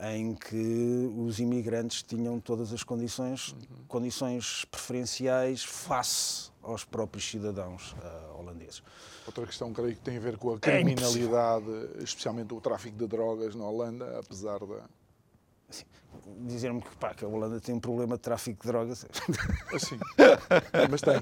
em 0.00 0.34
que 0.34 1.12
os 1.16 1.38
imigrantes 1.38 2.02
tinham 2.02 2.40
todas 2.40 2.72
as 2.72 2.82
condições, 2.82 3.54
condições 3.88 4.64
preferenciais 4.64 5.62
face 5.64 6.50
aos 6.62 6.84
próprios 6.84 7.28
cidadãos 7.28 7.94
ah, 8.02 8.34
holandeses. 8.38 8.82
Outra 9.26 9.46
questão, 9.46 9.72
creio 9.72 9.94
que 9.94 10.00
tem 10.00 10.16
a 10.16 10.20
ver 10.20 10.36
com 10.36 10.50
a 10.52 10.56
É 10.56 10.58
criminalidade, 10.58 11.66
especialmente 12.00 12.52
o 12.52 12.60
tráfico 12.60 12.96
de 12.96 13.06
drogas 13.06 13.54
na 13.54 13.64
Holanda, 13.64 14.18
apesar 14.18 14.58
da. 14.58 14.84
Assim, 15.68 15.84
Dizer-me 16.44 16.80
que, 16.80 16.96
pá, 16.96 17.14
que 17.14 17.24
a 17.24 17.28
Holanda 17.28 17.60
tem 17.60 17.74
um 17.74 17.80
problema 17.80 18.16
de 18.16 18.22
tráfico 18.22 18.62
de 18.62 18.68
drogas. 18.68 19.06
Assim. 19.74 19.98
mas 20.90 21.00
tem. 21.00 21.14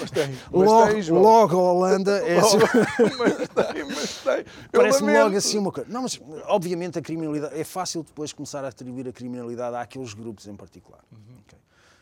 Mas 0.00 0.10
tem. 0.10 0.28
Mas 0.30 0.68
logo, 0.68 0.92
tem, 0.92 1.10
logo 1.10 1.56
a 1.58 1.72
Holanda 1.72 2.18
é 2.18 2.38
assim- 2.38 2.58
mas 3.18 3.36
tem, 3.48 3.84
mas 3.84 4.22
tem. 4.22 4.44
Parece-me 4.72 5.18
logo 5.18 5.36
assim 5.36 5.58
uma 5.58 5.72
coisa. 5.72 5.90
Não, 5.90 6.02
mas 6.02 6.20
obviamente 6.46 6.98
a 6.98 7.02
criminalidade. 7.02 7.58
É 7.58 7.64
fácil 7.64 8.02
depois 8.02 8.32
começar 8.32 8.64
a 8.64 8.68
atribuir 8.68 9.08
a 9.08 9.12
criminalidade 9.12 9.76
àqueles 9.76 10.14
grupos 10.14 10.46
em 10.46 10.54
particular. 10.54 11.00
ok? 11.12 11.58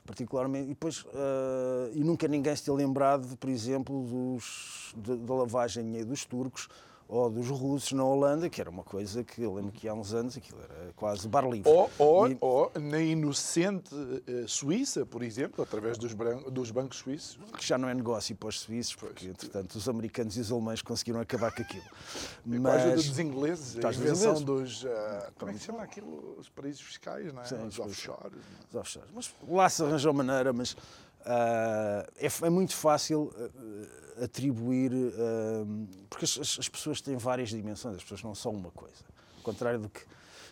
Particularmente. 0.07 0.67
E 0.67 0.69
depois. 0.69 1.05
ah, 1.15 1.91
e 1.93 2.05
nunca 2.05 2.27
ninguém 2.29 2.55
se 2.55 2.65
tem 2.65 2.75
lembrado, 2.75 3.37
por 3.37 3.49
exemplo, 3.51 4.05
dos, 4.05 4.95
da, 4.97 5.35
lavagem 5.35 6.05
dos 6.05 6.25
turcos 6.25 6.69
ou 7.09 7.31
dos 7.31 7.49
russos 7.49 7.93
na 7.93 8.05
Holanda, 8.05 8.51
que 8.51 8.61
era 8.61 8.69
uma 8.69 8.83
coisa 8.85 9.25
que 9.25 9.43
eu 9.43 9.55
lembro 9.55 9.73
que 9.73 9.89
há 9.89 9.95
uns 9.95 10.13
anos 10.13 10.37
aquilo 10.37 10.61
era 10.63 10.93
quase 10.95 11.27
bar 11.27 11.49
livre. 11.49 11.71
Ou, 11.71 11.91
ou, 11.99 12.29
E- 12.29 12.37
ou 12.41 12.71
na 12.79 13.01
inocente 13.01 13.95
eh, 14.27 14.45
Suíça, 14.47 15.07
por 15.07 15.23
exemplo, 15.23 15.63
através 15.65 15.97
dos, 15.97 16.15
dos 16.53 16.71
bancos 16.71 16.99
suíços. 16.99 17.39
que 17.57 17.67
já 17.67 17.79
não 17.79 17.89
é 17.89 17.95
negócio 17.95 18.37
para 18.37 18.49
os 18.51 18.61
suíços, 18.61 18.95
porque 18.95 19.29
entretanto 19.29 19.75
os 19.77 19.89
americanos 19.89 20.37
e 20.37 20.41
os 20.41 20.53
alemães 20.53 20.83
conseguiram 20.83 21.21
acabar 21.21 21.51
com 21.55 21.63
aquilo. 21.63 21.83
Com 21.83 22.69
a 22.69 22.73
ajuda 22.75 22.97
Mas 22.97 23.07
dos 23.07 23.19
ingleses, 23.19 23.85
a 23.85 23.91
invenção 23.91 24.43
dos. 24.43 24.85
ah, 24.85 25.33
como 25.39 25.51
é 25.51 25.55
que 25.55 25.61
se 25.61 25.67
chama 25.67 25.83
aquilo? 25.83 26.37
Os 26.39 26.49
paraísos 26.51 26.83
fiscais, 26.83 27.33
não 27.33 27.41
é? 27.41 27.45
Sim, 27.47 27.57
os 27.67 27.79
os 27.79 27.87
offshores. 27.87 28.33
é? 28.39 28.69
os 28.69 28.75
offshores. 28.75 29.11
Mas 29.15 29.35
lá 29.49 29.69
se 29.71 29.83
arranjou 29.83 30.13
maneira, 30.13 30.53
mas 30.53 30.77
é, 32.17 32.27
f- 32.27 32.45
é 32.45 32.51
muito 32.51 32.75
fácil 32.75 33.33
ah, 33.37 34.25
atribuir, 34.25 34.93
ah, 34.95 35.65
porque 36.09 36.25
as, 36.25 36.39
as- 36.39 36.57
as 36.61 36.69
pessoas 36.69 37.01
têm 37.01 37.17
várias 37.17 37.51
dimensões, 37.51 37.97
as 37.97 38.03
pessoas 38.03 38.23
não 38.23 38.35
são 38.35 38.53
uma 38.53 38.71
coisa. 38.71 39.05
Ao 39.39 39.43
contrário 39.43 39.81
do 39.81 39.89
que 39.89 40.01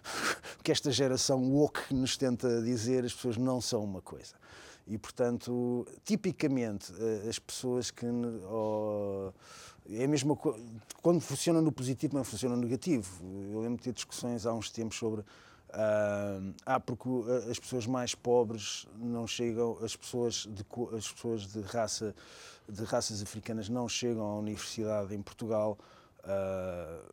que 0.62 0.70
esta 0.70 0.91
geração 0.93 1.43
woke 1.53 1.93
nos 1.93 2.16
tenta 2.16 2.62
dizer, 2.62 3.05
as 3.05 3.12
pessoas 3.12 3.37
não 3.37 3.61
são 3.61 3.83
uma 3.83 4.01
coisa. 4.01 4.35
E, 4.87 4.97
portanto, 4.97 5.85
tipicamente, 6.05 6.93
as 7.29 7.41
pessoas 7.41 7.91
que. 7.91 8.07
Oh, 8.49 9.33
é 9.91 10.05
a 10.05 10.09
mesma. 10.09 10.37
Quando 11.03 11.20
funciona 11.20 11.61
no 11.61 11.72
positivo, 11.72 12.14
não 12.16 12.22
funciona 12.22 12.55
no 12.55 12.62
negativo. 12.62 13.11
Eu 13.53 13.61
lembro 13.62 13.79
de 13.79 13.83
ter 13.83 13.93
discussões 13.93 14.47
há 14.47 14.53
uns 14.55 14.70
tempos 14.70 14.97
sobre. 14.97 15.24
Uh, 15.77 16.55
ah, 16.64 16.81
porque 16.81 17.07
as 17.51 17.59
pessoas 17.59 17.87
mais 17.87 18.14
pobres 18.14 18.87
não 18.99 19.27
chegam, 19.27 19.77
as 19.83 19.95
pessoas 19.95 20.49
de, 20.49 20.64
as 20.97 21.12
pessoas 21.12 21.47
de, 21.47 21.61
raça, 21.61 22.14
de 22.66 22.83
raças 22.85 23.20
africanas 23.20 23.68
não 23.68 23.87
chegam 23.87 24.22
à 24.22 24.39
universidade 24.39 25.14
em 25.14 25.20
Portugal. 25.20 25.77
Uh, 26.20 27.12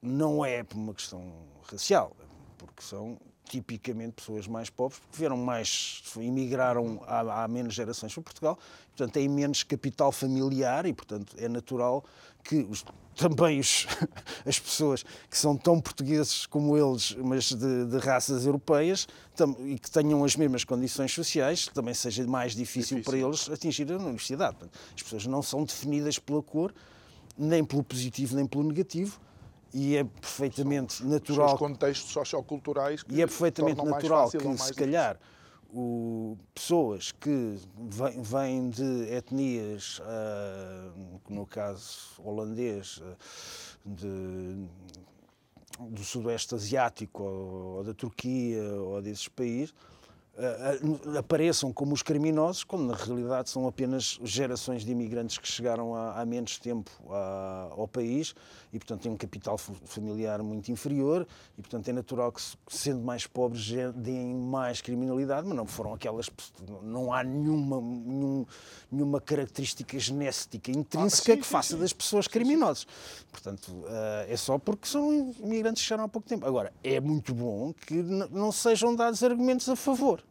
não 0.00 0.44
é 0.44 0.62
por 0.62 0.76
uma 0.76 0.94
questão 0.94 1.32
racial, 1.68 2.16
é 2.20 2.24
porque 2.58 2.80
são 2.80 3.18
tipicamente 3.48 4.12
pessoas 4.12 4.46
mais 4.46 4.70
pobres, 4.70 5.00
porque 5.00 5.18
vieram 5.18 5.36
mais, 5.36 6.02
emigraram 6.16 7.02
há, 7.06 7.42
há, 7.42 7.48
menos 7.48 7.74
gerações 7.74 8.14
para 8.14 8.22
Portugal, 8.22 8.58
portanto 8.90 9.14
têm 9.14 9.28
menos 9.28 9.64
capital 9.64 10.12
familiar 10.12 10.86
e, 10.86 10.92
portanto, 10.92 11.34
é 11.36 11.48
natural 11.48 12.04
que 12.48 12.66
os, 12.70 12.82
também 13.14 13.60
os, 13.60 13.86
as 14.46 14.58
pessoas 14.58 15.04
que 15.30 15.36
são 15.36 15.54
tão 15.54 15.78
portugueses 15.78 16.46
como 16.46 16.76
eles, 16.78 17.14
mas 17.16 17.52
de, 17.52 17.84
de 17.84 17.98
raças 17.98 18.46
europeias, 18.46 19.06
tam, 19.36 19.54
e 19.60 19.78
que 19.78 19.90
tenham 19.90 20.24
as 20.24 20.34
mesmas 20.34 20.64
condições 20.64 21.12
sociais, 21.12 21.66
também 21.66 21.92
seja 21.92 22.26
mais 22.26 22.52
difícil, 22.54 22.96
difícil. 22.96 23.02
para 23.04 23.18
eles 23.18 23.50
atingir 23.50 23.92
a 23.92 23.98
universidade. 23.98 24.56
As 24.96 25.02
pessoas 25.02 25.26
não 25.26 25.42
são 25.42 25.62
definidas 25.62 26.18
pela 26.18 26.42
cor, 26.42 26.72
nem 27.36 27.62
pelo 27.62 27.84
positivo, 27.84 28.34
nem 28.34 28.46
pelo 28.46 28.64
negativo, 28.64 29.20
e 29.74 29.96
é 29.96 30.04
perfeitamente 30.04 31.04
natural. 31.04 31.52
Os 31.52 31.58
contextos 31.58 32.10
socioculturais 32.10 33.02
que 33.02 33.14
E 33.14 33.20
é 33.20 33.26
perfeitamente 33.26 33.84
natural 33.84 34.30
que, 34.30 34.58
se 34.58 34.72
calhar, 34.72 35.18
o, 35.72 36.36
pessoas 36.54 37.12
que 37.12 37.56
vêm, 38.22 38.70
de 38.70 39.12
etnias, 39.12 40.00
uh, 40.00 41.20
no 41.28 41.46
caso 41.46 42.20
holandês, 42.22 42.98
uh, 42.98 43.16
de, 43.84 44.66
do 45.90 46.02
Sudoeste 46.02 46.54
Asiático, 46.54 47.22
ou, 47.22 47.76
ou 47.76 47.84
da 47.84 47.94
Turquia, 47.94 48.62
ou 48.74 49.00
desses 49.02 49.28
países, 49.28 49.74
apareçam 51.18 51.72
como 51.72 51.92
os 51.92 52.02
criminosos, 52.02 52.62
quando 52.62 52.84
na 52.84 52.94
realidade 52.94 53.50
são 53.50 53.66
apenas 53.66 54.20
gerações 54.22 54.84
de 54.84 54.92
imigrantes 54.92 55.36
que 55.36 55.48
chegaram 55.48 55.94
há, 55.94 56.24
menos 56.24 56.58
tempo 56.58 56.90
a, 57.10 57.68
ao 57.72 57.88
país 57.88 58.34
e, 58.72 58.78
portanto, 58.78 59.02
têm 59.02 59.12
um 59.12 59.16
capital 59.16 59.58
familiar 59.58 60.40
muito 60.42 60.70
inferior 60.70 61.26
e, 61.56 61.60
portanto, 61.60 61.88
é 61.88 61.92
natural 61.92 62.30
que, 62.30 62.40
sendo 62.68 63.00
mais 63.02 63.26
pobres, 63.26 63.68
deem 63.96 64.34
mais 64.34 64.80
criminalidade, 64.80 65.46
mas 65.46 65.56
não 65.56 65.66
foram 65.66 65.92
aquelas. 65.94 66.30
Não 66.82 67.12
há 67.12 67.24
nenhuma, 67.24 67.80
nenhum, 67.80 68.46
nenhuma 68.92 69.20
característica 69.20 69.98
genética 69.98 70.70
intrínseca 70.70 71.32
ah, 71.32 71.34
sim, 71.34 71.40
que 71.40 71.46
faça 71.46 71.74
sim, 71.74 71.80
das 71.80 71.92
pessoas 71.92 72.28
criminosas. 72.28 72.86
Portanto, 73.32 73.68
uh, 73.68 74.28
é 74.28 74.36
só 74.36 74.58
porque 74.58 74.86
são 74.86 75.34
imigrantes 75.40 75.82
que 75.82 75.88
chegaram 75.88 76.04
há 76.04 76.08
pouco 76.08 76.28
tempo. 76.28 76.46
Agora, 76.46 76.72
é 76.84 77.00
muito 77.00 77.34
bom 77.34 77.72
que 77.72 77.94
não 77.94 78.52
sejam 78.52 78.94
dados 78.94 79.22
argumentos 79.22 79.68
a 79.68 79.74
favor. 79.74 80.22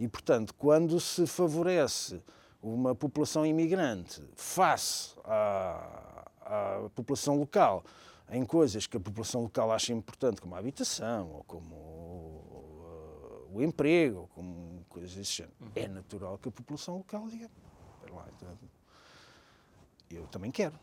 E, 0.00 0.08
portanto, 0.08 0.54
quando 0.54 0.98
se 0.98 1.26
favorece 1.26 2.22
uma 2.62 2.94
população 2.94 3.44
imigrante 3.44 4.24
face 4.34 5.14
à, 5.24 6.26
à 6.40 6.90
população 6.94 7.38
local 7.38 7.84
em 8.30 8.42
coisas 8.46 8.86
que 8.86 8.96
a 8.96 9.00
população 9.00 9.42
local 9.42 9.70
acha 9.70 9.92
importante, 9.92 10.40
como 10.40 10.54
a 10.54 10.58
habitação, 10.58 11.30
ou 11.30 11.44
como 11.44 11.74
uh, 11.74 13.50
o 13.52 13.62
emprego, 13.62 14.20
ou 14.20 14.28
como 14.28 14.86
coisas 14.88 15.14
desse 15.14 15.32
género, 15.32 15.54
uhum. 15.60 15.70
é 15.74 15.86
natural 15.86 16.38
que 16.38 16.48
a 16.48 16.52
população 16.52 16.96
local 16.96 17.28
diga: 17.28 17.50
lá, 18.10 18.26
então, 18.34 18.48
eu 20.10 20.26
também 20.28 20.50
quero. 20.50 20.78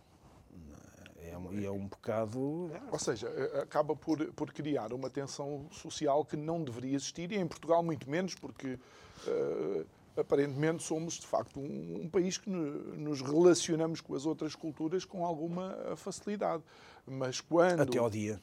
E 1.51 1.65
é 1.65 1.71
um 1.71 1.87
bocado. 1.87 2.71
Ou 2.91 2.99
seja, 2.99 3.27
eh, 3.27 3.61
acaba 3.61 3.95
por, 3.95 4.25
por 4.33 4.51
criar 4.51 4.93
uma 4.93 5.09
tensão 5.09 5.67
social 5.71 6.23
que 6.25 6.35
não 6.35 6.63
deveria 6.63 6.95
existir, 6.95 7.31
e 7.31 7.37
em 7.37 7.47
Portugal 7.47 7.83
muito 7.83 8.09
menos, 8.09 8.35
porque 8.35 8.79
uh, 9.27 9.85
aparentemente 10.15 10.83
somos 10.83 11.15
de 11.15 11.27
facto 11.27 11.59
um, 11.59 12.01
um, 12.03 12.09
país 12.09 12.37
que 12.37 12.49
nos 12.49 13.21
relacionamos 13.21 14.01
com 14.01 14.15
as 14.15 14.25
outras 14.25 14.55
culturas 14.55 15.05
com 15.05 15.25
alguma 15.25 15.95
facilidade. 15.95 16.63
Mas 17.05 17.41
quando. 17.41 17.81
Até 17.81 17.97
ao 17.97 18.09
dia. 18.09 18.41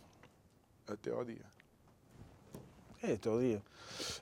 Até 0.87 1.11
ao 1.11 1.25
dia. 1.25 1.55
É, 3.03 3.13
até 3.13 3.29
ao 3.29 3.39
dia. 3.39 3.63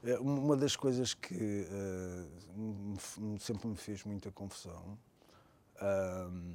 É, 0.05 0.19
uma 0.19 0.57
das 0.57 0.75
coisas 0.75 1.15
que 1.15 1.67
uh, 1.69 3.39
sempre 3.39 3.69
me 3.69 3.77
fez 3.77 4.03
muita 4.05 4.31
confusão. 4.33 4.99
Uh, 5.77 6.55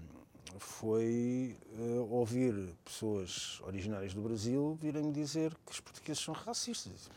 foi 0.60 1.56
uh, 1.78 2.08
ouvir 2.12 2.54
pessoas 2.84 3.62
originárias 3.64 4.14
do 4.14 4.22
Brasil 4.22 4.78
virem-me 4.82 5.12
dizer 5.12 5.56
que 5.66 5.72
os 5.72 5.80
portugueses 5.80 6.24
são 6.24 6.34
racistas. 6.34 7.10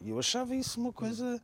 E 0.00 0.10
eu 0.10 0.18
achava 0.18 0.54
isso 0.54 0.80
uma 0.80 0.92
coisa 0.92 1.40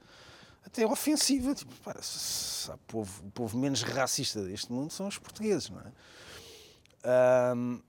até 0.65 0.87
ofensiva. 0.87 1.55
Tipo, 1.55 1.75
pá, 1.83 1.95
se, 2.01 2.71
povo, 2.87 3.27
o 3.27 3.31
povo 3.31 3.59
menos 3.59 3.83
racista 3.83 4.43
deste 4.43 4.73
mundo 4.73 4.91
são 4.91 5.07
os 5.07 5.19
portugueses, 5.19 5.71
não 5.71 5.81
é? 5.81 7.55
Um, 7.55 7.83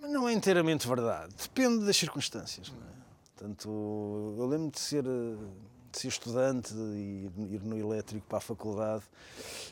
mas 0.00 0.10
não 0.10 0.28
é 0.28 0.32
inteiramente 0.32 0.86
verdade. 0.86 1.34
Depende 1.34 1.84
das 1.84 1.96
circunstâncias. 1.96 2.70
Não 2.70 2.78
é? 2.78 2.96
Portanto, 3.34 4.34
eu 4.38 4.46
lembro 4.46 4.70
de 4.70 4.80
ser 4.80 5.02
de 5.02 5.36
ser 5.98 6.08
estudante 6.08 6.74
e 6.74 7.30
ir 7.50 7.62
no 7.62 7.76
elétrico 7.76 8.26
para 8.26 8.38
a 8.38 8.40
faculdade 8.40 9.04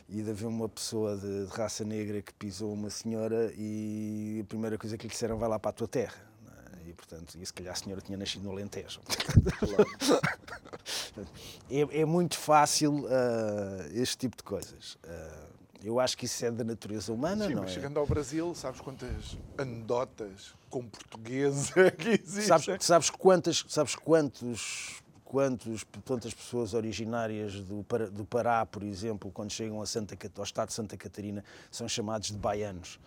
e 0.09 0.21
de 0.21 0.29
haver 0.29 0.47
uma 0.47 0.69
pessoa 0.69 1.17
de, 1.17 1.45
de 1.45 1.51
raça 1.51 1.83
negra 1.83 2.21
que 2.21 2.33
pisou 2.33 2.73
uma 2.73 2.89
senhora 2.89 3.51
e 3.57 4.41
a 4.43 4.45
primeira 4.45 4.77
coisa 4.77 4.97
que 4.97 5.07
lhe 5.07 5.11
disseram 5.11 5.37
vai 5.37 5.49
lá 5.49 5.59
para 5.59 5.69
a 5.69 5.73
tua 5.73 5.87
terra. 5.87 6.15
É? 6.85 6.89
E, 6.89 6.93
portanto, 6.93 7.37
e 7.39 7.45
se 7.45 7.53
calhar 7.53 7.73
a 7.73 7.75
senhora 7.75 8.01
tinha 8.01 8.17
nascido 8.17 8.43
no 8.43 8.51
Alentejo. 8.51 9.01
é, 11.69 12.01
é, 12.01 12.05
muito 12.05 12.37
fácil 12.37 13.05
uh, 13.05 13.07
este 13.93 14.17
tipo 14.17 14.37
de 14.37 14.43
coisas. 14.43 14.95
Uh, 14.95 15.55
eu 15.83 15.99
acho 15.99 16.17
que 16.17 16.25
isso 16.25 16.43
é 16.43 16.49
da 16.49 16.63
natureza 16.63 17.13
humana, 17.13 17.47
Sim, 17.47 17.53
não 17.53 17.61
mas 17.61 17.71
é? 17.71 17.73
chegando 17.75 17.99
ao 17.99 18.07
Brasil, 18.07 18.55
sabes 18.55 18.81
quantas 18.81 19.37
anedotas 19.55 20.55
com 20.67 20.83
portugueses 20.87 21.75
é 21.77 21.89
que 21.91 22.09
existem? 22.09 22.43
Sabes, 22.43 22.83
sabes, 22.83 23.09
quantas, 23.11 23.63
sabes 23.67 23.95
quantos 23.95 25.03
quantos, 25.25 25.83
quantas 26.05 26.33
pessoas 26.33 26.73
originárias 26.73 27.59
do, 27.59 27.85
do 28.11 28.23
Pará, 28.23 28.65
por 28.65 28.83
exemplo, 28.83 29.31
quando 29.31 29.51
chegam 29.51 29.81
a 29.81 29.85
Santa, 29.85 30.15
ao 30.37 30.43
estado 30.43 30.69
de 30.69 30.73
Santa 30.73 30.95
Catarina, 30.95 31.43
são 31.69 31.89
chamados 31.89 32.29
de 32.29 32.37
baianos 32.37 32.99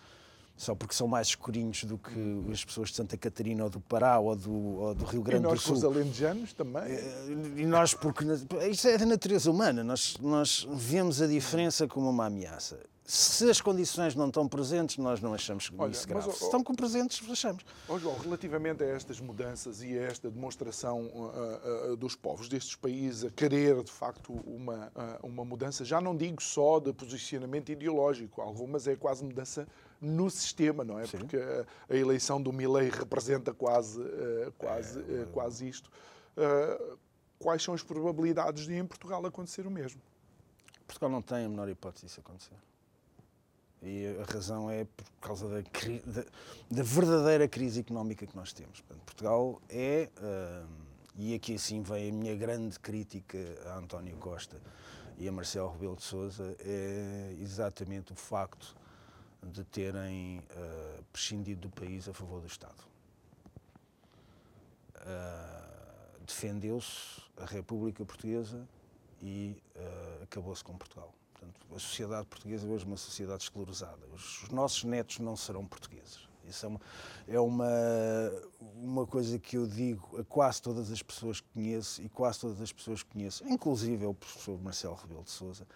só 0.59 0.75
porque 0.75 0.93
são 0.93 1.07
mais 1.07 1.29
escurinhos 1.29 1.85
do 1.85 1.97
que 1.97 2.51
as 2.51 2.65
pessoas 2.65 2.89
de 2.89 2.97
Santa 2.97 3.15
Catarina 3.15 3.63
ou 3.63 3.69
do 3.69 3.79
Pará 3.79 4.19
ou 4.19 4.35
do, 4.35 4.51
ou 4.51 4.93
do 4.93 5.05
Rio 5.05 5.21
Grande 5.21 5.47
do 5.47 5.57
Sul. 5.57 5.77
E 5.77 5.79
nós, 5.79 5.83
os 5.83 5.83
alentejanos, 5.85 6.53
também. 6.53 6.83
Eh, 6.83 7.27
e 7.55 7.65
nós, 7.65 7.93
porque 7.93 8.25
isso 8.69 8.89
é 8.89 8.97
da 8.97 9.05
natureza 9.05 9.49
humana, 9.49 9.85
nós, 9.85 10.17
nós 10.19 10.67
vemos 10.69 11.21
a 11.21 11.27
diferença 11.27 11.87
como 11.87 12.09
uma 12.09 12.25
ameaça. 12.25 12.77
Se 13.11 13.49
as 13.49 13.59
condições 13.59 14.13
não 14.13 14.27
estão 14.27 14.47
presentes, 14.47 14.97
nós 14.97 15.19
não 15.19 15.33
achamos 15.33 15.71
Olha, 15.75 15.89
isso 15.89 16.07
grave. 16.07 16.27
Mas, 16.27 16.37
Se 16.37 16.43
estão 16.43 16.63
com 16.63 16.75
presentes, 16.75 17.27
achamos. 17.27 17.65
Oh, 17.87 17.97
João, 17.97 18.15
relativamente 18.19 18.83
a 18.83 18.85
estas 18.85 19.19
mudanças 19.19 19.81
e 19.81 19.97
a 19.97 20.03
esta 20.03 20.29
demonstração 20.29 21.07
uh, 21.07 21.93
uh, 21.93 21.97
dos 21.97 22.15
povos 22.15 22.47
destes 22.47 22.75
países 22.75 23.25
a 23.25 23.31
querer, 23.31 23.81
de 23.81 23.91
facto, 23.91 24.31
uma, 24.45 24.91
uh, 24.95 25.25
uma 25.25 25.43
mudança, 25.43 25.83
já 25.83 25.99
não 25.99 26.15
digo 26.15 26.39
só 26.39 26.79
de 26.79 26.93
posicionamento 26.93 27.71
ideológico, 27.71 28.41
algumas 28.41 28.85
é 28.85 28.95
quase 28.95 29.25
mudança 29.25 29.67
no 29.99 30.29
sistema, 30.29 30.83
não 30.83 30.99
é? 30.99 31.07
Sim. 31.07 31.17
Porque 31.17 31.37
a, 31.37 31.65
a, 31.89 31.97
eleição 31.97 32.39
do 32.39 32.53
Milley 32.53 32.91
representa 32.91 33.55
quase, 33.55 33.99
quase, 34.55 34.99
é, 34.99 35.25
quase 35.33 35.67
isto. 35.67 35.89
quais 37.39 37.63
são 37.63 37.73
as 37.73 37.81
probabilidades 37.81 38.67
de 38.67 38.75
em 38.75 38.85
Portugal 38.85 39.25
acontecer 39.25 39.65
o 39.65 39.71
mesmo? 39.71 39.99
Portugal 40.85 41.09
não 41.09 41.23
tem 41.23 41.45
a 41.45 41.49
menor 41.49 41.67
hipótese 41.67 42.05
disso 42.05 42.19
acontecer. 42.19 42.68
E 43.81 44.17
a 44.19 44.31
razão 44.31 44.69
é 44.69 44.83
por 44.83 45.05
causa 45.21 45.47
da, 45.47 45.61
da, 45.61 46.25
da 46.69 46.83
verdadeira 46.83 47.47
crise 47.47 47.79
económica 47.79 48.27
que 48.27 48.35
nós 48.35 48.51
temos. 48.51 48.81
Portanto, 48.81 49.05
Portugal 49.05 49.61
é, 49.69 50.09
uh, 50.17 50.67
e 51.15 51.33
aqui 51.33 51.55
assim 51.55 51.81
vem 51.81 52.09
a 52.09 52.13
minha 52.13 52.35
grande 52.35 52.77
crítica 52.77 53.37
a 53.67 53.77
António 53.77 54.17
Costa 54.17 54.57
e 55.17 55.27
a 55.27 55.31
Marcelo 55.31 55.71
Rebelo 55.71 55.95
de 55.95 56.03
Sousa, 56.03 56.55
é 56.59 57.35
exatamente 57.39 58.11
o 58.11 58.15
facto 58.15 58.75
de 59.43 59.63
terem 59.63 60.39
uh, 60.39 61.03
prescindido 61.11 61.67
do 61.67 61.69
país 61.69 62.07
a 62.07 62.13
favor 62.13 62.41
do 62.41 62.47
Estado. 62.47 62.83
Uh, 64.95 65.69
Defendeu-se 66.25 67.21
a 67.37 67.45
República 67.45 68.05
Portuguesa 68.05 68.67
e 69.19 69.57
acabou-se 70.21 70.63
com 70.63 70.77
Portugal. 70.77 71.11
Portanto, 71.39 71.75
a 71.75 71.79
sociedade 71.79 72.27
portuguesa 72.27 72.67
é 72.67 72.69
hoje 72.69 72.85
uma 72.85 72.97
sociedade 72.97 73.43
esclerosada. 73.43 74.05
Os 74.13 74.49
nossos 74.49 74.83
netos 74.83 75.19
não 75.19 75.37
serão 75.37 75.65
portugueses. 75.65 76.27
Isso 76.45 76.65
é 76.65 76.69
uma, 76.69 76.81
é 77.27 77.39
uma, 77.39 77.71
uma 78.75 79.07
coisa 79.07 79.37
que 79.37 79.55
eu 79.55 79.67
digo 79.67 80.19
a 80.19 80.23
quase 80.23 80.61
todas 80.61 80.91
as 80.91 81.01
pessoas 81.01 81.39
que 81.39 81.47
conheço 81.53 82.01
e 82.01 82.09
quase 82.09 82.39
todas 82.39 82.59
as 82.59 82.71
pessoas 82.71 83.03
que 83.03 83.11
conheço, 83.11 83.47
inclusive 83.47 84.05
o 84.05 84.13
professor 84.13 84.59
Marcelo 84.59 84.95
Rebelo 84.95 85.23
de 85.23 85.29
Sousa. 85.29 85.67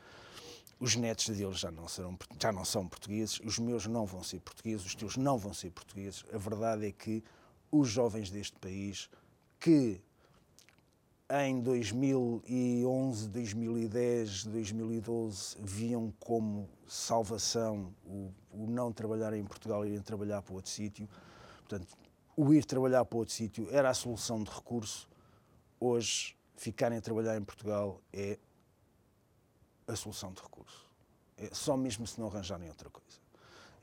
Os 0.80 0.96
netos 0.96 1.30
deles 1.30 1.60
já 1.60 1.72
não, 1.72 1.88
serão, 1.88 2.18
já 2.42 2.52
não 2.52 2.66
são 2.66 2.88
portugueses, 2.88 3.40
os 3.46 3.60
meus 3.60 3.86
não 3.86 4.06
vão 4.06 4.24
ser 4.24 4.40
portugueses, 4.42 4.86
os 4.86 4.96
teus 4.96 5.16
não 5.16 5.38
vão 5.38 5.54
ser 5.54 5.70
portugueses. 5.70 6.26
A 6.34 6.38
verdade 6.38 6.88
é 6.88 6.92
que 6.92 7.24
os 7.72 7.88
jovens 7.88 8.30
deste 8.30 8.58
país 8.60 9.10
que 9.60 10.02
em 11.30 11.62
2011, 11.62 13.30
2010, 13.30 14.46
2012 14.46 15.58
viam 15.62 16.14
como 16.20 16.70
salvação 16.88 17.94
o, 18.06 18.32
o, 18.52 18.68
não 18.68 18.92
trabalhar 18.92 19.34
em 19.34 19.44
Portugal 19.44 19.86
e 19.86 19.90
irem 19.90 20.02
trabalhar 20.02 20.42
para 20.42 20.54
outro 20.54 20.70
sítio. 20.70 21.08
Portanto, 21.60 21.98
o 22.36 22.54
ir 22.54 22.66
trabalhar 22.66 23.06
para 23.06 23.18
outro 23.18 23.34
sítio 23.34 23.68
era 23.72 23.90
a 23.90 23.94
solução 23.94 24.44
de 24.44 24.52
recurso. 24.52 25.10
Hoje, 25.80 26.36
ficarem 26.56 26.98
a 26.98 27.02
trabalhar 27.02 27.38
em 27.38 27.44
Portugal 27.44 28.02
é 28.12 28.38
a 29.88 29.96
solução 29.96 30.32
de 30.34 30.42
recurso. 30.42 30.86
É 31.38 31.50
só 31.54 31.76
mesmo 31.76 32.06
se 32.06 32.20
não 32.20 32.28
arranjarem 32.28 32.70
outra 32.70 32.90
coisa. 32.90 33.23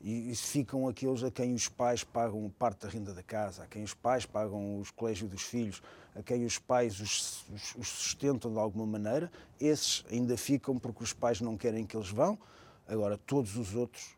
E, 0.03 0.35
ficam 0.35 0.87
aqueles 0.87 1.23
a 1.23 1.29
quem 1.29 1.53
os 1.53 1.69
pais 1.69 2.03
pagam 2.03 2.51
parte 2.57 2.81
da 2.81 2.89
renda 2.89 3.13
da 3.13 3.21
casa, 3.21 3.63
a 3.63 3.67
quem 3.67 3.83
os 3.83 3.93
pais 3.93 4.25
pagam 4.25 4.79
os 4.79 4.89
colégios 4.89 5.29
dos 5.29 5.43
filhos, 5.43 5.81
a 6.15 6.23
quem 6.23 6.43
os 6.43 6.57
pais 6.57 6.99
os, 6.99 7.45
os, 7.49 7.75
os 7.75 7.87
sustentam 7.87 8.51
de 8.51 8.57
alguma 8.57 8.85
maneira. 8.85 9.31
Esses 9.59 10.03
ainda 10.09 10.35
ficam 10.37 10.79
porque 10.79 11.03
os 11.03 11.13
pais 11.13 11.39
não 11.39 11.55
querem 11.55 11.85
que 11.85 11.95
eles 11.95 12.09
vão. 12.09 12.37
Agora, 12.87 13.17
todos 13.17 13.55
os 13.57 13.75
outros 13.75 14.15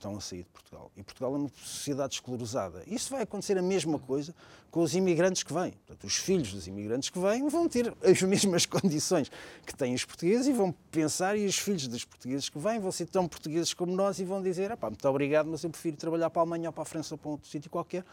estão 0.00 0.16
a 0.16 0.20
sair 0.20 0.42
de 0.42 0.48
Portugal. 0.48 0.90
E 0.96 1.02
Portugal 1.02 1.34
é 1.34 1.38
uma 1.38 1.50
sociedade 1.62 2.14
esclerosada. 2.14 2.82
Isso 2.86 3.10
vai 3.10 3.22
acontecer 3.22 3.58
a 3.58 3.62
mesma 3.62 3.98
coisa 3.98 4.34
com 4.70 4.80
os 4.80 4.94
imigrantes 4.94 5.42
que 5.42 5.52
vêm. 5.52 5.72
Portanto, 5.72 6.06
os 6.06 6.16
filhos 6.16 6.52
dos 6.52 6.66
imigrantes 6.66 7.10
que 7.10 7.18
vêm 7.18 7.46
vão 7.48 7.68
ter 7.68 7.94
as 8.02 8.22
mesmas 8.22 8.64
condições 8.66 9.30
que 9.66 9.76
têm 9.76 9.94
os 9.94 10.04
portugueses 10.04 10.46
e 10.46 10.52
vão 10.52 10.72
pensar, 10.90 11.36
e 11.36 11.44
os 11.46 11.58
filhos 11.58 11.86
dos 11.86 12.04
portugueses 12.04 12.48
que 12.48 12.58
vêm 12.58 12.80
vão 12.80 12.90
ser 12.90 13.06
tão 13.06 13.28
portugueses 13.28 13.74
como 13.74 13.94
nós 13.94 14.18
e 14.18 14.24
vão 14.24 14.42
dizer, 14.42 14.76
muito 14.80 15.08
obrigado, 15.08 15.48
mas 15.48 15.62
eu 15.62 15.70
prefiro 15.70 15.96
trabalhar 15.96 16.30
para 16.30 16.40
a 16.40 16.42
Alemanha 16.42 16.70
ou 16.70 16.72
para 16.72 16.82
a 16.82 16.86
França 16.86 17.14
ou 17.14 17.18
para 17.18 17.30
outro 17.30 17.48
sítio 17.48 17.70
qualquer, 17.70 18.04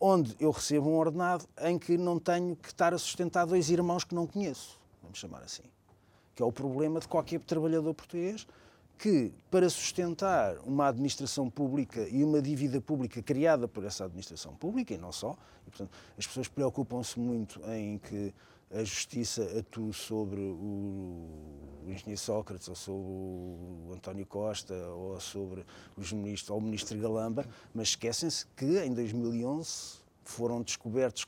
onde 0.00 0.34
eu 0.40 0.50
recebo 0.50 0.88
um 0.88 0.96
ordenado 0.96 1.46
em 1.62 1.78
que 1.78 1.96
não 1.96 2.18
tenho 2.18 2.56
que 2.56 2.68
estar 2.68 2.92
a 2.92 2.98
sustentar 2.98 3.46
dois 3.46 3.70
irmãos 3.70 4.04
que 4.04 4.14
não 4.14 4.26
conheço, 4.26 4.78
vamos 5.02 5.18
chamar 5.18 5.42
assim. 5.42 5.64
Que 6.34 6.42
é 6.42 6.46
o 6.46 6.52
problema 6.52 7.00
de 7.00 7.08
qualquer 7.08 7.40
trabalhador 7.40 7.92
português 7.94 8.46
que, 8.98 9.32
para 9.50 9.70
sustentar 9.70 10.58
uma 10.64 10.88
administração 10.88 11.48
pública 11.48 12.06
e 12.08 12.24
uma 12.24 12.42
dívida 12.42 12.80
pública 12.80 13.22
criada 13.22 13.68
por 13.68 13.84
essa 13.84 14.04
administração 14.04 14.54
pública, 14.56 14.92
e 14.92 14.98
não 14.98 15.12
só, 15.12 15.36
e, 15.66 15.70
portanto, 15.70 15.90
as 16.18 16.26
pessoas 16.26 16.48
preocupam-se 16.48 17.18
muito 17.20 17.60
em 17.70 17.98
que 17.98 18.34
a 18.70 18.82
justiça 18.82 19.42
atue 19.58 19.94
sobre 19.94 20.40
o, 20.40 21.86
engenheiro 21.86 22.20
Sócrates, 22.20 22.68
ou 22.68 22.74
sobre 22.74 23.08
o 23.08 23.92
António 23.94 24.26
Costa, 24.26 24.74
ou 24.74 25.18
sobre 25.20 25.64
os 25.96 26.12
ministros, 26.12 26.50
ou 26.50 26.58
o 26.58 26.60
ministro 26.60 26.98
Galamba, 26.98 27.46
mas 27.72 27.88
esquecem-se 27.88 28.46
que 28.56 28.78
em 28.80 28.92
2011 28.92 30.00
foram 30.24 30.60
descobertos 30.60 31.24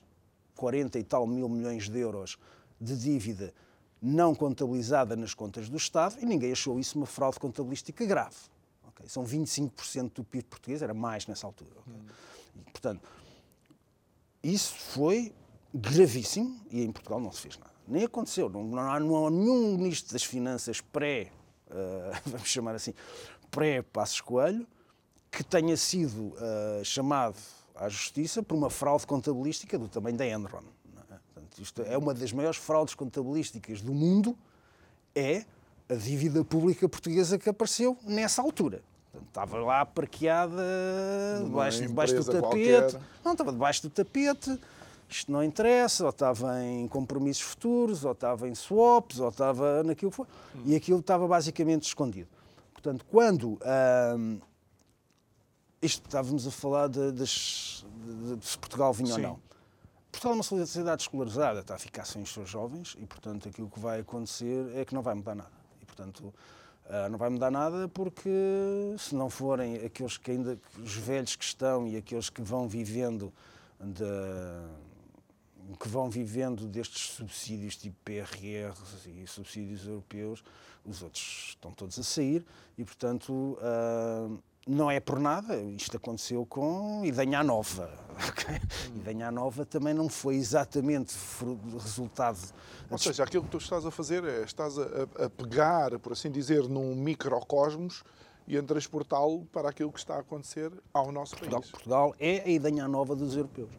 40 0.57 0.99
e 0.99 1.05
tal 1.05 1.27
mil 1.27 1.49
milhões 1.49 1.89
de 1.89 1.99
euros 1.99 2.37
de 2.79 2.97
dívida 2.97 3.55
não 4.01 4.35
contabilizada 4.35 5.15
nas 5.15 5.35
contas 5.35 5.69
do 5.69 5.77
Estado 5.77 6.17
e 6.21 6.27
ninguém 6.27 6.53
achou 6.53 6.79
isso 6.79 6.97
uma 6.97 7.07
fraude 7.07 7.39
contabilística 7.39 8.05
grave. 8.07 8.37
Okay? 8.89 9.09
São 9.09 9.25
25% 9.25 10.15
do 10.15 10.25
PIB 10.25 10.45
português, 10.45 10.83
era 10.83 10.95
mais 10.95 11.27
nessa 11.27 11.47
altura. 11.47 11.71
Okay? 11.81 12.01
E, 12.57 12.71
portanto, 12.71 13.09
isso 14.43 14.75
foi 14.75 15.35
gravíssimo 15.73 16.61
e 16.71 16.83
em 16.83 16.91
Portugal 16.91 17.21
não 17.21 17.31
se 17.31 17.43
fez 17.43 17.59
nada. 17.59 17.71
Nem 17.87 18.05
aconteceu. 18.05 18.49
Não, 18.49 18.65
não, 18.65 18.79
há, 18.79 19.01
não 19.01 19.27
há, 19.27 19.31
nenhum 19.31 19.77
ministro 19.77 20.13
das 20.13 20.25
Finanças 20.25 20.81
pré, 20.81 21.31
uh, 21.69 22.21
vamos 22.31 22.49
chamar 22.49 22.75
assim, 22.75 22.95
pré-Passos 23.51 24.21
Coelho, 24.21 24.67
que 25.31 25.45
tenha 25.45 25.77
sido 25.77 26.29
uh, 26.29 26.85
chamado 26.85 27.37
à 27.75 27.89
justiça 27.89 28.43
por 28.43 28.55
uma 28.57 28.71
fraude 28.71 29.07
contabilística 29.07 29.79
do 29.79 29.89
tamanho 29.89 30.17
da 30.17 30.27
Enron. 30.27 30.65
Isto 31.59 31.83
é 31.83 31.97
uma 31.97 32.15
das 32.15 32.33
maiores 32.33 32.59
fraudes 32.59 32.95
contabilísticas 32.95 33.81
do 33.81 33.93
mundo, 33.93 34.37
é 35.15 35.45
a 35.89 35.95
dívida 35.95 36.45
pública 36.45 36.89
portuguesa 36.89 37.39
que 37.39 37.49
apareceu 37.49 37.97
nessa 38.05 38.41
altura. 38.43 38.83
Portanto, 39.11 39.29
estava 39.29 39.59
lá 39.59 39.85
parqueada 39.85 40.63
debaixo, 41.45 41.83
debaixo 41.83 42.15
do 42.15 42.25
tapete. 42.25 42.41
Qualquer. 42.41 43.01
Não, 43.25 43.33
estava 43.33 43.53
debaixo 43.53 43.83
do 43.83 43.91
tapete. 43.91 44.59
Isto 45.09 45.33
não 45.33 45.43
interessa, 45.43 46.05
ou 46.05 46.11
estava 46.11 46.63
em 46.63 46.87
compromissos 46.87 47.43
futuros, 47.43 48.05
ou 48.05 48.13
estava 48.13 48.49
em 48.49 48.55
swaps, 48.55 49.19
ou 49.19 49.29
estava 49.29 49.83
naquilo 49.83 50.13
que 50.13 50.17
foi. 50.17 50.27
Hum. 50.55 50.63
E 50.67 50.77
aquilo 50.77 51.01
estava 51.01 51.27
basicamente 51.27 51.89
escondido. 51.89 52.29
Portanto, 52.73 53.05
quando. 53.11 53.59
Hum, 54.17 54.39
isto 55.83 56.05
estávamos 56.07 56.47
a 56.47 56.51
falar 56.51 56.89
de, 56.89 57.11
de, 57.11 57.25
de, 57.25 58.37
de 58.37 58.47
se 58.47 58.59
Portugal 58.59 58.93
vinha 58.93 59.15
Sim. 59.15 59.23
ou 59.23 59.29
não. 59.29 59.50
Portugal 60.21 60.35
é 60.35 60.37
uma 60.37 60.43
sociedade 60.43 61.03
escolarizada, 61.03 61.61
está 61.61 61.77
a 61.77 61.79
ficar 61.79 62.05
sem 62.05 62.21
os 62.21 62.31
seus 62.31 62.51
jovens 62.51 62.95
e, 63.01 63.07
portanto, 63.07 63.49
aquilo 63.49 63.71
que 63.71 63.81
vai 63.81 64.01
acontecer 64.01 64.71
é 64.77 64.85
que 64.85 64.95
não 64.95 65.01
vai 65.01 65.15
mudar 65.15 65.35
nada. 65.35 65.51
E, 65.81 65.87
portanto, 65.87 66.35
ah, 66.91 67.09
não 67.09 67.17
vai 67.17 67.31
mudar 67.31 67.51
nada 67.51 67.89
porque 67.89 68.29
se 68.99 69.15
não 69.15 69.31
forem 69.31 69.77
aqueles 69.77 70.19
que 70.19 70.33
ainda, 70.33 70.61
os 70.79 70.95
velhos 70.95 71.37
que 71.37 71.45
estão 71.45 71.89
e 71.89 71.97
aqueles 71.97 72.29
que 72.29 72.43
vão 72.43 72.69
vivendo 72.69 73.33
de, 73.81 74.05
que 75.79 75.89
vão 75.89 76.11
vivendo 76.11 76.67
destes 76.67 77.13
subsídios 77.13 77.75
tipo 77.77 77.97
PRR 78.05 78.75
e 79.07 79.27
subsídios 79.27 79.87
europeus, 79.87 80.45
os 80.85 81.03
outros 81.03 81.47
estão 81.49 81.73
todos 81.73 81.99
a 81.99 82.03
sair 82.03 82.45
e, 82.77 82.85
portanto, 82.85 83.33
uh, 83.33 84.39
não 84.71 84.91
é 84.91 85.01
por 85.01 85.19
nada, 85.19 85.61
isto 85.61 85.97
aconteceu 85.97 86.47
com 86.47 87.05
Idanha 87.05 87.43
Nova. 87.43 87.91
Okay? 88.21 88.57
Hum. 88.57 88.99
Idanha 88.99 89.31
Nova 89.31 89.65
também 89.65 89.95
não 89.95 90.07
foi 90.07 90.37
exatamente 90.37 91.17
resultado. 91.73 92.39
Ou 92.91 92.99
seja, 92.99 93.25
aquilo 93.25 93.45
que 93.45 93.49
tu 93.49 93.57
estás 93.57 93.87
a 93.87 93.91
fazer 93.91 94.23
é 94.25 94.43
estás 94.43 94.79
a, 94.79 95.25
a 95.25 95.31
pegar, 95.31 95.99
por 95.99 96.13
assim 96.13 96.31
dizer, 96.31 96.69
num 96.69 96.95
microcosmos 96.95 98.05
e 98.47 98.59
a 98.59 98.63
transportá-lo 98.63 99.47
para 99.47 99.71
aquilo 99.71 99.91
que 99.91 99.99
está 99.99 100.17
a 100.17 100.19
acontecer 100.19 100.71
ao 100.93 101.11
nosso 101.11 101.35
Portugal, 101.35 101.61
país. 101.61 101.71
Portugal 101.71 102.15
é 102.21 102.43
a 102.43 102.49
Idanha 102.49 102.87
Nova 102.87 103.17
dos 103.17 103.35
europeus. 103.35 103.71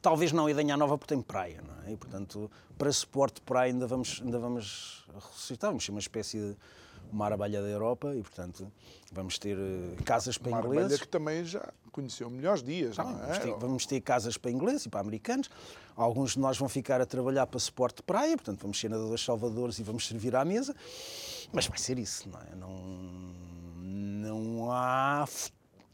Talvez 0.00 0.32
não 0.32 0.46
a 0.46 0.50
Idanha 0.50 0.74
Nova 0.74 0.96
porque 0.96 1.14
tem 1.14 1.22
praia, 1.22 1.60
não 1.60 1.84
é? 1.84 1.92
E, 1.92 1.96
portanto, 1.98 2.50
para 2.78 2.90
suporte 2.90 3.34
de 3.34 3.42
praia 3.42 3.70
ainda 3.70 3.86
vamos, 3.86 4.22
ainda 4.24 4.38
vamos 4.38 5.06
ressuscitar, 5.14 5.68
vamos 5.68 5.84
ser 5.84 5.90
uma 5.90 6.00
espécie 6.00 6.38
de 6.38 6.56
uma 7.12 7.24
arabalha 7.24 7.60
da 7.62 7.68
Europa 7.68 8.14
e, 8.14 8.22
portanto, 8.22 8.70
vamos 9.12 9.38
ter 9.38 9.56
eh, 9.58 10.02
casas 10.04 10.38
para 10.38 10.50
uma 10.50 10.58
ingleses. 10.58 10.76
Uma 10.76 10.80
arabalha 10.82 10.98
que 10.98 11.08
também 11.08 11.44
já 11.44 11.72
conheceu 11.92 12.28
melhores 12.28 12.62
dias, 12.62 12.96
tá 12.96 13.04
não, 13.04 13.12
é? 13.12 13.14
Vamos 13.14 13.38
ter, 13.38 13.54
vamos 13.54 13.86
ter, 13.86 14.00
casas 14.00 14.36
para 14.36 14.50
ingleses 14.50 14.86
e 14.86 14.88
para 14.88 15.00
americanos. 15.00 15.48
Alguns 15.96 16.32
de 16.32 16.40
nós 16.40 16.58
vão 16.58 16.68
ficar 16.68 17.00
a 17.00 17.06
trabalhar 17.06 17.46
para 17.46 17.58
suporte 17.58 17.96
de 17.96 18.02
praia, 18.02 18.36
portanto, 18.36 18.60
vamos 18.60 18.78
ser 18.78 18.90
nadadores 18.90 19.24
salvadores 19.24 19.78
e 19.78 19.82
vamos 19.82 20.06
servir 20.06 20.36
à 20.36 20.44
mesa. 20.44 20.74
Mas 21.52 21.66
vai 21.66 21.78
ser 21.78 21.98
isso, 21.98 22.28
não 22.28 22.38
é? 22.40 22.54
Não, 22.54 22.76
não 23.82 24.72
há 24.72 25.26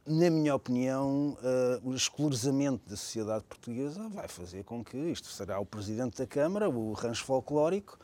na 0.05 0.29
minha 0.31 0.55
opinião, 0.55 1.37
uh, 1.39 1.89
o 1.89 1.95
esclarecimento 1.95 2.83
da 2.89 2.97
sociedade 2.97 3.45
portuguesa 3.45 4.09
vai 4.09 4.27
fazer 4.27 4.65
com 4.65 4.85
que 4.85 4.97
isto 4.97 5.29
será 5.29 5.61
o 5.61 5.67
Presidente 5.67 6.19
da 6.19 6.27
Câmara, 6.27 6.69
o 6.69 6.93
rancho 6.93 7.25
folclórico, 7.25 7.99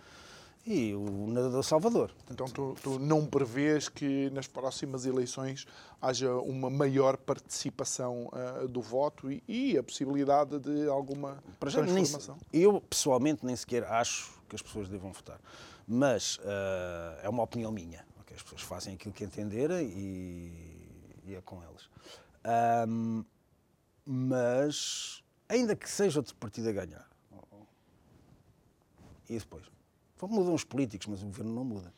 e 0.68 0.94
o 0.94 1.26
nadador 1.28 1.64
Salvador. 1.64 2.14
Então 2.30 2.46
tu, 2.46 2.76
tu, 2.82 2.98
não 2.98 3.26
prevês 3.26 3.88
que 3.88 4.30
nas 4.30 4.46
próximas 4.46 5.06
eleições 5.06 5.66
haja 6.00 6.32
uma 6.34 6.68
maior 6.68 7.16
participação 7.16 8.28
uh, 8.28 8.68
do 8.68 8.80
voto 8.80 9.30
e, 9.30 9.42
e, 9.48 9.78
a 9.78 9.82
possibilidade 9.82 10.58
de 10.58 10.88
alguma 10.88 11.42
Para 11.58 11.70
transformação? 11.70 12.36
Nem, 12.52 12.62
eu, 12.62 12.80
pessoalmente, 12.82 13.44
nem 13.44 13.56
sequer 13.56 13.84
acho 13.84 14.32
que 14.48 14.54
as 14.54 14.62
pessoas 14.62 14.88
devam 14.88 15.12
votar. 15.12 15.40
Mas 15.86 16.36
uh, 16.36 17.20
é 17.22 17.28
uma 17.28 17.42
opinião 17.42 17.72
minha. 17.72 18.04
Okay? 18.20 18.36
As 18.36 18.42
pessoas 18.42 18.62
fazem 18.62 18.94
aquilo 18.94 19.14
que 19.14 19.24
entenderem 19.24 19.88
e, 19.88 21.22
e 21.24 21.34
é 21.34 21.40
com 21.40 21.62
elas. 21.62 21.88
Um, 22.88 23.24
mas, 24.04 25.22
ainda 25.48 25.76
que 25.76 25.88
seja 25.88 26.20
outro 26.20 26.34
partido 26.36 26.68
a 26.68 26.72
ganhar, 26.72 27.08
e 29.28 29.38
depois? 29.38 29.64
Mudam 30.26 30.54
os 30.54 30.64
políticos, 30.64 31.06
mas 31.06 31.22
o 31.22 31.26
governo 31.26 31.54
não 31.54 31.64
muda. 31.64 31.92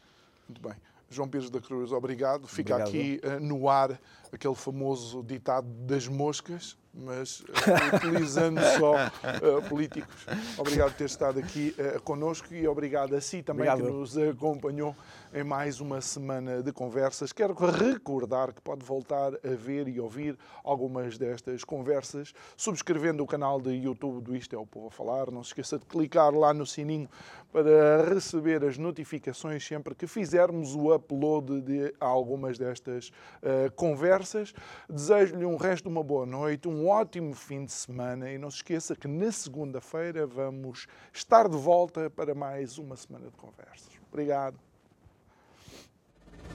Muito 0.49 0.61
bem. 0.61 0.77
João 1.09 1.29
Pedro 1.29 1.51
da 1.51 1.61
Cruz, 1.61 1.91
obrigado. 1.91 2.47
Fica 2.47 2.77
obrigado. 2.77 2.89
aqui 2.89 3.21
uh, 3.25 3.41
no 3.41 3.69
ar 3.69 4.01
aquele 4.33 4.55
famoso 4.55 5.25
ditado 5.25 5.67
das 5.67 6.07
moscas, 6.07 6.79
mas 6.95 7.41
uh, 7.41 7.97
utilizando 7.97 8.61
só 8.79 8.95
uh, 8.95 9.63
políticos. 9.69 10.25
Obrigado 10.57 10.91
por 10.93 10.99
ter 10.99 11.07
estado 11.07 11.41
aqui 11.41 11.75
uh, 11.79 12.01
connosco 12.03 12.55
e 12.55 12.67
obrigado 12.69 13.17
a 13.17 13.21
si 13.21 13.43
também 13.43 13.69
obrigado. 13.69 13.93
que 13.93 13.99
nos 13.99 14.17
acompanhou 14.17 14.95
em 15.33 15.45
mais 15.45 15.81
uma 15.81 16.01
semana 16.01 16.61
de 16.61 16.73
conversas. 16.73 17.33
Quero 17.33 17.55
recordar 17.55 18.53
que 18.53 18.61
pode 18.61 18.85
voltar 18.85 19.33
a 19.35 19.55
ver 19.57 19.87
e 19.87 20.01
ouvir 20.01 20.37
algumas 20.65 21.17
destas 21.17 21.63
conversas 21.63 22.33
subscrevendo 22.57 23.23
o 23.23 23.27
canal 23.27 23.61
de 23.61 23.71
YouTube 23.71 24.21
do 24.23 24.35
Isto 24.35 24.57
é 24.57 24.59
o 24.59 24.67
Povo 24.67 24.89
a 24.89 24.91
Falar. 24.91 25.31
Não 25.31 25.45
se 25.45 25.51
esqueça 25.51 25.79
de 25.79 25.87
clicar 25.87 26.35
lá 26.35 26.53
no 26.53 26.67
sininho 26.67 27.09
para 27.53 28.13
receber 28.13 28.65
as 28.65 28.77
notificações 28.77 29.65
sempre 29.65 29.95
que 29.95 30.07
fizermos 30.07 30.75
o 30.75 30.93
upload 30.93 31.61
de 31.61 31.95
algumas 32.01 32.59
destas 32.59 33.13
uh, 33.43 33.71
conversas. 33.77 34.53
Desejo-lhe 34.89 35.45
um 35.45 35.57
resto 35.57 35.85
de 35.85 35.91
uma 35.91 36.03
boa 36.03 36.27
noite, 36.27 36.67
um 36.67 36.89
ótimo 36.89 37.35
fim 37.35 37.65
de 37.65 37.73
semana 37.73 38.31
e 38.33 38.37
não 38.37 38.51
se 38.51 38.57
esqueça 38.57 38.97
que 38.97 39.07
na 39.07 39.31
segunda-feira 39.31 40.27
vamos 40.27 40.89
estar 41.13 41.49
de 41.49 41.57
volta 41.57 42.11
para 42.11 42.35
mais 42.35 42.79
uma 42.79 42.97
semana 42.97 43.31
de 43.31 43.37
conversas. 43.37 43.91
Obrigado. 44.11 44.70